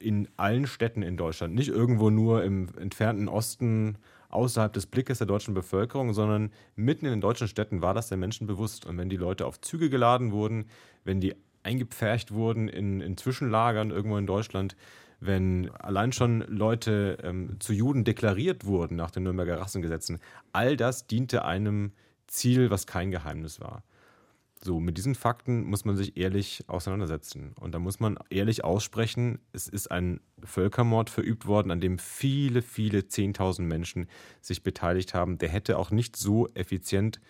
in 0.00 0.28
allen 0.36 0.66
Städten 0.66 1.02
in 1.02 1.16
Deutschland, 1.16 1.54
nicht 1.54 1.68
irgendwo 1.68 2.08
nur 2.10 2.42
im 2.42 2.68
entfernten 2.78 3.28
Osten 3.28 3.98
außerhalb 4.30 4.72
des 4.72 4.86
Blickes 4.86 5.18
der 5.18 5.26
deutschen 5.26 5.54
Bevölkerung, 5.54 6.14
sondern 6.14 6.52
mitten 6.74 7.04
in 7.04 7.12
den 7.12 7.20
deutschen 7.20 7.48
Städten 7.48 7.82
war 7.82 7.94
das 7.94 8.08
den 8.08 8.18
Menschen 8.18 8.46
bewusst. 8.46 8.86
Und 8.86 8.96
wenn 8.96 9.10
die 9.10 9.16
Leute 9.16 9.44
auf 9.46 9.60
Züge 9.60 9.90
geladen 9.90 10.32
wurden, 10.32 10.66
wenn 11.04 11.20
die 11.20 11.34
eingepfercht 11.62 12.32
wurden 12.32 12.68
in, 12.68 13.00
in 13.00 13.16
Zwischenlagern 13.16 13.90
irgendwo 13.90 14.16
in 14.16 14.26
Deutschland, 14.26 14.76
wenn 15.20 15.70
allein 15.72 16.12
schon 16.12 16.40
Leute 16.48 17.18
ähm, 17.22 17.60
zu 17.60 17.74
Juden 17.74 18.04
deklariert 18.04 18.64
wurden 18.64 18.96
nach 18.96 19.10
den 19.10 19.24
Nürnberger 19.24 19.60
Rassengesetzen, 19.60 20.18
all 20.52 20.78
das 20.78 21.06
diente 21.06 21.44
einem 21.44 21.92
Ziel, 22.26 22.70
was 22.70 22.86
kein 22.86 23.10
Geheimnis 23.10 23.60
war. 23.60 23.82
So, 24.62 24.78
mit 24.78 24.98
diesen 24.98 25.14
Fakten 25.14 25.64
muss 25.64 25.86
man 25.86 25.96
sich 25.96 26.18
ehrlich 26.18 26.64
auseinandersetzen. 26.66 27.54
Und 27.58 27.72
da 27.72 27.78
muss 27.78 27.98
man 27.98 28.18
ehrlich 28.28 28.62
aussprechen, 28.62 29.38
es 29.52 29.68
ist 29.68 29.90
ein 29.90 30.20
Völkermord 30.44 31.08
verübt 31.08 31.46
worden, 31.46 31.70
an 31.70 31.80
dem 31.80 31.98
viele, 31.98 32.60
viele 32.60 33.08
Zehntausend 33.08 33.66
Menschen 33.66 34.06
sich 34.42 34.62
beteiligt 34.62 35.14
haben. 35.14 35.38
Der 35.38 35.48
hätte 35.48 35.78
auch 35.78 35.90
nicht 35.90 36.14
so 36.14 36.46
effizient 36.48 37.20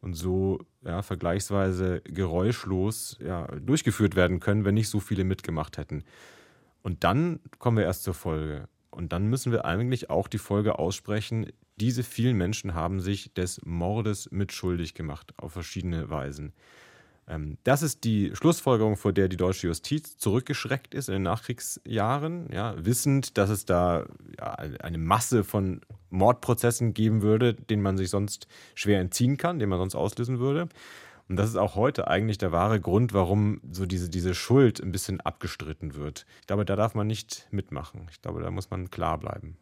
und 0.00 0.14
so 0.14 0.60
ja, 0.82 1.02
vergleichsweise 1.02 2.00
geräuschlos 2.04 3.18
ja, 3.22 3.46
durchgeführt 3.58 4.16
werden 4.16 4.40
können, 4.40 4.64
wenn 4.64 4.74
nicht 4.74 4.88
so 4.88 5.00
viele 5.00 5.24
mitgemacht 5.24 5.76
hätten. 5.76 6.02
Und 6.82 7.04
dann 7.04 7.40
kommen 7.58 7.76
wir 7.76 7.84
erst 7.84 8.04
zur 8.04 8.14
Folge. 8.14 8.68
Und 8.90 9.12
dann 9.12 9.26
müssen 9.26 9.52
wir 9.52 9.66
eigentlich 9.66 10.08
auch 10.08 10.28
die 10.28 10.38
Folge 10.38 10.78
aussprechen, 10.78 11.46
diese 11.80 12.02
vielen 12.02 12.36
Menschen 12.36 12.74
haben 12.74 13.00
sich 13.00 13.32
des 13.34 13.60
Mordes 13.64 14.30
mitschuldig 14.30 14.94
gemacht, 14.94 15.32
auf 15.36 15.52
verschiedene 15.52 16.10
Weisen. 16.10 16.52
Ähm, 17.30 17.56
das 17.64 17.82
ist 17.82 18.04
die 18.04 18.32
Schlussfolgerung, 18.34 18.96
vor 18.96 19.12
der 19.12 19.28
die 19.28 19.36
deutsche 19.36 19.68
Justiz 19.68 20.18
zurückgeschreckt 20.18 20.94
ist 20.94 21.08
in 21.08 21.14
den 21.14 21.22
Nachkriegsjahren, 21.22 22.48
ja, 22.52 22.74
wissend, 22.84 23.38
dass 23.38 23.50
es 23.50 23.64
da 23.64 24.06
ja, 24.38 24.52
eine 24.52 24.98
Masse 24.98 25.44
von 25.44 25.80
Mordprozessen 26.10 26.92
geben 26.92 27.22
würde, 27.22 27.54
denen 27.54 27.82
man 27.82 27.96
sich 27.96 28.10
sonst 28.10 28.48
schwer 28.74 29.00
entziehen 29.00 29.36
kann, 29.36 29.58
den 29.58 29.68
man 29.68 29.78
sonst 29.78 29.94
auslösen 29.94 30.38
würde. 30.40 30.68
Und 31.28 31.36
das 31.36 31.48
ist 31.48 31.56
auch 31.56 31.76
heute 31.76 32.08
eigentlich 32.08 32.38
der 32.38 32.50
wahre 32.50 32.80
Grund, 32.80 33.14
warum 33.14 33.60
so 33.70 33.86
diese, 33.86 34.10
diese 34.10 34.34
Schuld 34.34 34.80
ein 34.80 34.90
bisschen 34.90 35.20
abgestritten 35.20 35.94
wird. 35.94 36.26
Ich 36.40 36.48
glaube, 36.48 36.64
da 36.64 36.74
darf 36.74 36.96
man 36.96 37.06
nicht 37.06 37.46
mitmachen. 37.52 38.08
Ich 38.10 38.20
glaube, 38.20 38.42
da 38.42 38.50
muss 38.50 38.70
man 38.70 38.90
klar 38.90 39.16
bleiben. 39.16 39.56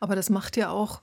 Aber 0.00 0.16
das 0.16 0.30
macht 0.30 0.56
ja 0.56 0.70
auch 0.70 1.00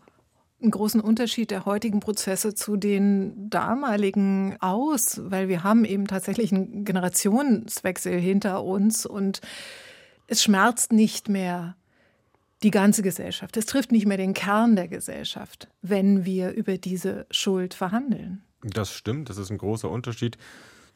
einen 0.62 0.72
großen 0.72 1.00
Unterschied 1.00 1.52
der 1.52 1.66
heutigen 1.66 2.00
Prozesse 2.00 2.54
zu 2.54 2.76
den 2.76 3.50
damaligen 3.50 4.58
aus, 4.60 5.22
weil 5.24 5.48
wir 5.48 5.64
haben 5.64 5.86
eben 5.86 6.08
tatsächlich 6.08 6.52
einen 6.54 6.84
Generationswechsel 6.84 8.20
hinter 8.20 8.64
uns 8.64 9.06
und 9.06 9.42
es 10.28 10.44
schmerzt 10.44 10.92
nicht 10.92 11.30
mehr 11.30 11.76
die 12.62 12.72
ganze 12.72 13.02
Gesellschaft. 13.02 13.56
Es 13.58 13.66
trifft 13.66 13.92
nicht 13.92 14.06
mehr 14.06 14.18
den 14.18 14.34
Kern 14.34 14.76
der 14.76 14.88
Gesellschaft, 14.88 15.70
wenn 15.82 16.26
wir 16.26 16.52
über 16.52 16.78
diese 16.78 17.26
Schuld 17.32 17.74
verhandeln. 17.74 18.44
Das 18.62 18.92
stimmt, 18.92 19.30
das 19.30 19.38
ist 19.38 19.50
ein 19.50 19.58
großer 19.58 19.90
Unterschied. 19.90 20.38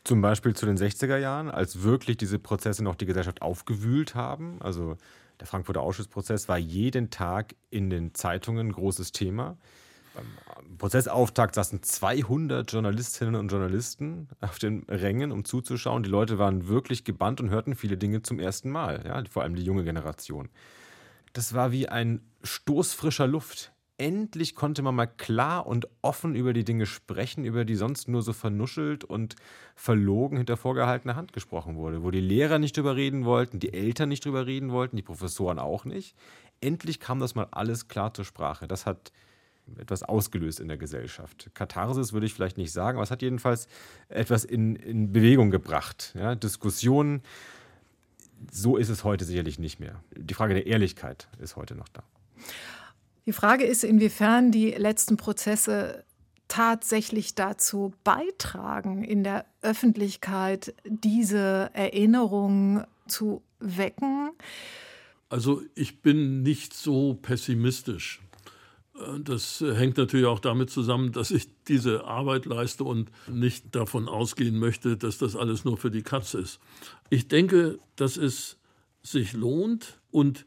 Zum 0.04 0.22
Beispiel 0.22 0.54
zu 0.54 0.66
den 0.66 0.78
60er 0.78 1.18
Jahren, 1.18 1.50
als 1.50 1.84
wirklich 1.84 2.18
diese 2.18 2.38
Prozesse 2.38 2.84
noch 2.84 2.96
die 2.96 3.06
Gesellschaft 3.06 3.42
aufgewühlt 3.42 4.16
haben. 4.16 4.62
Also 4.62 4.98
der 5.44 5.50
Frankfurter 5.50 5.82
Ausschussprozess 5.82 6.48
war 6.48 6.58
jeden 6.58 7.10
Tag 7.10 7.56
in 7.70 7.90
den 7.90 8.14
Zeitungen 8.14 8.68
ein 8.68 8.72
großes 8.72 9.12
Thema. 9.12 9.58
Beim 10.16 10.78
Prozessauftakt 10.78 11.56
saßen 11.56 11.84
200 11.84 12.72
Journalistinnen 12.72 13.36
und 13.36 13.50
Journalisten 13.50 14.30
auf 14.40 14.58
den 14.58 14.84
Rängen, 14.88 15.34
um 15.34 15.44
zuzuschauen. 15.44 16.04
Die 16.04 16.10
Leute 16.10 16.40
waren 16.40 16.70
wirklich 16.70 17.04
gebannt 17.04 17.42
und 17.42 17.50
hörten 17.50 17.76
viele 17.76 17.98
Dinge 17.98 18.22
zum 18.22 18.40
ersten 18.40 18.70
Mal, 18.70 19.04
ja, 19.06 19.22
vor 19.30 19.44
allem 19.44 19.56
die 19.56 19.66
junge 19.66 19.84
Generation. 19.84 20.48
Das 21.34 21.54
war 21.54 21.74
wie 21.74 21.90
ein 21.90 22.22
Stoß 22.44 22.94
frischer 22.94 23.28
Luft 23.28 23.73
endlich 23.98 24.56
konnte 24.56 24.82
man 24.82 24.96
mal 24.96 25.06
klar 25.06 25.66
und 25.68 25.88
offen 26.02 26.36
über 26.36 26.54
die 26.54 26.66
Dinge 26.66 26.86
sprechen, 26.86 27.46
über 27.46 27.66
die 27.66 27.76
sonst 27.76 28.08
nur 28.08 28.22
so 28.22 28.34
vernuschelt 28.34 29.04
und 29.04 29.36
verlogen 29.76 30.38
hinter 30.38 30.58
vorgehaltener 30.58 31.16
Hand 31.16 31.34
gesprochen 31.34 31.76
wurde, 31.76 32.04
wo 32.04 32.12
die 32.12 32.20
Lehrer 32.20 32.60
nicht 32.60 32.76
drüber 32.76 32.96
reden 32.96 33.26
wollten, 33.26 33.60
die 33.60 33.74
Eltern 33.74 34.10
nicht 34.10 34.26
drüber 34.26 34.46
reden 34.46 34.72
wollten, 34.72 34.96
die 34.96 35.04
Professoren 35.04 35.60
auch 35.60 35.86
nicht. 35.86 36.16
Endlich 36.62 37.00
kam 37.00 37.20
das 37.20 37.36
mal 37.36 37.48
alles 37.52 37.88
klar 37.88 38.14
zur 38.14 38.26
Sprache. 38.26 38.68
Das 38.68 38.86
hat 38.86 39.12
etwas 39.78 40.04
ausgelöst 40.04 40.60
in 40.60 40.68
der 40.68 40.78
Gesellschaft. 40.78 41.50
Katharsis 41.54 42.14
würde 42.14 42.26
ich 42.26 42.34
vielleicht 42.34 42.58
nicht 42.58 42.72
sagen, 42.72 42.98
aber 42.98 43.04
es 43.04 43.12
hat 43.12 43.22
jedenfalls 43.22 43.68
etwas 44.10 44.44
in, 44.44 44.76
in 44.76 45.12
Bewegung 45.12 45.52
gebracht. 45.52 46.14
Ja, 46.18 46.36
Diskussionen, 46.36 47.22
so 48.52 48.76
ist 48.78 48.90
es 48.90 49.04
heute 49.04 49.24
sicherlich 49.26 49.60
nicht 49.60 49.80
mehr. 49.80 50.04
Die 50.16 50.34
Frage 50.34 50.54
der 50.54 50.68
Ehrlichkeit 50.68 51.30
ist 51.40 51.56
heute 51.56 51.76
noch 51.76 51.88
da. 51.88 52.04
Die 53.26 53.34
Frage 53.34 53.64
ist, 53.64 53.84
inwiefern 53.84 54.52
die 54.52 54.72
letzten 54.72 55.18
Prozesse 55.18 56.04
tatsächlich 56.48 57.36
dazu 57.36 57.94
beitragen, 58.04 59.04
in 59.04 59.24
der 59.24 59.46
Öffentlichkeit 59.62 60.74
diese 60.86 61.70
Erinnerung 61.74 62.84
zu 63.08 63.42
wecken? 63.60 64.32
Also 65.30 65.62
ich 65.74 66.02
bin 66.02 66.44
nicht 66.44 66.74
so 66.74 67.16
pessimistisch. 67.16 68.22
Das 69.24 69.62
hängt 69.62 69.98
natürlich 69.98 70.28
auch 70.28 70.40
damit 70.40 70.70
zusammen, 70.70 71.12
dass 71.12 71.32
ich 71.32 71.48
diese 71.68 72.04
Arbeit 72.04 72.46
leiste 72.46 72.84
und 72.84 73.10
nicht 73.28 73.74
davon 73.74 74.08
ausgehen 74.08 74.60
möchte, 74.60 74.98
dass 74.98 75.18
das 75.18 75.36
alles 75.36 75.66
nur 75.66 75.78
für 75.78 75.90
die 75.90 76.04
Katze 76.04 76.40
ist. 76.40 76.60
Ich 77.10 77.28
denke, 77.28 77.80
dass 77.96 78.18
es 78.18 78.58
sich 79.02 79.34
lohnt 79.34 80.00
und 80.12 80.46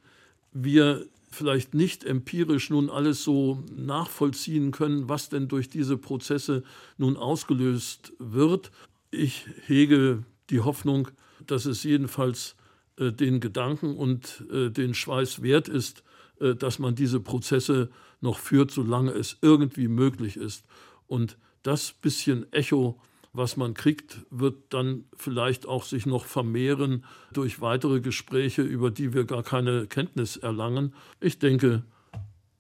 wir 0.52 1.06
vielleicht 1.36 1.74
nicht 1.74 2.04
empirisch 2.04 2.70
nun 2.70 2.90
alles 2.90 3.22
so 3.22 3.62
nachvollziehen 3.74 4.72
können, 4.72 5.08
was 5.08 5.28
denn 5.28 5.48
durch 5.48 5.68
diese 5.68 5.96
Prozesse 5.96 6.64
nun 6.96 7.16
ausgelöst 7.16 8.12
wird. 8.18 8.70
Ich 9.10 9.46
hege 9.66 10.24
die 10.50 10.60
Hoffnung, 10.60 11.08
dass 11.46 11.66
es 11.66 11.84
jedenfalls 11.84 12.56
äh, 12.98 13.12
den 13.12 13.40
Gedanken 13.40 13.96
und 13.96 14.44
äh, 14.50 14.70
den 14.70 14.94
Schweiß 14.94 15.42
wert 15.42 15.68
ist, 15.68 16.02
äh, 16.40 16.54
dass 16.54 16.78
man 16.78 16.94
diese 16.94 17.20
Prozesse 17.20 17.90
noch 18.20 18.38
führt, 18.38 18.70
solange 18.70 19.12
es 19.12 19.36
irgendwie 19.42 19.88
möglich 19.88 20.36
ist. 20.36 20.64
Und 21.06 21.36
das 21.62 21.92
bisschen 21.92 22.50
Echo 22.52 23.00
was 23.36 23.56
man 23.56 23.74
kriegt, 23.74 24.24
wird 24.30 24.72
dann 24.72 25.04
vielleicht 25.16 25.66
auch 25.66 25.84
sich 25.84 26.06
noch 26.06 26.24
vermehren 26.24 27.04
durch 27.32 27.60
weitere 27.60 28.00
Gespräche, 28.00 28.62
über 28.62 28.90
die 28.90 29.12
wir 29.12 29.24
gar 29.24 29.42
keine 29.42 29.86
Kenntnis 29.86 30.36
erlangen. 30.36 30.94
Ich 31.20 31.38
denke, 31.38 31.82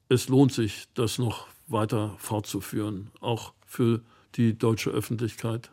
es 0.08 0.28
lohnt 0.28 0.52
sich, 0.52 0.88
das 0.94 1.18
noch 1.18 1.46
weiter 1.66 2.14
fortzuführen, 2.18 3.10
auch 3.20 3.52
für 3.64 4.02
die 4.34 4.56
deutsche 4.56 4.90
Öffentlichkeit. 4.90 5.70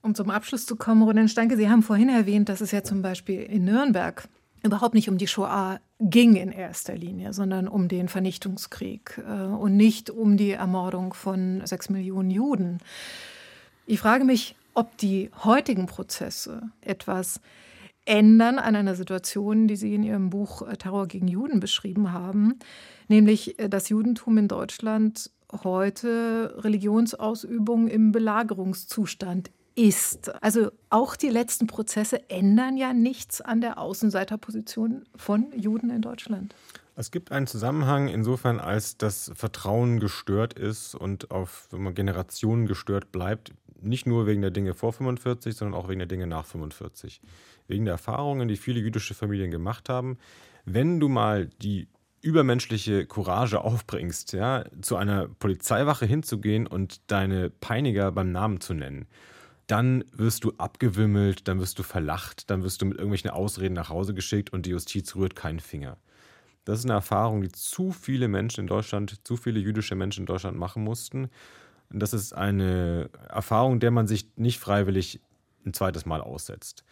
Um 0.00 0.14
zum 0.14 0.30
Abschluss 0.30 0.64
zu 0.64 0.76
kommen, 0.76 1.02
Roland 1.02 1.30
Steinke, 1.30 1.56
Sie 1.56 1.68
haben 1.68 1.82
vorhin 1.82 2.08
erwähnt, 2.08 2.48
dass 2.48 2.60
es 2.60 2.70
ja 2.70 2.82
zum 2.82 3.02
Beispiel 3.02 3.42
in 3.42 3.64
Nürnberg 3.64 4.28
überhaupt 4.62 4.94
nicht 4.94 5.08
um 5.08 5.18
die 5.18 5.26
Shoah 5.26 5.80
ging 6.00 6.36
in 6.36 6.52
erster 6.52 6.96
Linie, 6.96 7.32
sondern 7.32 7.68
um 7.68 7.88
den 7.88 8.08
Vernichtungskrieg 8.08 9.20
äh, 9.26 9.44
und 9.44 9.76
nicht 9.76 10.10
um 10.10 10.36
die 10.36 10.52
Ermordung 10.52 11.14
von 11.14 11.62
sechs 11.64 11.90
Millionen 11.90 12.30
Juden. 12.30 12.78
Ich 13.90 14.00
frage 14.00 14.26
mich, 14.26 14.54
ob 14.74 14.98
die 14.98 15.30
heutigen 15.44 15.86
Prozesse 15.86 16.60
etwas 16.82 17.40
ändern 18.04 18.58
an 18.58 18.76
einer 18.76 18.94
Situation, 18.94 19.66
die 19.66 19.76
Sie 19.76 19.94
in 19.94 20.02
Ihrem 20.02 20.28
Buch 20.28 20.60
äh, 20.60 20.76
Terror 20.76 21.06
gegen 21.06 21.26
Juden 21.26 21.58
beschrieben 21.58 22.12
haben, 22.12 22.58
nämlich 23.08 23.58
äh, 23.58 23.70
das 23.70 23.88
Judentum 23.88 24.36
in 24.36 24.46
Deutschland 24.46 25.30
heute 25.64 26.54
Religionsausübung 26.58 27.88
im 27.88 28.12
Belagerungszustand 28.12 29.50
ist. 29.74 30.34
Also 30.42 30.70
auch 30.90 31.16
die 31.16 31.30
letzten 31.30 31.66
Prozesse 31.66 32.28
ändern 32.28 32.76
ja 32.76 32.92
nichts 32.92 33.40
an 33.40 33.62
der 33.62 33.78
Außenseiterposition 33.78 35.06
von 35.16 35.46
Juden 35.56 35.88
in 35.88 36.02
Deutschland. 36.02 36.54
Es 36.94 37.12
gibt 37.12 37.30
einen 37.30 37.46
Zusammenhang 37.46 38.08
insofern, 38.08 38.58
als 38.58 38.98
das 38.98 39.30
Vertrauen 39.34 40.00
gestört 40.00 40.52
ist 40.52 40.96
und 40.96 41.30
auf 41.30 41.68
Generationen 41.94 42.66
gestört 42.66 43.12
bleibt 43.12 43.52
nicht 43.80 44.06
nur 44.06 44.26
wegen 44.26 44.42
der 44.42 44.50
Dinge 44.50 44.74
vor 44.74 44.92
45, 44.92 45.54
sondern 45.54 45.78
auch 45.80 45.88
wegen 45.88 45.98
der 45.98 46.08
Dinge 46.08 46.26
nach 46.26 46.44
45. 46.44 47.20
Wegen 47.66 47.84
der 47.84 47.92
Erfahrungen, 47.92 48.48
die 48.48 48.56
viele 48.56 48.80
jüdische 48.80 49.14
Familien 49.14 49.50
gemacht 49.50 49.88
haben. 49.88 50.18
Wenn 50.64 51.00
du 51.00 51.08
mal 51.08 51.46
die 51.62 51.88
übermenschliche 52.20 53.06
Courage 53.06 53.60
aufbringst, 53.60 54.32
ja, 54.32 54.64
zu 54.80 54.96
einer 54.96 55.28
Polizeiwache 55.28 56.06
hinzugehen 56.06 56.66
und 56.66 57.00
deine 57.10 57.50
Peiniger 57.50 58.10
beim 58.12 58.32
Namen 58.32 58.60
zu 58.60 58.74
nennen, 58.74 59.06
dann 59.68 60.04
wirst 60.12 60.44
du 60.44 60.52
abgewimmelt, 60.56 61.46
dann 61.46 61.60
wirst 61.60 61.78
du 61.78 61.82
verlacht, 61.82 62.50
dann 62.50 62.62
wirst 62.62 62.80
du 62.80 62.86
mit 62.86 62.96
irgendwelchen 62.96 63.30
Ausreden 63.30 63.74
nach 63.74 63.90
Hause 63.90 64.14
geschickt 64.14 64.50
und 64.52 64.66
die 64.66 64.70
Justiz 64.70 65.14
rührt 65.14 65.36
keinen 65.36 65.60
Finger. 65.60 65.98
Das 66.64 66.80
ist 66.80 66.84
eine 66.86 66.94
Erfahrung, 66.94 67.42
die 67.42 67.52
zu 67.52 67.92
viele 67.92 68.28
Menschen 68.28 68.62
in 68.62 68.66
Deutschland, 68.66 69.26
zu 69.26 69.36
viele 69.36 69.60
jüdische 69.60 69.94
Menschen 69.94 70.20
in 70.20 70.26
Deutschland 70.26 70.58
machen 70.58 70.84
mussten. 70.84 71.30
Das 71.90 72.12
ist 72.12 72.34
eine 72.34 73.10
Erfahrung, 73.28 73.80
der 73.80 73.90
man 73.90 74.06
sich 74.06 74.28
nicht 74.36 74.58
freiwillig 74.58 75.20
ein 75.64 75.72
zweites 75.72 76.06
Mal 76.06 76.20
aussetzt. 76.20 76.84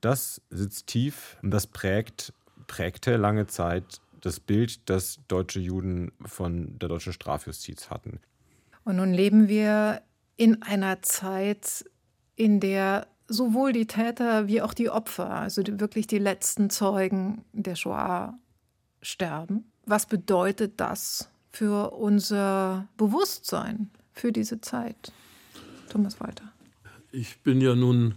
Das 0.00 0.42
sitzt 0.50 0.88
tief 0.88 1.36
und 1.42 1.50
das 1.50 1.66
prägt 1.66 2.32
prägte 2.66 3.16
lange 3.16 3.46
Zeit 3.46 4.00
das 4.20 4.40
Bild, 4.40 4.88
das 4.88 5.20
deutsche 5.28 5.60
Juden 5.60 6.12
von 6.24 6.78
der 6.78 6.88
deutschen 6.88 7.12
Strafjustiz 7.12 7.90
hatten. 7.90 8.20
Und 8.84 8.96
nun 8.96 9.12
leben 9.12 9.48
wir 9.48 10.02
in 10.36 10.62
einer 10.62 11.02
Zeit, 11.02 11.84
in 12.36 12.60
der 12.60 13.06
sowohl 13.28 13.72
die 13.72 13.86
Täter 13.86 14.46
wie 14.46 14.62
auch 14.62 14.74
die 14.74 14.90
Opfer, 14.90 15.30
also 15.30 15.62
wirklich 15.66 16.06
die 16.06 16.18
letzten 16.18 16.70
Zeugen 16.70 17.44
der 17.52 17.74
Shoah, 17.74 18.38
sterben. 19.02 19.70
Was 19.84 20.06
bedeutet 20.06 20.80
das 20.80 21.28
für 21.50 21.90
unser 21.90 22.88
Bewusstsein 22.96 23.90
für 24.14 24.32
diese 24.32 24.60
Zeit? 24.60 25.12
Thomas 25.90 26.20
Walter. 26.20 26.44
Ich 27.12 27.38
bin 27.40 27.60
ja 27.60 27.74
nun 27.74 28.14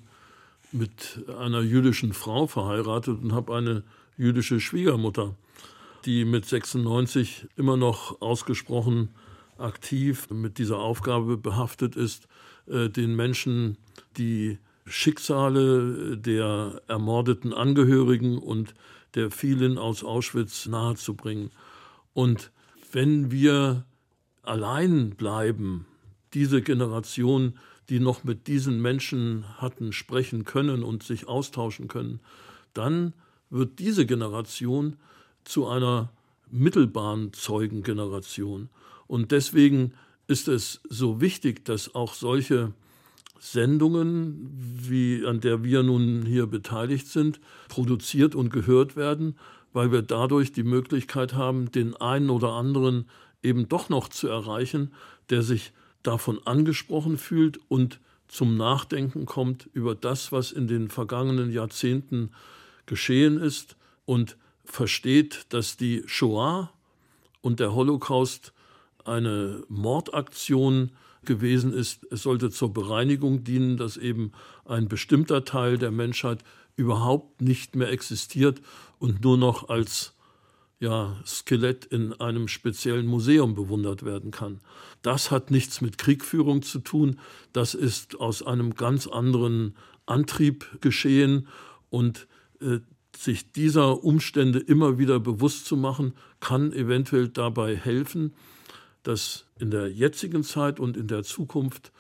mit 0.71 1.23
einer 1.39 1.61
jüdischen 1.61 2.13
Frau 2.13 2.47
verheiratet 2.47 3.21
und 3.21 3.33
habe 3.33 3.55
eine 3.55 3.83
jüdische 4.17 4.59
Schwiegermutter, 4.59 5.35
die 6.05 6.25
mit 6.25 6.45
96 6.45 7.47
immer 7.55 7.77
noch 7.77 8.21
ausgesprochen 8.21 9.09
aktiv 9.57 10.29
mit 10.29 10.57
dieser 10.57 10.77
Aufgabe 10.77 11.37
behaftet 11.37 11.95
ist, 11.95 12.27
äh, 12.67 12.89
den 12.89 13.15
Menschen 13.15 13.77
die 14.17 14.59
Schicksale 14.85 16.17
der 16.17 16.81
ermordeten 16.87 17.53
Angehörigen 17.53 18.37
und 18.37 18.73
der 19.15 19.31
vielen 19.31 19.77
aus 19.77 20.03
Auschwitz 20.03 20.65
nahezubringen. 20.67 21.51
Und 22.13 22.51
wenn 22.91 23.31
wir 23.31 23.85
allein 24.47 25.11
bleiben, 25.11 25.85
diese 26.33 26.61
Generation, 26.61 27.53
die 27.89 27.99
noch 27.99 28.23
mit 28.23 28.47
diesen 28.47 28.81
Menschen 28.81 29.45
hatten 29.57 29.93
sprechen 29.93 30.43
können 30.43 30.83
und 30.83 31.03
sich 31.03 31.27
austauschen 31.27 31.87
können, 31.87 32.19
dann 32.73 33.13
wird 33.49 33.79
diese 33.79 34.05
Generation 34.05 34.97
zu 35.45 35.67
einer 35.67 36.11
mittelbaren 36.51 37.33
Zeugengeneration. 37.33 38.69
Und 39.07 39.31
deswegen 39.31 39.93
ist 40.27 40.47
es 40.47 40.81
so 40.89 41.21
wichtig, 41.21 41.63
dass 41.65 41.95
auch 41.95 42.13
solche 42.13 42.73
Sendungen, 43.39 44.49
wie 44.89 45.25
an 45.25 45.39
der 45.39 45.63
wir 45.63 45.83
nun 45.83 46.25
hier 46.25 46.47
beteiligt 46.47 47.07
sind, 47.07 47.39
produziert 47.69 48.35
und 48.35 48.49
gehört 48.49 48.95
werden, 48.95 49.35
weil 49.73 49.91
wir 49.91 50.01
dadurch 50.01 50.51
die 50.51 50.63
Möglichkeit 50.63 51.33
haben, 51.33 51.71
den 51.71 51.95
einen 51.95 52.29
oder 52.29 52.53
anderen 52.53 53.05
eben 53.47 53.69
doch 53.69 53.89
noch 53.89 54.09
zu 54.09 54.27
erreichen, 54.27 54.93
der 55.29 55.41
sich 55.41 55.71
davon 56.03 56.39
angesprochen 56.45 57.17
fühlt 57.17 57.59
und 57.69 57.99
zum 58.27 58.57
Nachdenken 58.57 59.25
kommt 59.25 59.69
über 59.73 59.95
das, 59.95 60.31
was 60.31 60.51
in 60.51 60.67
den 60.67 60.89
vergangenen 60.89 61.51
Jahrzehnten 61.51 62.31
geschehen 62.85 63.39
ist 63.39 63.77
und 64.05 64.37
versteht, 64.65 65.45
dass 65.49 65.77
die 65.77 66.03
Shoah 66.05 66.71
und 67.41 67.59
der 67.59 67.73
Holocaust 67.73 68.53
eine 69.05 69.63
Mordaktion 69.69 70.91
gewesen 71.23 71.73
ist. 71.73 72.05
Es 72.11 72.23
sollte 72.23 72.49
zur 72.49 72.73
Bereinigung 72.73 73.43
dienen, 73.43 73.77
dass 73.77 73.95
eben 73.95 74.33
ein 74.65 74.89
bestimmter 74.89 75.45
Teil 75.45 75.77
der 75.77 75.91
Menschheit 75.91 76.43
überhaupt 76.75 77.41
nicht 77.41 77.75
mehr 77.75 77.89
existiert 77.89 78.61
und 78.99 79.23
nur 79.23 79.37
noch 79.37 79.69
als 79.69 80.13
ja, 80.80 81.15
Skelett 81.25 81.86
in 81.86 82.13
einem 82.13 82.47
speziellen 82.47 83.07
Museum 83.07 83.55
bewundert 83.55 84.03
werden 84.03 84.32
kann. 84.32 84.59
Das 85.01 85.32
hat 85.32 85.49
nichts 85.51 85.82
mit 85.82 85.97
Kriegführung 85.97 86.61
zu 86.61 86.80
tun. 86.80 87.19
Das 87.53 87.73
ist 87.73 88.19
aus 88.19 88.45
einem 88.45 88.75
ganz 88.75 89.07
anderen 89.07 89.75
Antrieb 90.05 90.80
geschehen 90.82 91.47
und 91.89 92.28
äh, 92.61 92.80
sich 93.15 93.51
dieser 93.51 94.03
Umstände 94.03 94.59
immer 94.59 94.99
wieder 94.99 95.19
bewusst 95.19 95.65
zu 95.65 95.75
machen, 95.75 96.13
kann 96.39 96.71
eventuell 96.71 97.30
dabei 97.30 97.75
helfen, 97.75 98.34
dass 99.01 99.45
in 99.59 99.71
der 99.71 99.91
jetzigen 99.91 100.43
Zeit 100.43 100.80
und 100.80 100.95
in 100.95 101.07
der 101.07 101.23
Zukunft 101.23 101.91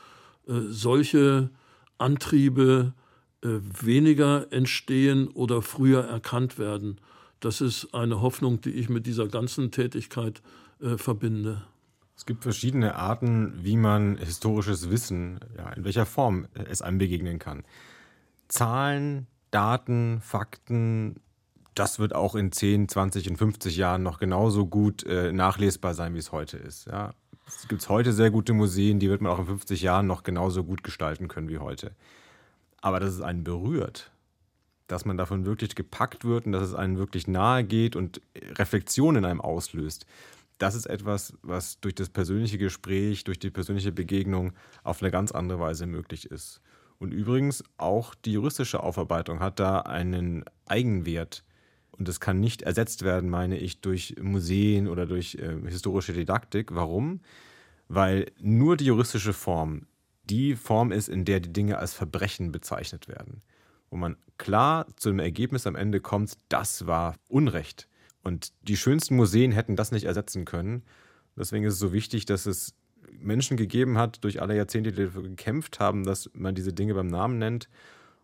äh, 0.47 0.53
solche 0.69 1.49
Antriebe 1.97 2.93
äh, 3.41 3.47
weniger 3.81 4.51
entstehen 4.51 5.27
oder 5.27 5.61
früher 5.63 6.03
erkannt 6.03 6.59
werden. 6.59 6.99
Das 7.39 7.61
ist 7.61 7.93
eine 7.93 8.21
Hoffnung, 8.21 8.61
die 8.61 8.71
ich 8.71 8.89
mit 8.89 9.05
dieser 9.05 9.27
ganzen 9.27 9.71
Tätigkeit 9.71 10.41
äh, 10.81 10.97
verbinde. 10.97 11.63
Es 12.15 12.25
gibt 12.25 12.43
verschiedene 12.43 12.95
Arten, 12.95 13.53
wie 13.61 13.77
man 13.77 14.17
historisches 14.17 14.89
Wissen, 14.89 15.39
ja, 15.55 15.69
in 15.69 15.83
welcher 15.83 16.07
Form 16.07 16.47
es 16.53 16.81
einem 16.81 16.97
begegnen 16.97 17.37
kann. 17.37 17.63
Zahlen, 18.47 19.27
Daten, 19.51 20.19
Fakten, 20.21 21.17
das 21.75 21.99
wird 21.99 22.15
auch 22.15 22.35
in 22.35 22.51
10, 22.51 22.89
20 22.89 23.29
und 23.29 23.37
50 23.37 23.77
Jahren 23.77 24.01
noch 24.01 24.17
genauso 24.17 24.65
gut 24.65 25.03
äh, 25.03 25.31
nachlesbar 25.31 25.93
sein, 25.93 26.15
wie 26.15 26.19
es 26.19 26.31
heute 26.31 26.57
ist. 26.57 26.87
Ja. 26.87 27.13
Es 27.45 27.67
gibt 27.67 27.87
heute 27.87 28.13
sehr 28.13 28.31
gute 28.31 28.53
Museen, 28.53 28.99
die 28.99 29.09
wird 29.09 29.21
man 29.21 29.31
auch 29.31 29.39
in 29.39 29.45
50 29.45 29.81
Jahren 29.81 30.07
noch 30.07 30.23
genauso 30.23 30.63
gut 30.63 30.83
gestalten 30.83 31.27
können 31.27 31.49
wie 31.49 31.59
heute. 31.59 31.91
Aber 32.81 32.99
dass 32.99 33.13
es 33.13 33.21
einen 33.21 33.43
berührt, 33.43 34.11
dass 34.87 35.05
man 35.05 35.17
davon 35.17 35.45
wirklich 35.45 35.75
gepackt 35.75 36.25
wird 36.25 36.45
und 36.45 36.51
dass 36.51 36.63
es 36.63 36.73
einen 36.73 36.97
wirklich 36.97 37.27
nahe 37.27 37.63
geht 37.63 37.95
und 37.95 38.21
Reflexionen 38.35 39.23
in 39.23 39.29
einem 39.29 39.41
auslöst, 39.41 40.05
das 40.57 40.75
ist 40.75 40.87
etwas, 40.87 41.33
was 41.43 41.79
durch 41.79 41.95
das 41.95 42.09
persönliche 42.09 42.57
Gespräch, 42.57 43.23
durch 43.23 43.39
die 43.39 43.51
persönliche 43.51 43.91
Begegnung 43.91 44.53
auf 44.83 45.01
eine 45.01 45.11
ganz 45.11 45.31
andere 45.31 45.59
Weise 45.59 45.85
möglich 45.85 46.31
ist. 46.31 46.61
Und 46.99 47.13
übrigens 47.13 47.63
auch 47.77 48.15
die 48.15 48.33
juristische 48.33 48.81
Aufarbeitung 48.81 49.39
hat 49.39 49.59
da 49.59 49.81
einen 49.81 50.43
Eigenwert, 50.65 51.43
und 51.91 52.07
das 52.07 52.19
kann 52.19 52.39
nicht 52.39 52.61
ersetzt 52.61 53.03
werden, 53.03 53.29
meine 53.29 53.57
ich, 53.57 53.81
durch 53.81 54.15
Museen 54.21 54.87
oder 54.87 55.07
durch 55.07 55.35
äh, 55.35 55.57
historische 55.67 56.13
Didaktik. 56.13 56.73
Warum? 56.73 57.21
Weil 57.87 58.31
nur 58.39 58.77
die 58.77 58.85
juristische 58.85 59.33
Form 59.33 59.87
die 60.29 60.55
Form 60.55 60.91
ist, 60.91 61.07
in 61.07 61.25
der 61.25 61.39
die 61.39 61.53
Dinge 61.53 61.77
als 61.77 61.93
Verbrechen 61.93 62.51
bezeichnet 62.51 63.07
werden. 63.07 63.41
Wo 63.89 63.97
man 63.97 64.17
klar 64.37 64.85
zu 64.95 65.09
dem 65.09 65.19
Ergebnis 65.19 65.67
am 65.67 65.75
Ende 65.75 65.99
kommt, 65.99 66.33
das 66.49 66.87
war 66.87 67.15
Unrecht. 67.27 67.87
Und 68.23 68.51
die 68.63 68.77
schönsten 68.77 69.15
Museen 69.15 69.51
hätten 69.51 69.75
das 69.75 69.91
nicht 69.91 70.05
ersetzen 70.05 70.45
können. 70.45 70.83
Deswegen 71.37 71.63
ist 71.65 71.75
es 71.75 71.79
so 71.79 71.93
wichtig, 71.93 72.25
dass 72.25 72.45
es 72.45 72.73
Menschen 73.19 73.57
gegeben 73.57 73.97
hat, 73.97 74.23
durch 74.23 74.41
alle 74.41 74.55
Jahrzehnte, 74.55 74.91
die 74.91 75.05
dafür 75.05 75.23
gekämpft 75.23 75.79
haben, 75.79 76.03
dass 76.03 76.29
man 76.33 76.55
diese 76.55 76.73
Dinge 76.73 76.93
beim 76.93 77.07
Namen 77.07 77.37
nennt. 77.37 77.69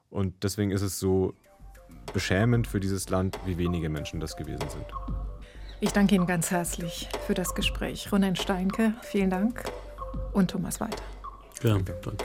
Und 0.10 0.44
deswegen 0.44 0.72
ist 0.72 0.82
es 0.82 1.00
so 1.00 1.34
beschämend 2.12 2.68
für 2.68 2.80
dieses 2.80 3.10
Land, 3.10 3.40
wie 3.46 3.58
wenige 3.58 3.90
Menschen 3.90 4.20
das 4.20 4.36
gewesen 4.36 4.68
sind. 4.70 4.86
Ich 5.80 5.92
danke 5.92 6.16
Ihnen 6.16 6.28
ganz 6.28 6.52
herzlich 6.52 7.10
für 7.26 7.34
das 7.34 7.56
Gespräch. 7.56 8.12
Ronen 8.12 8.36
Steinke, 8.36 8.94
vielen 9.02 9.30
Dank. 9.30 9.64
Und 10.32 10.52
Thomas 10.52 10.80
Walter. 10.80 11.04
Ja, 11.62 11.78
danke. 11.78 12.18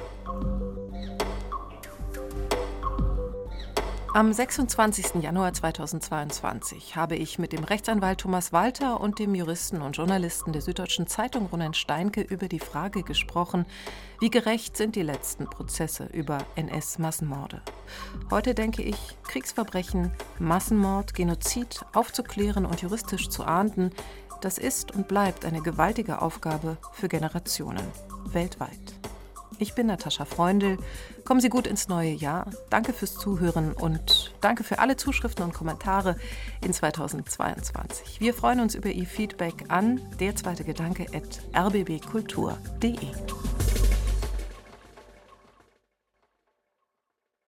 Am 4.18 4.32
26. 4.32 5.22
Januar 5.22 5.52
2022 5.52 6.96
habe 6.96 7.14
ich 7.14 7.38
mit 7.38 7.52
dem 7.52 7.62
Rechtsanwalt 7.62 8.18
Thomas 8.18 8.52
Walter 8.52 9.00
und 9.00 9.20
dem 9.20 9.32
Juristen 9.32 9.80
und 9.80 9.96
Journalisten 9.96 10.52
der 10.52 10.60
Süddeutschen 10.60 11.06
Zeitung 11.06 11.46
Ronen 11.46 11.72
Steinke 11.72 12.22
über 12.22 12.48
die 12.48 12.58
Frage 12.58 13.04
gesprochen, 13.04 13.64
wie 14.18 14.28
gerecht 14.28 14.76
sind 14.76 14.96
die 14.96 15.04
letzten 15.04 15.44
Prozesse 15.44 16.06
über 16.06 16.38
NS-Massenmorde. 16.56 17.62
Heute 18.28 18.56
denke 18.56 18.82
ich, 18.82 18.98
Kriegsverbrechen, 19.22 20.10
Massenmord, 20.40 21.14
Genozid 21.14 21.86
aufzuklären 21.92 22.66
und 22.66 22.82
juristisch 22.82 23.28
zu 23.28 23.44
ahnden, 23.44 23.90
das 24.40 24.58
ist 24.58 24.90
und 24.96 25.06
bleibt 25.06 25.44
eine 25.44 25.62
gewaltige 25.62 26.22
Aufgabe 26.22 26.78
für 26.90 27.06
Generationen 27.06 27.86
weltweit. 28.32 28.98
Ich 29.58 29.74
bin 29.74 29.88
Natascha 29.88 30.24
Freundl. 30.24 30.78
Kommen 31.24 31.40
Sie 31.40 31.48
gut 31.48 31.66
ins 31.66 31.88
neue 31.88 32.12
Jahr. 32.12 32.50
Danke 32.70 32.92
fürs 32.92 33.14
Zuhören 33.14 33.72
und 33.72 34.32
danke 34.40 34.62
für 34.62 34.78
alle 34.78 34.96
Zuschriften 34.96 35.44
und 35.44 35.52
Kommentare 35.52 36.16
in 36.64 36.72
2022. 36.72 38.20
Wir 38.20 38.34
freuen 38.34 38.60
uns 38.60 38.74
über 38.76 38.90
Ihr 38.90 39.06
Feedback 39.06 39.64
an 39.68 40.00
der 40.20 40.36
zweite 40.36 40.64
Gedanke 40.64 41.06
at 41.12 41.40
rbbkultur.de. 41.54 42.96